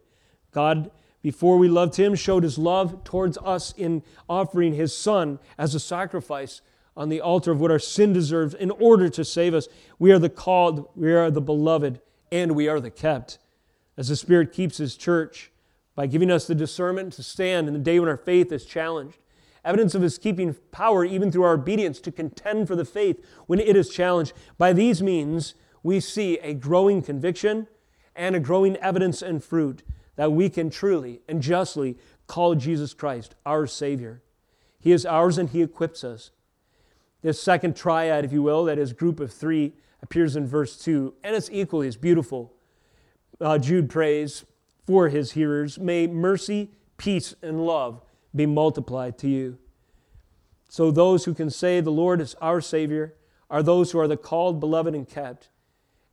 God 0.51 0.91
before 1.23 1.57
we 1.57 1.67
loved 1.67 1.95
him, 1.95 2.13
showed 2.13 2.43
his 2.43 2.57
love 2.57 3.03
towards 3.03 3.37
us 3.39 3.73
in 3.75 4.03
offering 4.29 4.73
his 4.73 4.95
son 4.95 5.39
as 5.57 5.73
a 5.73 5.79
sacrifice 5.79 6.61
on 6.95 7.09
the 7.09 7.19
altar 7.19 7.51
of 7.51 7.59
what 7.59 7.71
our 7.71 7.79
sin 7.79 8.13
deserves 8.13 8.53
in 8.53 8.71
order 8.71 9.09
to 9.09 9.25
save 9.25 9.53
us. 9.55 9.67
We 9.97 10.11
are 10.11 10.19
the 10.19 10.29
called, 10.29 10.87
we 10.95 11.11
are 11.11 11.31
the 11.31 11.41
beloved, 11.41 11.99
and 12.31 12.53
we 12.53 12.67
are 12.67 12.79
the 12.79 12.91
kept. 12.91 13.39
As 13.97 14.07
the 14.07 14.15
Spirit 14.15 14.53
keeps 14.53 14.77
his 14.77 14.95
church 14.95 15.51
by 15.97 16.05
giving 16.05 16.29
us 16.29 16.45
the 16.45 16.53
discernment 16.53 17.11
to 17.11 17.23
stand 17.23 17.67
in 17.67 17.73
the 17.73 17.79
day 17.79 17.99
when 17.99 18.07
our 18.07 18.15
faith 18.15 18.51
is 18.51 18.65
challenged. 18.65 19.17
Evidence 19.65 19.95
of 19.95 20.03
his 20.03 20.19
keeping 20.19 20.55
power 20.71 21.03
even 21.03 21.31
through 21.31 21.41
our 21.41 21.55
obedience 21.55 21.99
to 21.99 22.11
contend 22.11 22.67
for 22.67 22.75
the 22.75 22.85
faith 22.85 23.25
when 23.47 23.59
it 23.59 23.75
is 23.75 23.89
challenged. 23.89 24.31
By 24.59 24.73
these 24.73 25.01
means, 25.01 25.55
we 25.81 25.99
see 25.99 26.37
a 26.37 26.53
growing 26.53 27.01
conviction 27.01 27.65
and 28.15 28.35
a 28.35 28.39
growing 28.39 28.77
evidence 28.77 29.23
and 29.23 29.43
fruit 29.43 29.81
that 30.17 30.31
we 30.31 30.49
can 30.49 30.69
truly 30.69 31.21
and 31.27 31.41
justly 31.41 31.97
call 32.27 32.53
Jesus 32.53 32.93
Christ 32.93 33.33
our 33.43 33.65
Savior. 33.65 34.21
He 34.79 34.91
is 34.91 35.03
ours 35.03 35.39
and 35.39 35.49
He 35.49 35.63
equips 35.63 36.03
us. 36.03 36.29
This 37.23 37.41
second 37.41 37.75
triad, 37.75 38.23
if 38.23 38.31
you 38.31 38.43
will, 38.43 38.65
that 38.65 38.77
is 38.77 38.93
group 38.93 39.19
of 39.19 39.33
three, 39.33 39.73
appears 40.03 40.35
in 40.35 40.45
verse 40.45 40.77
2, 40.77 41.15
and 41.23 41.35
it's 41.35 41.49
equally 41.51 41.87
as 41.87 41.97
beautiful. 41.97 42.53
Uh, 43.41 43.57
Jude 43.57 43.89
prays 43.89 44.45
for 44.87 45.09
his 45.09 45.33
hearers 45.33 45.77
May 45.77 46.07
mercy, 46.07 46.71
peace, 46.97 47.35
and 47.43 47.63
love 47.65 48.01
be 48.33 48.45
multiplied 48.45 49.17
to 49.19 49.27
you. 49.27 49.57
So, 50.69 50.91
those 50.91 51.25
who 51.25 51.33
can 51.33 51.49
say 51.49 51.79
the 51.79 51.91
Lord 51.91 52.19
is 52.21 52.35
our 52.35 52.61
Savior 52.61 53.13
are 53.49 53.63
those 53.63 53.91
who 53.91 53.99
are 53.99 54.07
the 54.07 54.17
called, 54.17 54.59
beloved, 54.59 54.95
and 54.95 55.07
kept. 55.07 55.49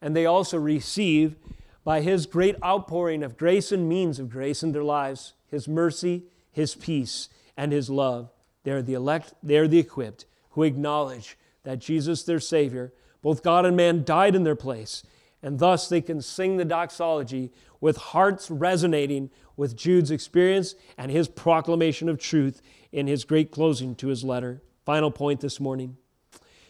And 0.01 0.15
they 0.15 0.27
also 0.27 0.59
receive, 0.59 1.37
by 1.83 2.01
His 2.01 2.27
great 2.27 2.57
outpouring 2.63 3.23
of 3.23 3.37
grace 3.37 3.73
and 3.73 3.89
means 3.89 4.19
of 4.19 4.31
grace 4.31 4.63
in 4.63 4.73
their 4.73 4.85
lives, 4.85 5.35
His 5.49 5.67
mercy, 5.67 6.25
His 6.53 6.75
peace, 6.75 7.29
and 7.57 7.73
His 7.73 7.91
love. 7.91 8.31
They 8.63 8.71
are 8.71 8.83
the 8.83 8.95
elect, 8.95 9.35
they 9.43 9.57
are 9.59 9.69
the 9.69 9.79
equipped 9.79 10.27
who 10.51 10.63
acknowledge 10.63 11.37
that 11.65 11.81
Jesus, 11.81 12.23
their 12.23 12.41
Savior, 12.41 12.93
both 13.23 13.43
God 13.43 13.67
and 13.67 13.77
man, 13.77 14.05
died 14.05 14.35
in 14.35 14.45
their 14.45 14.55
place. 14.55 15.03
And 15.43 15.59
thus 15.59 15.89
they 15.89 16.01
can 16.01 16.23
sing 16.23 16.57
the 16.57 16.65
doxology 16.65 17.53
with 17.85 17.99
hearts 17.99 18.51
resonating 18.51 19.29
with 19.59 19.77
Jude's 19.77 20.11
experience 20.11 20.75
and 20.97 21.11
his 21.11 21.29
proclamation 21.29 22.09
of 22.09 22.19
truth 22.19 22.63
in 22.93 23.07
his 23.07 23.27
great 23.27 23.51
closing 23.51 23.95
to 23.97 24.09
his 24.09 24.25
letter. 24.25 24.63
Final 24.87 25.11
point 25.11 25.41
this 25.41 25.61
morning. 25.61 25.99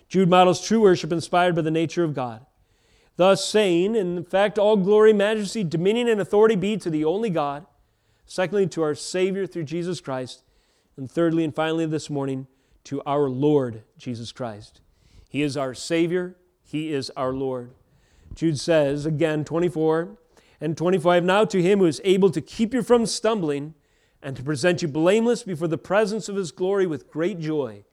Jude 0.08 0.28
models 0.28 0.60
true 0.60 0.80
worship 0.80 1.12
inspired 1.12 1.54
by 1.54 1.62
the 1.62 1.70
nature 1.70 2.02
of 2.02 2.14
God. 2.14 2.44
Thus 3.14 3.44
saying, 3.44 3.94
in 3.94 4.24
fact, 4.24 4.58
all 4.58 4.76
glory, 4.76 5.12
majesty, 5.12 5.62
dominion, 5.62 6.08
and 6.08 6.20
authority 6.20 6.56
be 6.56 6.76
to 6.78 6.90
the 6.90 7.04
only 7.04 7.30
God. 7.30 7.64
Secondly, 8.26 8.66
to 8.66 8.82
our 8.82 8.96
Savior 8.96 9.46
through 9.46 9.62
Jesus 9.62 10.00
Christ. 10.00 10.42
And 10.96 11.08
thirdly 11.08 11.44
and 11.44 11.54
finally 11.54 11.86
this 11.86 12.10
morning, 12.10 12.48
to 12.82 13.00
our 13.06 13.28
Lord 13.28 13.84
Jesus 13.96 14.32
Christ. 14.32 14.80
He 15.28 15.42
is 15.42 15.56
our 15.56 15.74
Savior, 15.74 16.34
He 16.64 16.92
is 16.92 17.10
our 17.10 17.32
Lord. 17.32 17.70
Jude 18.34 18.58
says, 18.58 19.06
again, 19.06 19.44
24 19.44 20.18
and 20.64 20.78
25, 20.78 21.22
Now 21.24 21.44
to 21.44 21.60
Him 21.60 21.80
who 21.80 21.84
is 21.84 22.00
able 22.04 22.30
to 22.30 22.40
keep 22.40 22.72
you 22.72 22.82
from 22.82 23.04
stumbling 23.04 23.74
and 24.22 24.34
to 24.34 24.42
present 24.42 24.80
you 24.80 24.88
blameless 24.88 25.42
before 25.42 25.68
the 25.68 25.76
presence 25.76 26.26
of 26.26 26.36
His 26.36 26.52
glory 26.52 26.86
with 26.86 27.10
great 27.10 27.38
joy, 27.38 27.84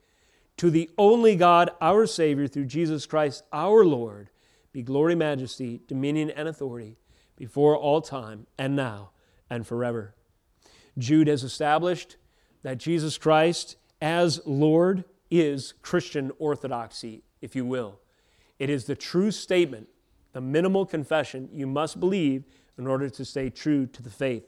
to 0.56 0.70
the 0.70 0.88
only 0.96 1.36
God, 1.36 1.68
our 1.82 2.06
Savior, 2.06 2.48
through 2.48 2.64
Jesus 2.64 3.04
Christ, 3.04 3.44
our 3.52 3.84
Lord, 3.84 4.30
be 4.72 4.82
glory, 4.82 5.14
majesty, 5.14 5.82
dominion, 5.86 6.30
and 6.30 6.48
authority 6.48 6.96
before 7.36 7.76
all 7.76 8.00
time, 8.00 8.46
and 8.56 8.74
now, 8.74 9.10
and 9.50 9.66
forever. 9.66 10.14
Jude 10.96 11.28
has 11.28 11.44
established 11.44 12.16
that 12.62 12.78
Jesus 12.78 13.18
Christ 13.18 13.76
as 14.00 14.40
Lord 14.46 15.04
is 15.30 15.74
Christian 15.82 16.32
orthodoxy, 16.38 17.22
if 17.42 17.54
you 17.54 17.66
will. 17.66 18.00
It 18.58 18.70
is 18.70 18.86
the 18.86 18.96
true 18.96 19.30
statement, 19.30 19.90
the 20.32 20.40
minimal 20.40 20.86
confession 20.86 21.50
you 21.52 21.66
must 21.66 22.00
believe 22.00 22.44
in 22.78 22.86
order 22.86 23.08
to 23.10 23.24
stay 23.24 23.50
true 23.50 23.86
to 23.86 24.02
the 24.02 24.10
faith. 24.10 24.44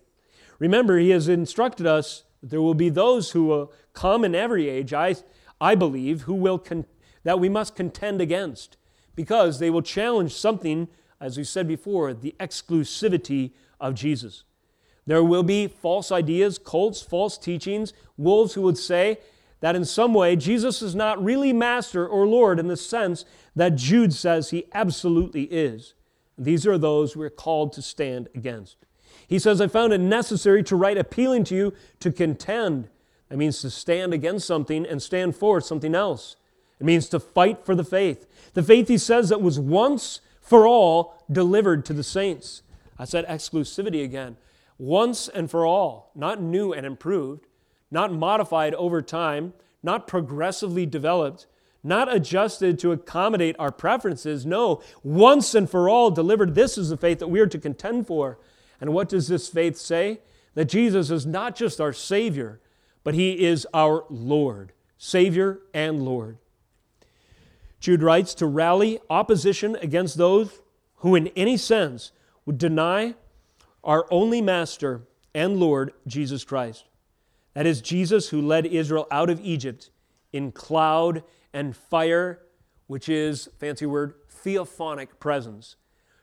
Remember, 0.58 0.98
he 0.98 1.10
has 1.10 1.28
instructed 1.28 1.86
us 1.86 2.24
that 2.40 2.50
there 2.50 2.62
will 2.62 2.74
be 2.74 2.88
those 2.88 3.30
who 3.30 3.44
will 3.44 3.72
come 3.92 4.24
in 4.24 4.34
every 4.34 4.68
age, 4.68 4.92
I, 4.92 5.16
I 5.60 5.74
believe, 5.74 6.22
who 6.22 6.34
will 6.34 6.58
con- 6.58 6.86
that 7.22 7.40
we 7.40 7.48
must 7.48 7.74
contend 7.74 8.20
against 8.20 8.76
because 9.16 9.58
they 9.58 9.70
will 9.70 9.82
challenge 9.82 10.34
something, 10.34 10.88
as 11.20 11.36
we 11.36 11.44
said 11.44 11.66
before, 11.66 12.12
the 12.12 12.34
exclusivity 12.38 13.52
of 13.80 13.94
Jesus. 13.94 14.44
There 15.06 15.24
will 15.24 15.42
be 15.42 15.68
false 15.68 16.10
ideas, 16.10 16.58
cults, 16.58 17.02
false 17.02 17.36
teachings, 17.36 17.92
wolves 18.16 18.54
who 18.54 18.62
would 18.62 18.78
say, 18.78 19.18
that 19.60 19.76
in 19.76 19.84
some 19.84 20.12
way 20.12 20.36
Jesus 20.36 20.82
is 20.82 20.94
not 20.94 21.22
really 21.24 21.52
master 21.52 22.06
or 22.06 22.26
Lord 22.26 22.58
in 22.58 22.68
the 22.68 22.76
sense 22.76 23.24
that 23.56 23.76
Jude 23.76 24.12
says 24.12 24.50
he 24.50 24.66
absolutely 24.74 25.44
is. 25.44 25.94
These 26.36 26.66
are 26.66 26.78
those 26.78 27.16
we're 27.16 27.30
called 27.30 27.72
to 27.74 27.82
stand 27.82 28.28
against. 28.34 28.76
He 29.26 29.38
says, 29.38 29.60
I 29.60 29.68
found 29.68 29.92
it 29.92 30.00
necessary 30.00 30.62
to 30.64 30.76
write 30.76 30.98
appealing 30.98 31.44
to 31.44 31.54
you 31.54 31.74
to 32.00 32.10
contend. 32.10 32.88
That 33.28 33.36
means 33.36 33.60
to 33.62 33.70
stand 33.70 34.12
against 34.12 34.46
something 34.46 34.84
and 34.84 35.02
stand 35.02 35.36
for 35.36 35.60
something 35.60 35.94
else. 35.94 36.36
It 36.80 36.84
means 36.84 37.08
to 37.10 37.20
fight 37.20 37.64
for 37.64 37.74
the 37.74 37.84
faith. 37.84 38.26
The 38.54 38.62
faith, 38.62 38.88
he 38.88 38.98
says, 38.98 39.28
that 39.28 39.40
was 39.40 39.58
once 39.60 40.20
for 40.40 40.66
all 40.66 41.24
delivered 41.30 41.84
to 41.86 41.92
the 41.92 42.02
saints. 42.02 42.62
I 42.98 43.04
said 43.04 43.26
exclusivity 43.26 44.04
again. 44.04 44.36
Once 44.76 45.28
and 45.28 45.50
for 45.50 45.64
all, 45.64 46.10
not 46.14 46.42
new 46.42 46.72
and 46.72 46.84
improved 46.84 47.46
not 47.94 48.12
modified 48.12 48.74
over 48.74 49.00
time, 49.00 49.54
not 49.82 50.06
progressively 50.06 50.84
developed, 50.84 51.46
not 51.84 52.12
adjusted 52.12 52.78
to 52.78 52.92
accommodate 52.92 53.54
our 53.58 53.70
preferences. 53.70 54.46
No, 54.46 54.82
once 55.02 55.54
and 55.54 55.68
for 55.68 55.88
all 55.88 56.10
delivered. 56.10 56.54
This 56.54 56.78
is 56.78 56.88
the 56.88 56.96
faith 56.96 57.18
that 57.18 57.28
we 57.28 57.40
are 57.40 57.46
to 57.46 57.58
contend 57.58 58.06
for. 58.06 58.38
And 58.80 58.92
what 58.94 59.08
does 59.08 59.28
this 59.28 59.48
faith 59.48 59.76
say? 59.76 60.20
That 60.54 60.64
Jesus 60.64 61.10
is 61.10 61.26
not 61.26 61.54
just 61.54 61.80
our 61.80 61.92
Savior, 61.92 62.60
but 63.02 63.14
He 63.14 63.44
is 63.44 63.66
our 63.74 64.04
Lord, 64.08 64.72
Savior 64.96 65.60
and 65.74 66.02
Lord. 66.02 66.38
Jude 67.80 68.02
writes 68.02 68.34
to 68.36 68.46
rally 68.46 68.98
opposition 69.10 69.76
against 69.76 70.16
those 70.16 70.62
who, 70.96 71.14
in 71.14 71.28
any 71.36 71.58
sense, 71.58 72.12
would 72.46 72.56
deny 72.56 73.14
our 73.82 74.06
only 74.10 74.40
Master 74.40 75.02
and 75.34 75.58
Lord, 75.58 75.92
Jesus 76.06 76.44
Christ. 76.44 76.84
That 77.52 77.66
is 77.66 77.82
Jesus 77.82 78.30
who 78.30 78.40
led 78.40 78.64
Israel 78.64 79.06
out 79.10 79.28
of 79.28 79.40
Egypt 79.40 79.90
in 80.32 80.50
cloud 80.50 81.22
and 81.54 81.74
fire, 81.74 82.40
which 82.88 83.08
is, 83.08 83.48
fancy 83.58 83.86
word, 83.86 84.14
theophanic 84.28 85.18
presence. 85.18 85.76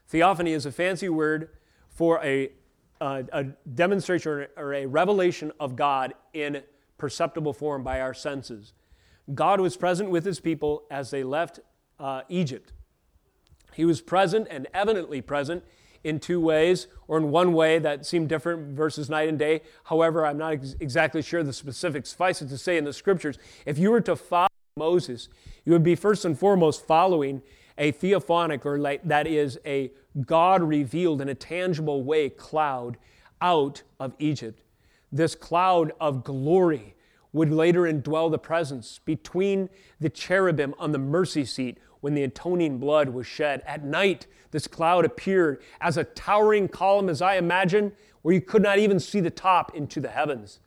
Theophany 0.07 0.51
is 0.51 0.65
a 0.67 0.71
fancy 0.71 1.09
word 1.09 1.49
for 1.89 2.23
a, 2.23 2.51
a, 2.99 3.45
demonstration 3.73 4.45
or 4.57 4.73
a 4.73 4.85
revelation 4.85 5.51
of 5.59 5.75
God 5.75 6.13
in 6.33 6.61
perceptible 6.97 7.53
form 7.53 7.83
by 7.83 8.01
our 8.01 8.13
senses. 8.13 8.73
God 9.33 9.59
was 9.61 9.77
present 9.77 10.11
with 10.11 10.25
his 10.25 10.39
people 10.39 10.83
as 10.91 11.09
they 11.09 11.23
left 11.23 11.61
uh, 11.99 12.21
Egypt. 12.29 12.73
He 13.73 13.85
was 13.85 14.01
present 14.01 14.47
and 14.51 14.67
evidently 14.73 15.21
present 15.21 15.63
in 16.03 16.19
two 16.19 16.41
ways, 16.41 16.87
or 17.07 17.17
in 17.17 17.29
one 17.29 17.53
way 17.53 17.77
that 17.77 18.05
seemed 18.05 18.27
different 18.27 18.75
versus 18.75 19.09
night 19.09 19.29
and 19.29 19.37
day. 19.37 19.61
However, 19.83 20.25
I'm 20.25 20.37
not 20.37 20.53
ex- 20.53 20.75
exactly 20.79 21.21
sure 21.21 21.43
the 21.43 21.53
specifics. 21.53 22.09
Suffice 22.09 22.41
it 22.41 22.49
to 22.49 22.57
say 22.57 22.77
in 22.77 22.85
the 22.85 22.93
scriptures, 22.93 23.37
if 23.67 23.77
you 23.77 23.91
were 23.91 24.01
to 24.01 24.15
follow 24.15 24.47
Moses, 24.77 25.27
you 25.65 25.73
would 25.73 25.83
be 25.83 25.95
first 25.95 26.23
and 26.23 26.39
foremost 26.39 26.87
following 26.87 27.41
a 27.77 27.91
theophanic, 27.91 28.65
or 28.65 28.77
like, 28.77 29.03
that 29.03 29.27
is 29.27 29.59
a 29.65 29.91
God 30.25 30.63
revealed 30.63 31.19
in 31.19 31.27
a 31.27 31.35
tangible 31.35 32.03
way 32.03 32.29
cloud 32.29 32.97
out 33.41 33.83
of 33.99 34.13
Egypt. 34.17 34.63
This 35.11 35.35
cloud 35.35 35.91
of 35.99 36.23
glory 36.23 36.95
would 37.33 37.51
later 37.51 37.81
indwell 37.81 38.31
the 38.31 38.39
presence 38.39 39.01
between 39.03 39.69
the 39.99 40.09
cherubim 40.09 40.73
on 40.79 40.93
the 40.93 40.97
mercy 40.97 41.43
seat 41.43 41.77
when 41.99 42.13
the 42.13 42.23
atoning 42.23 42.77
blood 42.77 43.09
was 43.09 43.27
shed. 43.27 43.61
At 43.65 43.83
night, 43.83 44.25
this 44.51 44.67
cloud 44.67 45.03
appeared 45.03 45.61
as 45.81 45.97
a 45.97 46.05
towering 46.05 46.69
column, 46.69 47.09
as 47.09 47.21
I 47.21 47.35
imagine, 47.35 47.91
where 48.21 48.33
you 48.33 48.41
could 48.41 48.61
not 48.61 48.79
even 48.79 49.01
see 49.01 49.19
the 49.19 49.31
top 49.31 49.75
into 49.75 49.99
the 49.99 50.09
heavens. 50.09 50.61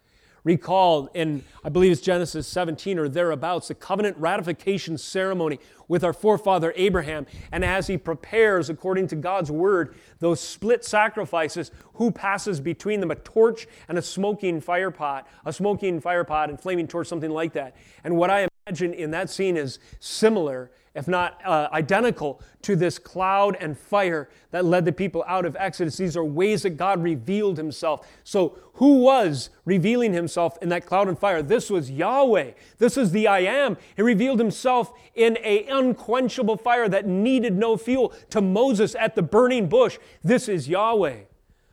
Recall 0.45 1.07
in, 1.15 1.43
I 1.65 1.71
believe 1.71 1.91
it's 1.91 2.03
Genesis 2.03 2.47
17 2.47 2.99
or 2.99 3.09
thereabouts, 3.09 3.69
the 3.69 3.75
covenant 3.75 4.19
ratification 4.19 4.99
ceremony 4.99 5.59
with 5.89 6.05
our 6.05 6.13
forefather 6.13 6.75
Abraham. 6.77 7.27
And 7.51 7.65
as 7.65 7.87
he 7.87 7.97
prepares, 7.97 8.69
according 8.69 9.07
to 9.09 9.17
God's 9.17 9.51
word, 9.51 9.97
those 10.19 10.41
split 10.41 10.85
sacrifices, 10.85 11.71
who 11.95 12.11
passes 12.11 12.61
between 12.61 13.01
them 13.01 13.11
a 13.11 13.15
torch 13.15 13.67
and 13.89 13.97
a 13.97 14.03
smoking 14.03 14.61
fire 14.61 14.91
pot, 14.91 15.27
a 15.47 15.53
smoking 15.53 15.99
fire 15.99 16.25
pot 16.25 16.51
and 16.51 16.61
flaming 16.61 16.87
torch, 16.87 17.09
something 17.09 17.31
like 17.31 17.55
that. 17.55 17.75
And 18.05 18.17
what 18.17 18.29
I 18.31 18.47
imagine 18.67 18.93
in 18.93 19.13
that 19.13 19.31
scene 19.31 19.57
is 19.57 19.79
similar 19.99 20.71
if 20.95 21.09
not 21.09 21.41
uh, 21.45 21.69
identical 21.73 22.41
to 22.63 22.77
this 22.77 22.99
cloud 22.99 23.57
and 23.61 23.77
fire 23.77 24.29
that 24.53 24.65
led 24.65 24.85
the 24.85 24.93
people 24.93 25.25
out 25.27 25.45
of 25.45 25.57
Exodus. 25.59 25.97
These 25.97 26.17
are 26.17 26.25
ways 26.25 26.63
that 26.63 26.77
God 26.77 27.03
revealed 27.03 27.57
himself. 27.57 28.07
So, 28.23 28.59
who 28.75 29.01
was 29.01 29.51
revealing 29.65 30.13
himself 30.13 30.57
in 30.63 30.69
that 30.71 30.87
cloud 30.87 31.09
and 31.09 31.19
fire? 31.19 31.43
This 31.43 31.69
was 31.69 31.91
Yahweh. 31.91 32.53
This 32.79 32.97
is 32.97 33.11
the 33.11 33.27
I 33.27 33.41
am. 33.41 33.77
He 33.97 34.03
revealed 34.03 34.39
himself 34.39 34.93
in 35.15 35.37
a 35.43 35.67
unquenchable 35.67 36.57
fire 36.57 36.89
that 36.89 37.07
needed 37.07 37.55
no 37.55 37.77
fuel 37.77 38.13
to 38.31 38.41
Moses 38.41 38.95
at 38.95 39.15
the 39.15 39.23
burning 39.23 39.69
bush. 39.69 39.99
This 40.23 40.49
is 40.49 40.69
Yahweh. 40.69 41.19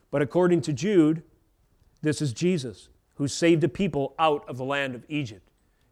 But 0.09 0.21
according 0.21 0.61
to 0.61 0.73
Jude, 0.73 1.23
this 2.01 2.21
is 2.21 2.33
Jesus 2.33 2.89
who 3.15 3.27
saved 3.27 3.61
the 3.61 3.69
people 3.69 4.15
out 4.17 4.47
of 4.49 4.57
the 4.57 4.65
land 4.65 4.95
of 4.95 5.05
Egypt. 5.07 5.47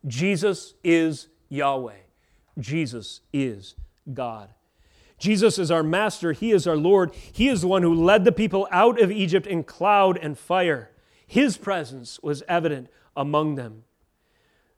Jesus 0.08 0.74
is 0.84 1.28
Yahweh. 1.50 2.09
Jesus 2.58 3.22
is 3.32 3.76
God. 4.14 4.50
Jesus 5.18 5.60
is 5.60 5.70
our 5.70 5.84
master. 5.84 6.32
He 6.32 6.52
is 6.52 6.66
our 6.66 6.78
Lord. 6.78 7.14
He 7.14 7.50
is 7.50 7.62
the 7.62 7.68
one 7.68 7.84
who 7.84 7.94
led 7.94 8.24
the 8.24 8.32
people 8.32 8.68
out 8.72 9.00
of 9.02 9.12
Egypt 9.12 9.46
in 9.46 9.64
cloud 9.64 10.18
and 10.18 10.38
fire. 10.38 10.92
His 11.28 11.58
presence 11.58 12.20
was 12.24 12.42
evident 12.48 12.90
among 13.16 13.56
them. 13.56 13.84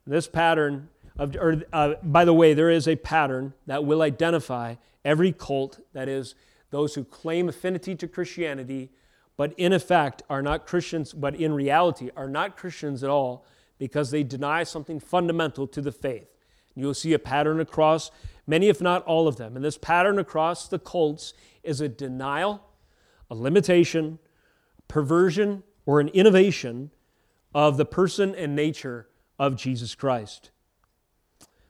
This 0.06 0.28
pattern 0.28 0.90
of, 1.18 1.36
or, 1.36 1.62
uh, 1.72 1.94
by 2.02 2.26
the 2.26 2.34
way, 2.34 2.54
there 2.54 2.70
is 2.70 2.88
a 2.88 2.96
pattern 2.96 3.54
that 3.68 3.86
will 3.86 4.02
identify 4.02 4.76
every 5.06 5.32
cult, 5.32 5.80
that 5.94 6.10
is, 6.10 6.34
those 6.72 6.96
who 6.96 7.04
claim 7.04 7.48
affinity 7.48 7.96
to 7.96 8.08
Christianity, 8.08 8.90
but 9.38 9.54
in 9.58 9.74
effect 9.74 10.24
are 10.30 10.42
not 10.42 10.66
Christians, 10.66 11.14
but 11.14 11.36
in 11.36 11.54
reality 11.54 12.10
are 12.16 12.30
not 12.30 12.58
Christians 12.58 13.04
at 13.04 13.10
all 13.10 13.46
because 13.78 14.12
they 14.12 14.24
deny 14.24 14.64
something 14.64 15.00
fundamental 15.00 15.68
to 15.68 15.82
the 15.82 15.92
faith. 15.92 16.28
You'll 16.76 16.94
see 16.94 17.14
a 17.14 17.20
pattern 17.20 17.60
across 17.60 18.12
many, 18.48 18.70
if 18.70 18.82
not 18.82 19.04
all 19.06 19.28
of 19.28 19.38
them. 19.38 19.56
And 19.56 19.64
this 19.64 19.78
pattern 19.78 20.20
across 20.20 20.68
the 20.68 20.80
cults 20.80 21.34
is 21.64 21.82
a 21.82 21.90
denial, 21.90 22.64
a 23.30 23.36
limitation, 23.36 24.20
perversion, 24.88 25.64
or 25.86 26.00
an 26.00 26.10
innovation 26.10 26.92
of 27.54 27.78
the 27.78 27.86
person 27.86 28.34
and 28.36 28.56
nature 28.56 29.08
of 29.38 29.56
Jesus 29.56 29.96
Christ. 29.96 30.52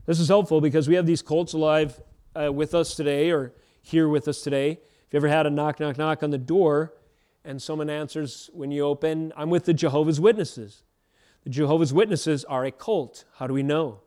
This 0.06 0.20
is 0.20 0.28
helpful 0.28 0.62
because 0.62 0.88
we 0.88 0.96
have 0.96 1.06
these 1.06 1.22
cults 1.22 1.54
alive 1.54 2.02
uh, 2.36 2.52
with 2.52 2.74
us 2.74 2.96
today 2.96 3.32
or 3.32 3.54
here 3.82 4.08
with 4.08 4.28
us 4.28 4.42
today. 4.42 4.72
If 4.72 5.14
you 5.14 5.18
ever 5.18 5.28
had 5.28 5.46
a 5.46 5.50
knock, 5.50 5.80
knock, 5.80 5.98
knock 5.98 6.24
on 6.24 6.32
the 6.32 6.38
door 6.38 6.94
and 7.44 7.62
someone 7.62 7.90
answers 7.90 8.50
when 8.54 8.72
you 8.72 8.84
open, 8.84 9.34
I'm 9.36 9.50
with 9.50 9.66
the 9.66 9.74
Jehovah's 9.74 10.20
Witnesses. 10.20 10.84
The 11.44 11.50
Jehovah's 11.50 11.94
Witnesses 11.94 12.46
are 12.46 12.66
a 12.66 12.72
cult. 12.72 13.26
How 13.38 13.48
do 13.48 13.54
we 13.54 13.64
know? 13.64 14.02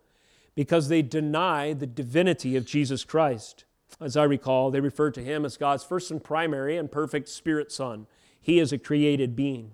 Because 0.54 0.88
they 0.88 1.02
deny 1.02 1.72
the 1.72 1.86
divinity 1.86 2.56
of 2.56 2.66
Jesus 2.66 3.04
Christ. 3.04 3.64
As 4.00 4.16
I 4.16 4.24
recall, 4.24 4.70
they 4.70 4.80
refer 4.80 5.10
to 5.12 5.22
him 5.22 5.44
as 5.44 5.56
God's 5.56 5.84
first 5.84 6.10
and 6.10 6.22
primary 6.22 6.76
and 6.76 6.90
perfect 6.90 7.28
spirit 7.28 7.70
son. 7.72 8.06
He 8.40 8.58
is 8.58 8.72
a 8.72 8.78
created 8.78 9.36
being. 9.36 9.72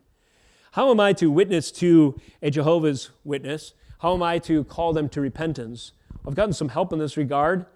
How 0.73 0.91
am 0.91 1.01
I 1.01 1.13
to 1.15 1.31
witness 1.31 1.73
to 1.73 2.19
a 2.41 2.51
Jehovah's 2.51 3.11
Witness? 3.25 3.75
How 4.01 4.15
am 4.15 4.23
I 4.23 4.39
to 4.41 4.65
call 4.65 4.93
them 4.93 5.09
to 5.11 5.21
repentance? 5.21 5.93
I've 6.27 6.35
gotten 6.35 6.53
some 6.53 6.69
help 6.69 6.93
in 6.93 6.99
this 6.99 7.17
regard, 7.17 7.67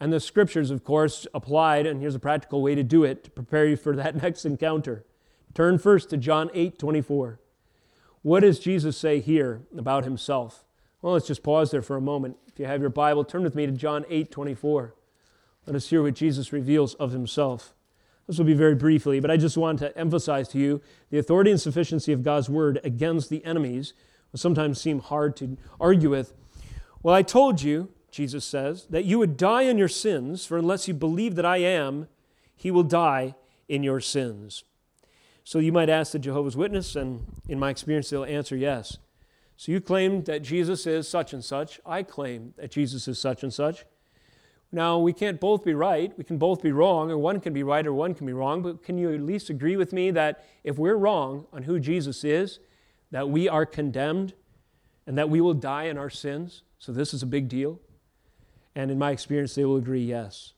and 0.00 0.12
the 0.12 0.20
scriptures, 0.20 0.70
of 0.70 0.84
course, 0.84 1.26
applied, 1.34 1.86
and 1.86 2.00
here's 2.00 2.14
a 2.14 2.20
practical 2.20 2.62
way 2.62 2.74
to 2.74 2.82
do 2.82 3.04
it 3.04 3.24
to 3.24 3.30
prepare 3.30 3.66
you 3.66 3.76
for 3.76 3.94
that 3.96 4.16
next 4.22 4.44
encounter. 4.44 5.04
Turn 5.54 5.78
first 5.78 6.10
to 6.10 6.16
John 6.16 6.50
8 6.54 6.78
24. 6.78 7.40
What 8.22 8.40
does 8.40 8.58
Jesus 8.58 8.96
say 8.96 9.20
here 9.20 9.62
about 9.76 10.04
himself? 10.04 10.64
Well, 11.02 11.12
let's 11.12 11.26
just 11.26 11.42
pause 11.42 11.70
there 11.70 11.82
for 11.82 11.96
a 11.96 12.00
moment. 12.00 12.36
If 12.58 12.62
you 12.62 12.66
have 12.66 12.80
your 12.80 12.90
Bible, 12.90 13.22
turn 13.22 13.44
with 13.44 13.54
me 13.54 13.66
to 13.66 13.70
John 13.70 14.04
8 14.08 14.32
24. 14.32 14.92
Let 15.66 15.76
us 15.76 15.90
hear 15.90 16.02
what 16.02 16.14
Jesus 16.14 16.52
reveals 16.52 16.94
of 16.94 17.12
himself. 17.12 17.72
This 18.26 18.36
will 18.36 18.46
be 18.46 18.52
very 18.52 18.74
briefly, 18.74 19.20
but 19.20 19.30
I 19.30 19.36
just 19.36 19.56
want 19.56 19.78
to 19.78 19.96
emphasize 19.96 20.48
to 20.48 20.58
you 20.58 20.80
the 21.10 21.20
authority 21.20 21.52
and 21.52 21.60
sufficiency 21.60 22.12
of 22.12 22.24
God's 22.24 22.50
word 22.50 22.80
against 22.82 23.30
the 23.30 23.44
enemies 23.44 23.94
will 24.32 24.40
sometimes 24.40 24.80
seem 24.80 24.98
hard 24.98 25.36
to 25.36 25.56
argue 25.80 26.10
with. 26.10 26.34
Well, 27.00 27.14
I 27.14 27.22
told 27.22 27.62
you, 27.62 27.90
Jesus 28.10 28.44
says, 28.44 28.88
that 28.90 29.04
you 29.04 29.20
would 29.20 29.36
die 29.36 29.62
in 29.62 29.78
your 29.78 29.86
sins, 29.86 30.44
for 30.44 30.58
unless 30.58 30.88
you 30.88 30.94
believe 30.94 31.36
that 31.36 31.46
I 31.46 31.58
am, 31.58 32.08
he 32.56 32.72
will 32.72 32.82
die 32.82 33.36
in 33.68 33.84
your 33.84 34.00
sins. 34.00 34.64
So 35.44 35.60
you 35.60 35.70
might 35.70 35.88
ask 35.88 36.10
the 36.10 36.18
Jehovah's 36.18 36.56
Witness, 36.56 36.96
and 36.96 37.24
in 37.48 37.60
my 37.60 37.70
experience, 37.70 38.10
they'll 38.10 38.24
answer 38.24 38.56
yes. 38.56 38.98
So 39.58 39.72
you 39.72 39.80
claim 39.80 40.22
that 40.22 40.42
Jesus 40.42 40.86
is 40.86 41.08
such 41.08 41.32
and 41.32 41.44
such. 41.44 41.80
I 41.84 42.04
claim 42.04 42.54
that 42.58 42.70
Jesus 42.70 43.08
is 43.08 43.18
such 43.18 43.42
and 43.42 43.52
such. 43.52 43.84
Now, 44.70 45.00
we 45.00 45.12
can't 45.12 45.40
both 45.40 45.64
be 45.64 45.74
right. 45.74 46.16
We 46.16 46.22
can 46.22 46.38
both 46.38 46.62
be 46.62 46.70
wrong, 46.70 47.10
or 47.10 47.18
one 47.18 47.40
can 47.40 47.52
be 47.52 47.64
right 47.64 47.84
or 47.84 47.92
one 47.92 48.14
can 48.14 48.24
be 48.24 48.32
wrong. 48.32 48.62
But 48.62 48.84
can 48.84 48.98
you 48.98 49.12
at 49.12 49.20
least 49.20 49.50
agree 49.50 49.76
with 49.76 49.92
me 49.92 50.12
that 50.12 50.44
if 50.62 50.78
we're 50.78 50.94
wrong 50.94 51.46
on 51.52 51.64
who 51.64 51.80
Jesus 51.80 52.22
is, 52.22 52.60
that 53.10 53.30
we 53.30 53.48
are 53.48 53.66
condemned 53.66 54.34
and 55.08 55.18
that 55.18 55.28
we 55.28 55.40
will 55.40 55.54
die 55.54 55.84
in 55.84 55.98
our 55.98 56.10
sins? 56.10 56.62
So 56.78 56.92
this 56.92 57.12
is 57.12 57.24
a 57.24 57.26
big 57.26 57.48
deal. 57.48 57.80
And 58.76 58.92
in 58.92 58.98
my 58.98 59.10
experience, 59.10 59.56
they 59.56 59.64
will 59.64 59.76
agree 59.76 60.04
yes. 60.04 60.52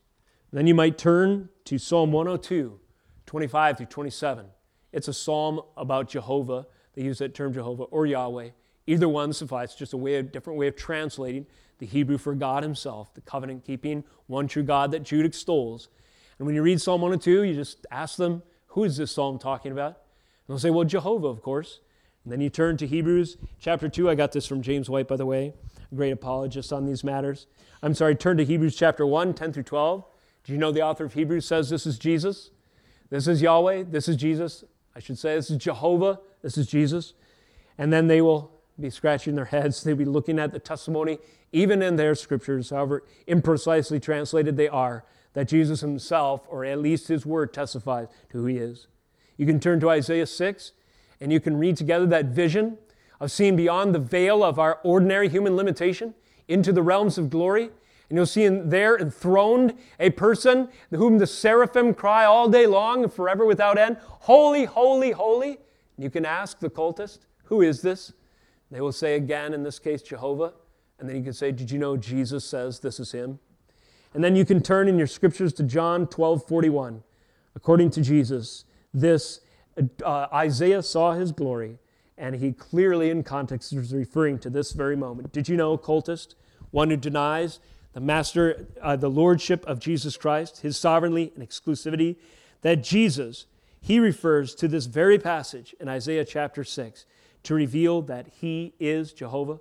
then 0.53 0.67
you 0.67 0.75
might 0.75 0.99
turn 0.99 1.49
to 1.65 1.79
Psalm 1.79 2.13
102, 2.13 2.79
25 3.25 3.79
through 3.79 3.87
27. 3.87 4.45
It's 4.93 5.09
a 5.09 5.15
psalm 5.15 5.63
about 5.75 6.11
Jehovah. 6.11 6.67
They 6.93 7.03
use 7.03 7.17
that 7.21 7.35
term 7.35 7.55
Jehovah 7.55 7.85
or 7.85 8.05
Yahweh. 8.05 8.51
Either 8.91 9.09
one 9.09 9.33
suffices, 9.33 9.77
just 9.77 9.93
a 9.93 9.97
way 9.97 10.17
of, 10.17 10.33
different 10.33 10.59
way 10.59 10.67
of 10.67 10.75
translating 10.75 11.47
the 11.79 11.87
Hebrew 11.87 12.19
for 12.19 12.35
God 12.35 12.65
Himself, 12.65 13.15
the 13.15 13.21
covenant 13.21 13.65
keeping, 13.65 14.03
one 14.27 14.49
true 14.49 14.65
God 14.65 14.91
that 14.91 15.05
Jude 15.05 15.25
extols. 15.25 15.89
And 16.39 16.47
when 16.47 16.57
you 16.57 16.63
read 16.63 16.81
Psalm 16.81 17.01
102, 17.01 17.45
you 17.45 17.55
just 17.55 17.87
ask 17.93 18.17
them, 18.17 18.43
who 18.67 18.83
is 18.83 18.97
this 18.97 19.13
psalm 19.13 19.39
talking 19.39 19.71
about? 19.71 19.87
And 19.91 19.95
they'll 20.49 20.59
say, 20.59 20.71
well, 20.71 20.83
Jehovah, 20.83 21.29
of 21.29 21.41
course. 21.41 21.79
And 22.25 22.33
then 22.33 22.41
you 22.41 22.51
turn 22.51 22.77
to 22.79 22.87
Hebrews 22.87 23.37
chapter 23.61 23.89
2. 23.89 24.11
I 24.11 24.17
got 24.17 24.33
this 24.33 24.45
from 24.45 24.61
James 24.61 24.91
White, 24.91 25.07
by 25.07 25.15
the 25.15 25.25
way, 25.25 25.55
a 25.93 25.95
great 25.95 26.11
apologist 26.11 26.73
on 26.73 26.85
these 26.85 27.05
matters. 27.05 27.47
I'm 27.85 27.95
sorry, 27.95 28.17
turn 28.17 28.39
to 28.39 28.45
Hebrews 28.45 28.75
chapter 28.75 29.07
1, 29.07 29.35
10 29.35 29.53
through 29.53 29.63
12. 29.63 30.05
Do 30.43 30.53
you 30.53 30.59
know 30.59 30.73
the 30.73 30.83
author 30.83 31.05
of 31.05 31.15
Hebrews 31.15 31.47
says 31.47 31.71
this 31.71 31.87
is 31.87 31.97
Jesus? 31.97 32.51
This 33.09 33.29
is 33.29 33.41
Yahweh. 33.41 33.85
This 33.85 34.09
is 34.09 34.17
Jesus. 34.17 34.65
I 34.97 34.99
should 34.99 35.17
say 35.17 35.37
this 35.37 35.49
is 35.49 35.59
Jehovah. 35.59 36.19
This 36.43 36.59
is 36.59 36.67
Jesus. 36.67 37.15
And 37.79 37.93
then 37.93 38.09
they 38.09 38.21
will 38.21 38.60
be 38.81 38.91
scratching 38.91 39.35
their 39.35 39.47
heads. 39.47 39.83
They'd 39.83 39.97
be 39.97 40.05
looking 40.05 40.39
at 40.39 40.53
the 40.53 40.59
testimony, 40.59 41.19
even 41.53 41.83
in 41.83 41.97
their 41.97 42.15
scriptures, 42.15 42.71
however 42.71 43.05
imprecisely 43.29 44.01
translated 44.01 44.57
they 44.57 44.69
are, 44.69 45.05
that 45.35 45.49
Jesus 45.49 45.81
himself, 45.81 46.47
or 46.49 46.65
at 46.65 46.81
least 46.81 47.09
his 47.09 47.25
word, 47.25 47.53
testifies 47.53 48.09
to 48.31 48.39
who 48.39 48.47
he 48.47 48.57
is. 48.59 48.89
You 49.37 49.47
can 49.47 49.61
turn 49.61 49.81
to 49.81 49.91
Isaiah 49.91 50.27
6 50.27 50.73
and 51.21 51.33
you 51.33 51.41
can 51.41 51.59
read 51.59 51.77
together 51.77 52.07
that 52.07 52.27
vision 52.27 52.79
of 53.21 53.31
seeing 53.31 53.57
beyond 53.57 53.95
the 53.95 53.99
veil 53.99 54.43
of 54.43 54.59
our 54.59 54.81
ordinary 54.83 55.29
human 55.29 55.57
limitation 55.57 56.15
into 56.49 56.73
the 56.73 56.83
realms 56.83 57.19
of 57.19 57.31
glory. 57.31 57.71
And 58.09 58.17
you'll 58.17 58.27
see 58.27 58.45
in 58.45 58.71
there 58.71 58.97
enthroned 58.97 59.75
a 60.01 60.11
person 60.11 60.69
whom 60.91 61.19
the 61.19 61.27
seraphim 61.27 61.95
cry 61.95 62.25
all 62.25 62.49
day 62.49 62.67
long 62.67 63.05
and 63.05 63.13
forever 63.13 63.45
without 63.45 63.79
end 63.79 63.99
Holy, 64.01 64.65
holy, 64.65 65.13
holy. 65.13 65.59
You 65.97 66.11
can 66.11 66.25
ask 66.25 66.59
the 66.59 66.71
cultist, 66.71 67.21
Who 67.45 67.63
is 67.63 67.83
this? 67.83 68.13
They 68.71 68.81
will 68.81 68.93
say 68.93 69.17
again, 69.17 69.53
in 69.53 69.63
this 69.63 69.79
case, 69.79 70.03
Jehovah. 70.03 70.53
And 70.99 71.09
then 71.09 71.17
you 71.17 71.23
can 71.23 71.33
say, 71.33 71.51
Did 71.51 71.71
you 71.71 71.79
know 71.79 71.97
Jesus 71.97 72.45
says 72.45 72.81
this 72.81 73.01
is 73.01 73.13
him? 73.13 73.39
And 74.15 74.23
then 74.23 74.37
you 74.37 74.45
can 74.45 74.63
turn 74.63 74.89
in 74.89 74.99
your 74.99 75.07
scriptures 75.07 75.53
to 75.55 75.63
John 75.63 76.07
12 76.07 76.47
41. 76.47 77.03
According 77.55 77.91
to 77.91 78.01
Jesus, 78.01 78.65
this 78.93 79.41
uh, 80.05 80.27
Isaiah 80.33 80.83
saw 80.83 81.13
his 81.13 81.33
glory, 81.33 81.79
and 82.19 82.37
he 82.37 82.53
clearly, 82.53 83.11
in 83.11 83.23
context, 83.23 83.73
is 83.73 83.95
referring 83.95 84.39
to 84.41 84.51
this 84.51 84.73
very 84.73 84.97
moment. 84.97 85.33
Did 85.33 85.49
you 85.49 85.57
know, 85.57 85.77
cultist, 85.79 86.35
one 86.71 86.91
who 86.91 86.97
denies 86.97 87.59
the 87.93 88.01
master, 88.01 88.67
uh, 88.81 88.95
the 88.97 89.11
lordship 89.11 89.65
of 89.67 89.81
Jesus 89.81 90.17
Christ, 90.17 90.59
his 90.59 90.77
sovereignty 90.77 91.33
and 91.35 91.47
exclusivity, 91.47 92.17
that 92.63 92.85
Jesus, 92.85 93.47
he 93.81 93.99
refers 93.99 94.55
to 94.57 94.69
this 94.69 94.87
very 94.87 95.19
passage 95.19 95.75
in 95.81 95.89
Isaiah 95.89 96.25
chapter 96.25 96.63
6 96.63 97.07
to 97.45 97.55
reveal 97.55 98.03
that 98.03 98.27
He 98.41 98.75
is 98.79 99.13
Jehovah? 99.13 99.61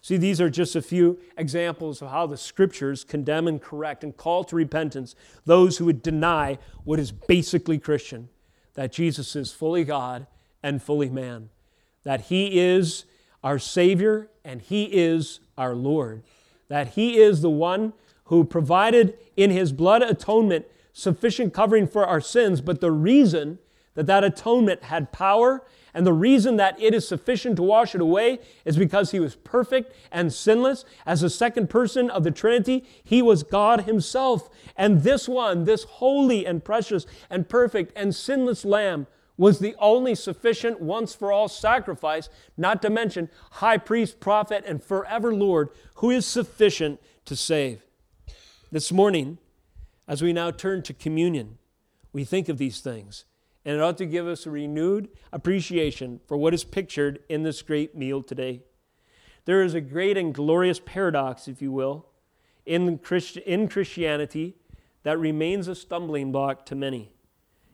See, 0.00 0.18
these 0.18 0.40
are 0.40 0.50
just 0.50 0.76
a 0.76 0.82
few 0.82 1.18
examples 1.38 2.02
of 2.02 2.10
how 2.10 2.26
the 2.26 2.36
scriptures 2.36 3.04
condemn 3.04 3.48
and 3.48 3.60
correct 3.60 4.04
and 4.04 4.14
call 4.14 4.44
to 4.44 4.56
repentance 4.56 5.14
those 5.46 5.78
who 5.78 5.86
would 5.86 6.02
deny 6.02 6.58
what 6.84 7.00
is 7.00 7.10
basically 7.10 7.78
Christian 7.78 8.28
that 8.74 8.92
Jesus 8.92 9.34
is 9.34 9.52
fully 9.52 9.84
God 9.84 10.26
and 10.62 10.82
fully 10.82 11.08
man, 11.08 11.48
that 12.02 12.22
He 12.22 12.58
is 12.60 13.04
our 13.42 13.58
Savior 13.58 14.28
and 14.44 14.60
He 14.60 14.84
is 14.84 15.40
our 15.56 15.74
Lord, 15.74 16.22
that 16.68 16.88
He 16.88 17.18
is 17.18 17.40
the 17.40 17.50
one 17.50 17.92
who 18.24 18.44
provided 18.44 19.16
in 19.36 19.50
His 19.50 19.72
blood 19.72 20.02
atonement 20.02 20.66
sufficient 20.92 21.54
covering 21.54 21.86
for 21.86 22.06
our 22.06 22.20
sins, 22.20 22.60
but 22.60 22.80
the 22.80 22.92
reason 22.92 23.58
that 23.94 24.06
that 24.06 24.24
atonement 24.24 24.84
had 24.84 25.12
power, 25.12 25.64
and 25.94 26.04
the 26.04 26.12
reason 26.12 26.56
that 26.56 26.80
it 26.80 26.92
is 26.92 27.06
sufficient 27.06 27.56
to 27.56 27.62
wash 27.62 27.94
it 27.94 28.00
away 28.00 28.40
is 28.64 28.76
because 28.76 29.12
he 29.12 29.20
was 29.20 29.36
perfect 29.36 29.94
and 30.10 30.32
sinless. 30.32 30.84
As 31.06 31.20
the 31.20 31.30
second 31.30 31.70
person 31.70 32.10
of 32.10 32.24
the 32.24 32.32
Trinity, 32.32 32.84
he 33.04 33.22
was 33.22 33.44
God 33.44 33.82
himself. 33.82 34.50
And 34.76 35.02
this 35.02 35.28
one, 35.28 35.64
this 35.64 35.84
holy 35.84 36.44
and 36.44 36.64
precious 36.64 37.06
and 37.30 37.48
perfect 37.48 37.92
and 37.94 38.12
sinless 38.12 38.64
Lamb, 38.64 39.06
was 39.36 39.58
the 39.58 39.74
only 39.78 40.14
sufficient 40.14 40.80
once 40.80 41.14
for 41.14 41.32
all 41.32 41.48
sacrifice, 41.48 42.28
not 42.56 42.80
to 42.82 42.90
mention 42.90 43.28
high 43.52 43.78
priest, 43.78 44.20
prophet, 44.20 44.64
and 44.66 44.82
forever 44.82 45.34
Lord, 45.34 45.70
who 45.96 46.10
is 46.10 46.26
sufficient 46.26 47.00
to 47.24 47.34
save. 47.34 47.82
This 48.70 48.92
morning, 48.92 49.38
as 50.06 50.22
we 50.22 50.32
now 50.32 50.50
turn 50.50 50.82
to 50.82 50.94
communion, 50.94 51.58
we 52.12 52.24
think 52.24 52.48
of 52.48 52.58
these 52.58 52.80
things, 52.80 53.24
and 53.64 53.76
it 53.76 53.80
ought 53.80 53.98
to 53.98 54.06
give 54.06 54.26
us 54.26 54.46
a 54.46 54.50
renewed 54.50 55.08
appreciation 55.32 56.20
for 56.26 56.36
what 56.36 56.54
is 56.54 56.64
pictured 56.64 57.20
in 57.28 57.42
this 57.42 57.62
great 57.62 57.96
meal 57.96 58.22
today. 58.22 58.62
There 59.44 59.62
is 59.62 59.74
a 59.74 59.80
great 59.80 60.16
and 60.16 60.34
glorious 60.34 60.80
paradox, 60.80 61.48
if 61.48 61.60
you 61.60 61.72
will, 61.72 62.06
in, 62.66 62.98
Christ- 62.98 63.36
in 63.38 63.68
Christianity 63.68 64.56
that 65.02 65.18
remains 65.18 65.68
a 65.68 65.74
stumbling 65.74 66.32
block 66.32 66.64
to 66.66 66.74
many. 66.74 67.12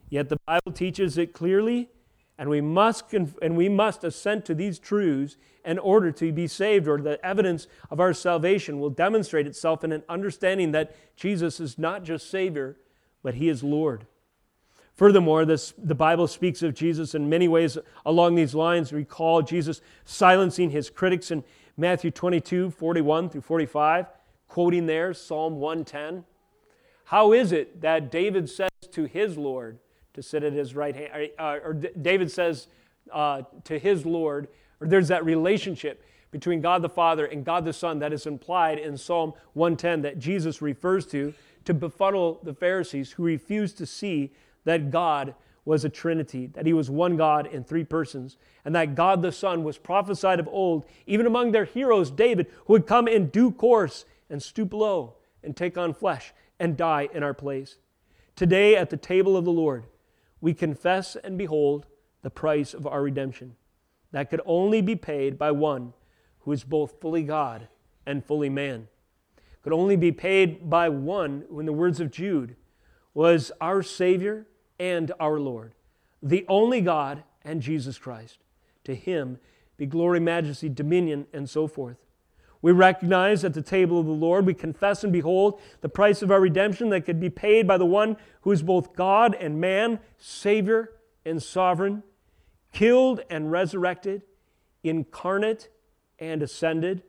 Yet 0.09 0.29
the 0.29 0.37
Bible 0.45 0.73
teaches 0.73 1.17
it 1.17 1.33
clearly, 1.33 1.89
and 2.37 2.49
we 2.49 2.59
must, 2.59 3.09
conf- 3.09 3.37
and 3.41 3.55
we 3.55 3.69
must 3.69 4.03
assent 4.03 4.45
to 4.45 4.55
these 4.55 4.79
truths 4.79 5.37
in 5.63 5.79
order 5.79 6.11
to 6.11 6.31
be 6.33 6.47
saved, 6.47 6.87
or 6.87 6.99
the 6.99 7.23
evidence 7.25 7.67
of 7.89 7.99
our 7.99 8.13
salvation 8.13 8.79
will 8.79 8.89
demonstrate 8.89 9.47
itself 9.47 9.83
in 9.83 9.91
an 9.93 10.03
understanding 10.09 10.71
that 10.71 10.93
Jesus 11.15 11.59
is 11.59 11.77
not 11.77 12.03
just 12.03 12.29
Savior, 12.29 12.77
but 13.23 13.35
He 13.35 13.47
is 13.47 13.63
Lord. 13.63 14.07
Furthermore, 14.93 15.45
this, 15.45 15.73
the 15.77 15.95
Bible 15.95 16.27
speaks 16.27 16.61
of 16.61 16.73
Jesus 16.73 17.15
in 17.15 17.29
many 17.29 17.47
ways 17.47 17.77
along 18.05 18.35
these 18.35 18.53
lines. 18.53 18.93
Recall 18.93 19.41
Jesus 19.41 19.81
silencing 20.05 20.69
his 20.69 20.89
critics 20.89 21.31
in 21.31 21.43
Matthew 21.77 22.11
22, 22.11 22.71
41 22.71 23.29
through 23.29 23.41
45, 23.41 24.07
quoting 24.47 24.85
there 24.85 25.13
Psalm 25.13 25.59
110. 25.59 26.25
How 27.05 27.33
is 27.33 27.51
it 27.51 27.81
that 27.81 28.11
David 28.11 28.49
says 28.49 28.69
to 28.91 29.05
his 29.05 29.37
Lord 29.37 29.79
to 30.13 30.21
sit 30.21 30.43
at 30.43 30.53
his 30.53 30.75
right 30.75 30.95
hand, 30.95 31.31
or, 31.39 31.59
or 31.59 31.73
David 31.73 32.29
says 32.29 32.67
uh, 33.11 33.43
to 33.63 33.79
his 33.79 34.05
Lord, 34.05 34.49
or 34.79 34.87
there's 34.87 35.07
that 35.07 35.25
relationship 35.25 36.03
between 36.31 36.61
God 36.61 36.81
the 36.81 36.89
Father 36.89 37.25
and 37.25 37.43
God 37.43 37.65
the 37.65 37.73
Son 37.73 37.99
that 37.99 38.13
is 38.13 38.25
implied 38.25 38.79
in 38.79 38.97
Psalm 38.97 39.33
110 39.53 40.01
that 40.01 40.19
Jesus 40.19 40.61
refers 40.61 41.05
to 41.07 41.33
to 41.65 41.73
befuddle 41.73 42.39
the 42.43 42.53
Pharisees 42.53 43.11
who 43.11 43.23
refuse 43.23 43.73
to 43.73 43.85
see 43.85 44.31
that 44.63 44.91
God 44.91 45.35
was 45.63 45.85
a 45.85 45.89
Trinity, 45.89 46.47
that 46.47 46.65
He 46.65 46.73
was 46.73 46.89
one 46.89 47.17
God 47.17 47.47
in 47.47 47.63
three 47.63 47.83
persons, 47.83 48.37
and 48.65 48.75
that 48.75 48.95
God 48.95 49.21
the 49.21 49.31
Son 49.31 49.63
was 49.63 49.77
prophesied 49.77 50.39
of 50.39 50.47
old, 50.47 50.85
even 51.05 51.25
among 51.25 51.51
their 51.51 51.65
heroes, 51.65 52.09
David, 52.09 52.47
who 52.65 52.73
would 52.73 52.87
come 52.87 53.07
in 53.07 53.27
due 53.27 53.51
course 53.51 54.05
and 54.29 54.41
stoop 54.41 54.73
low 54.73 55.15
and 55.43 55.55
take 55.55 55.77
on 55.77 55.93
flesh 55.93 56.33
and 56.59 56.77
die 56.77 57.09
in 57.13 57.23
our 57.23 57.33
place. 57.33 57.77
Today, 58.35 58.75
at 58.75 58.89
the 58.89 58.97
table 58.97 59.37
of 59.37 59.45
the 59.45 59.51
Lord, 59.51 59.85
we 60.39 60.53
confess 60.53 61.15
and 61.15 61.37
behold 61.37 61.85
the 62.21 62.29
price 62.29 62.73
of 62.73 62.87
our 62.87 63.03
redemption 63.03 63.55
that 64.11 64.29
could 64.29 64.41
only 64.45 64.81
be 64.81 64.95
paid 64.95 65.37
by 65.37 65.51
one 65.51 65.93
who 66.39 66.51
is 66.51 66.63
both 66.63 66.99
fully 66.99 67.23
God 67.23 67.67
and 68.05 68.25
fully 68.25 68.49
man. 68.49 68.87
Could 69.63 69.73
only 69.73 69.95
be 69.95 70.11
paid 70.11 70.69
by 70.69 70.89
one 70.89 71.45
who, 71.49 71.59
in 71.59 71.65
the 71.65 71.73
words 71.73 71.99
of 71.99 72.11
Jude, 72.11 72.55
was 73.13 73.51
our 73.61 73.83
Savior 73.83 74.47
and 74.81 75.11
our 75.19 75.39
Lord, 75.39 75.75
the 76.23 76.43
only 76.47 76.81
God 76.81 77.23
and 77.45 77.61
Jesus 77.61 77.99
Christ. 77.99 78.39
To 78.85 78.95
him 78.95 79.37
be 79.77 79.85
glory, 79.85 80.19
majesty, 80.19 80.69
dominion, 80.69 81.27
and 81.31 81.47
so 81.47 81.67
forth. 81.67 81.97
We 82.63 82.71
recognize 82.71 83.45
at 83.45 83.53
the 83.53 83.61
table 83.61 83.99
of 83.99 84.07
the 84.07 84.11
Lord, 84.11 84.47
we 84.47 84.55
confess 84.55 85.03
and 85.03 85.13
behold 85.13 85.61
the 85.81 85.89
price 85.89 86.23
of 86.23 86.31
our 86.31 86.41
redemption 86.41 86.89
that 86.89 87.05
could 87.05 87.19
be 87.19 87.29
paid 87.29 87.67
by 87.67 87.77
the 87.77 87.85
one 87.85 88.17
who 88.41 88.51
is 88.51 88.63
both 88.63 88.95
God 88.95 89.35
and 89.35 89.61
man, 89.61 89.99
Savior 90.17 90.89
and 91.23 91.43
sovereign, 91.43 92.01
killed 92.73 93.21
and 93.29 93.51
resurrected, 93.51 94.23
incarnate 94.83 95.69
and 96.17 96.41
ascended, 96.41 97.03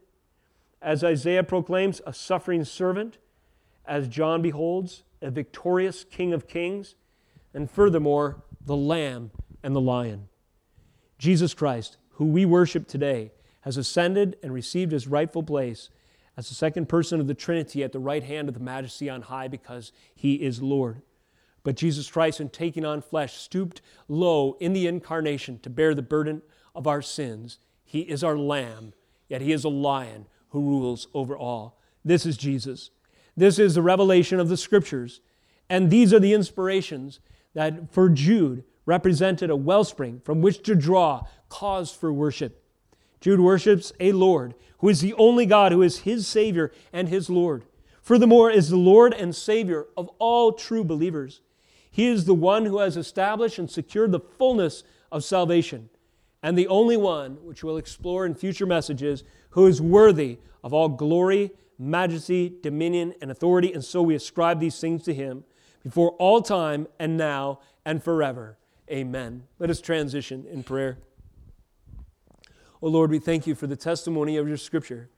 as 0.83 1.03
Isaiah 1.03 1.45
proclaims, 1.45 2.03
a 2.07 2.13
suffering 2.13 2.65
servant, 2.65 3.17
as 3.87 4.09
John 4.09 4.43
beholds, 4.43 5.05
a 5.23 5.31
victorious 5.31 6.05
King 6.05 6.35
of 6.35 6.47
kings, 6.47 6.97
and 7.55 7.71
furthermore, 7.71 8.43
the 8.65 8.77
Lamb 8.77 9.31
and 9.63 9.75
the 9.75 9.81
Lion. 9.81 10.29
Jesus 11.19 11.55
Christ, 11.55 11.97
who 12.13 12.27
we 12.27 12.45
worship 12.45 12.89
today, 12.89 13.33
has 13.61 13.77
ascended 13.77 14.37
and 14.43 14.53
received 14.53 14.93
his 14.93 15.07
rightful 15.07 15.43
place 15.43 15.91
as 16.37 16.49
the 16.49 16.55
second 16.55 16.89
person 16.89 17.21
of 17.21 17.27
the 17.27 17.35
Trinity 17.35 17.85
at 17.85 17.93
the 17.93 17.99
right 17.99 18.25
hand 18.25 18.49
of 18.49 18.55
the 18.55 18.61
Majesty 18.61 19.09
on 19.09 19.23
high 19.23 19.49
because 19.49 19.93
he 20.15 20.35
is 20.35 20.63
Lord. 20.63 21.03
But 21.63 21.77
Jesus 21.77 22.11
Christ, 22.11 22.41
in 22.41 22.49
taking 22.49 22.85
on 22.85 23.03
flesh, 23.03 23.37
stooped 23.37 23.83
low 24.09 24.57
in 24.59 24.73
the 24.73 24.87
incarnation 24.87 25.59
to 25.61 25.71
bear 25.71 25.95
the 25.95 26.03
burden 26.03 26.43
of 26.75 26.87
our 26.87 27.03
sins. 27.03 27.59
He 27.85 28.01
is 28.01 28.25
our 28.25 28.37
lamb, 28.37 28.95
yet 29.29 29.43
he 29.43 29.53
is 29.53 29.65
a 29.65 29.69
lion 29.69 30.27
who 30.49 30.61
rules 30.61 31.07
over 31.15 31.37
all. 31.37 31.79
This 32.05 32.27
is 32.27 32.37
Jesus. 32.37 32.91
This 33.37 33.59
is 33.59 33.75
the 33.75 33.83
revelation 33.83 34.41
of 34.41 34.49
the 34.49 34.57
scriptures. 34.57 35.21
And 35.71 35.91
these 35.91 36.13
are 36.13 36.19
the 36.19 36.35
inspirations 36.35 37.21
that 37.55 37.93
for 37.93 38.09
Jude 38.09 38.65
represented 38.87 39.51
a 39.51 39.57
wellspring 39.57 40.21
from 40.25 40.41
which 40.41 40.63
to 40.65 40.75
draw 40.75 41.27
cause 41.49 41.93
for 41.93 42.13
worship. 42.13 42.65
Jude 43.21 43.41
worships 43.41 43.93
a 44.01 44.13
Lord 44.13 44.55
who 44.79 44.89
is 44.89 45.01
the 45.01 45.15
only 45.15 45.47
God, 45.47 45.71
who 45.71 45.83
is 45.83 46.01
his 46.01 46.27
Savior 46.27 46.73
and 46.93 47.09
his 47.09 47.31
Lord. 47.31 47.65
Furthermore, 48.03 48.51
is 48.51 48.69
the 48.69 48.77
Lord 48.77 49.15
and 49.15 49.35
Savior 49.35 49.87
of 49.97 50.11
all 50.19 50.53
true 50.53 50.83
believers. 50.83 51.41
He 51.89 52.07
is 52.07 52.25
the 52.25 52.35
one 52.35 52.65
who 52.65 52.79
has 52.79 52.97
established 52.97 53.59
and 53.59 53.71
secured 53.71 54.11
the 54.11 54.19
fullness 54.19 54.83
of 55.13 55.23
salvation, 55.23 55.89
and 56.43 56.59
the 56.59 56.67
only 56.67 56.97
one, 56.97 57.35
which 57.45 57.63
we'll 57.63 57.77
explore 57.77 58.27
in 58.27 58.35
future 58.35 58.67
messages, 58.67 59.23
who 59.51 59.67
is 59.67 59.81
worthy 59.81 60.39
of 60.65 60.73
all 60.73 60.89
glory, 60.89 61.53
majesty, 61.79 62.53
dominion, 62.63 63.15
and 63.21 63.31
authority. 63.31 63.73
And 63.73 63.85
so 63.85 64.03
we 64.03 64.17
ascribe 64.17 64.59
these 64.59 64.81
things 64.81 65.05
to 65.05 65.15
him 65.15 65.45
before 65.83 66.11
all 66.13 66.43
time 66.43 66.87
and 66.99 67.17
now 67.17 67.61
and 67.85 68.03
forever. 68.03 68.57
Amen. 68.91 69.45
Let 69.59 69.71
us 69.71 69.81
transition 69.81 70.45
in 70.51 70.63
prayer. 70.63 70.99
O 72.83 72.89
oh 72.89 72.89
Lord, 72.89 73.11
we 73.11 73.19
thank 73.19 73.47
you 73.47 73.55
for 73.55 73.67
the 73.67 73.77
testimony 73.77 74.37
of 74.37 74.49
your 74.49 74.57
scripture, 74.57 75.09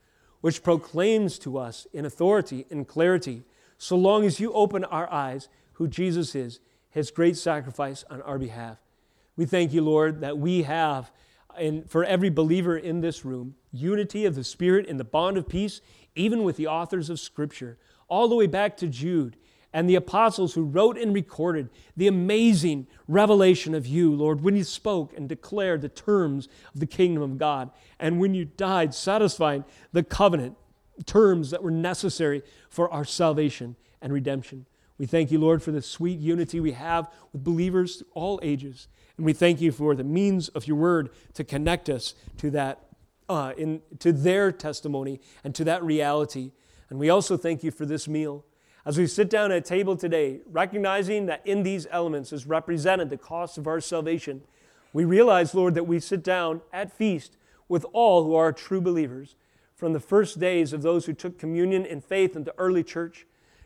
which 0.41 0.63
proclaims 0.63 1.39
to 1.39 1.57
us 1.57 1.87
in 1.93 2.05
authority 2.05 2.65
and 2.69 2.87
clarity, 2.87 3.43
so 3.77 3.95
long 3.95 4.23
as 4.23 4.39
you 4.39 4.53
open 4.53 4.83
our 4.85 5.11
eyes 5.11 5.49
who 5.73 5.87
Jesus 5.87 6.35
is, 6.35 6.59
his 6.89 7.11
great 7.11 7.37
sacrifice 7.37 8.05
on 8.09 8.21
our 8.21 8.37
behalf. 8.37 8.77
We 9.35 9.45
thank 9.45 9.73
you, 9.73 9.81
Lord, 9.81 10.21
that 10.21 10.37
we 10.37 10.63
have, 10.63 11.11
and 11.57 11.89
for 11.89 12.03
every 12.05 12.29
believer 12.29 12.77
in 12.77 13.01
this 13.01 13.25
room, 13.25 13.55
unity 13.71 14.25
of 14.25 14.35
the 14.35 14.43
Spirit 14.43 14.85
in 14.85 14.97
the 14.97 15.03
bond 15.03 15.35
of 15.35 15.49
peace, 15.49 15.81
even 16.15 16.43
with 16.43 16.55
the 16.55 16.67
authors 16.67 17.09
of 17.09 17.19
Scripture, 17.19 17.77
all 18.07 18.27
the 18.27 18.35
way 18.35 18.47
back 18.47 18.77
to 18.77 18.87
Jude 18.87 19.35
and 19.75 19.89
the 19.89 19.95
apostles 19.95 20.53
who 20.53 20.63
wrote 20.63 20.97
and 20.97 21.13
recorded 21.13 21.69
the 21.97 22.07
amazing 22.07 22.87
revelation 23.09 23.75
of 23.75 23.85
you, 23.85 24.15
Lord, 24.15 24.41
when 24.41 24.55
you 24.55 24.63
spoke 24.63 25.11
and 25.17 25.27
declared 25.27 25.81
the 25.81 25.89
terms 25.89 26.47
of 26.73 26.79
the 26.79 26.85
kingdom 26.85 27.21
of 27.21 27.37
God, 27.37 27.71
and 27.99 28.17
when 28.17 28.33
you 28.33 28.45
died, 28.45 28.95
satisfying 28.95 29.65
the 29.91 30.01
covenant 30.01 30.55
terms 31.05 31.51
that 31.51 31.61
were 31.61 31.71
necessary 31.71 32.41
for 32.69 32.89
our 32.89 33.03
salvation 33.03 33.75
and 34.01 34.13
redemption. 34.13 34.65
We 34.97 35.07
thank 35.07 35.29
you, 35.29 35.39
Lord, 35.39 35.61
for 35.61 35.73
the 35.73 35.81
sweet 35.81 36.19
unity 36.19 36.61
we 36.61 36.71
have 36.71 37.11
with 37.33 37.43
believers 37.43 37.97
through 37.97 38.07
all 38.13 38.39
ages. 38.41 38.87
And 39.17 39.25
we 39.25 39.33
thank 39.33 39.59
you 39.59 39.73
for 39.73 39.93
the 39.93 40.05
means 40.05 40.47
of 40.47 40.67
your 40.67 40.77
word 40.77 41.09
to 41.33 41.43
connect 41.43 41.89
us 41.89 42.15
to 42.37 42.49
that, 42.51 42.79
uh, 43.27 43.51
in, 43.57 43.81
to 43.99 44.13
their 44.13 44.53
testimony 44.53 45.19
and 45.43 45.53
to 45.53 45.65
that 45.65 45.83
reality. 45.83 46.53
And 46.89 46.97
we 46.97 47.09
also 47.09 47.35
thank 47.35 47.61
you 47.61 47.71
for 47.71 47.85
this 47.85 48.07
meal. 48.07 48.45
As 48.85 48.99
we 48.99 49.07
sit 49.07 49.31
down 49.31 49.51
at 49.51 49.65
table 49.65 49.95
today, 49.95 50.41
recognizing 50.51 51.25
that 51.25 51.41
in 51.43 51.63
these 51.63 51.87
elements 51.89 52.31
is 52.31 52.45
represented 52.45 53.09
the 53.09 53.17
cost 53.17 53.57
of 53.57 53.65
our 53.65 53.81
salvation, 53.81 54.43
we 54.93 55.05
realize, 55.05 55.55
Lord, 55.55 55.73
that 55.73 55.87
we 55.87 55.99
sit 55.99 56.23
down 56.23 56.61
at 56.71 56.95
feast 56.95 57.35
with 57.67 57.83
all 57.93 58.23
who 58.23 58.35
are 58.35 58.53
true 58.53 58.81
believers, 58.81 59.35
from 59.75 59.93
the 59.93 59.99
first 59.99 60.39
days 60.39 60.71
of 60.71 60.83
those 60.83 61.07
who 61.07 61.13
took 61.13 61.39
communion 61.39 61.83
in 61.83 61.99
faith 61.99 62.35
in 62.35 62.43
the 62.43 62.53
early 62.59 62.83
church 62.83 63.25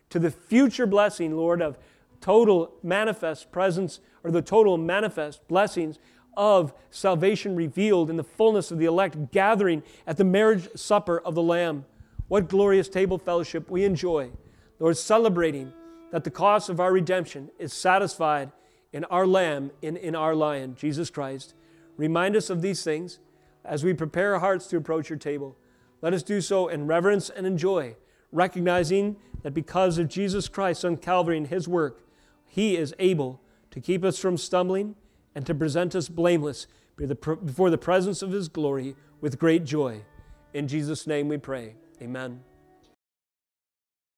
to 0.10 0.20
the 0.20 0.32
future 0.32 0.88
blessing, 0.88 1.36
Lord, 1.36 1.62
of 1.62 1.78
total 2.22 2.74
manifest 2.82 3.52
presence 3.52 4.00
or 4.24 4.32
the 4.32 4.42
total 4.42 4.78
manifest 4.78 5.48
blessings 5.48 6.00
of 6.36 6.74
salvation 6.90 7.56
revealed 7.56 8.10
in 8.10 8.16
the 8.16 8.24
fullness 8.24 8.72
of 8.72 8.80
the 8.80 8.86
elect 8.86 9.32
gathering 9.32 9.84
at 10.08 10.16
the 10.16 10.24
marriage 10.24 10.70
supper 10.76 11.20
of 11.20 11.36
the 11.36 11.44
Lamb. 11.44 11.86
What 12.30 12.48
glorious 12.48 12.88
table 12.88 13.18
fellowship 13.18 13.70
we 13.70 13.84
enjoy, 13.84 14.32
Lord, 14.80 14.98
celebrating 14.98 15.74
that 16.12 16.24
the 16.24 16.32
cost 16.32 16.70
of 16.70 16.80
our 16.80 16.92
redemption 16.92 17.52
is 17.60 17.74
satisfied 17.74 18.52
in 18.92 19.04
our 19.06 19.28
Lamb, 19.28 19.72
in, 19.82 19.98
in 19.98 20.16
our 20.16 20.34
Lion, 20.34 20.76
Jesus 20.76 21.10
Christ. 21.10 21.54
Remind 21.98 22.36
us 22.36 22.50
of 22.50 22.62
these 22.62 22.84
things 22.84 23.20
as 23.64 23.84
we 23.84 23.94
prepare 23.94 24.34
our 24.34 24.40
hearts 24.40 24.68
to 24.68 24.78
approach 24.78 25.10
your 25.10 25.20
table. 25.20 25.56
Let 26.02 26.14
us 26.14 26.24
do 26.24 26.42
so 26.42 26.68
in 26.70 26.88
reverence 26.88 27.30
and 27.30 27.46
in 27.46 27.58
joy, 27.58 27.96
recognizing 28.32 29.18
that 29.44 29.54
because 29.54 29.98
of 29.98 30.08
Jesus 30.08 30.48
Christ 30.48 30.86
on 30.86 30.98
Calvary 30.98 31.38
and 31.38 31.48
his 31.48 31.68
work, 31.68 32.04
he 32.46 32.78
is 32.78 32.96
able 33.00 33.42
to 33.72 33.80
keep 33.80 34.04
us 34.04 34.18
from 34.18 34.38
stumbling 34.38 34.96
and 35.36 35.46
to 35.46 35.54
present 35.54 35.94
us 35.94 36.10
blameless 36.10 36.68
before 36.98 37.70
the 37.70 37.78
presence 37.78 38.22
of 38.22 38.32
his 38.32 38.48
glory 38.48 38.96
with 39.22 39.40
great 39.40 39.66
joy. 39.66 40.02
In 40.54 40.68
Jesus' 40.68 41.06
name 41.06 41.28
we 41.28 41.38
pray. 41.38 41.76
Amen. 42.02 42.49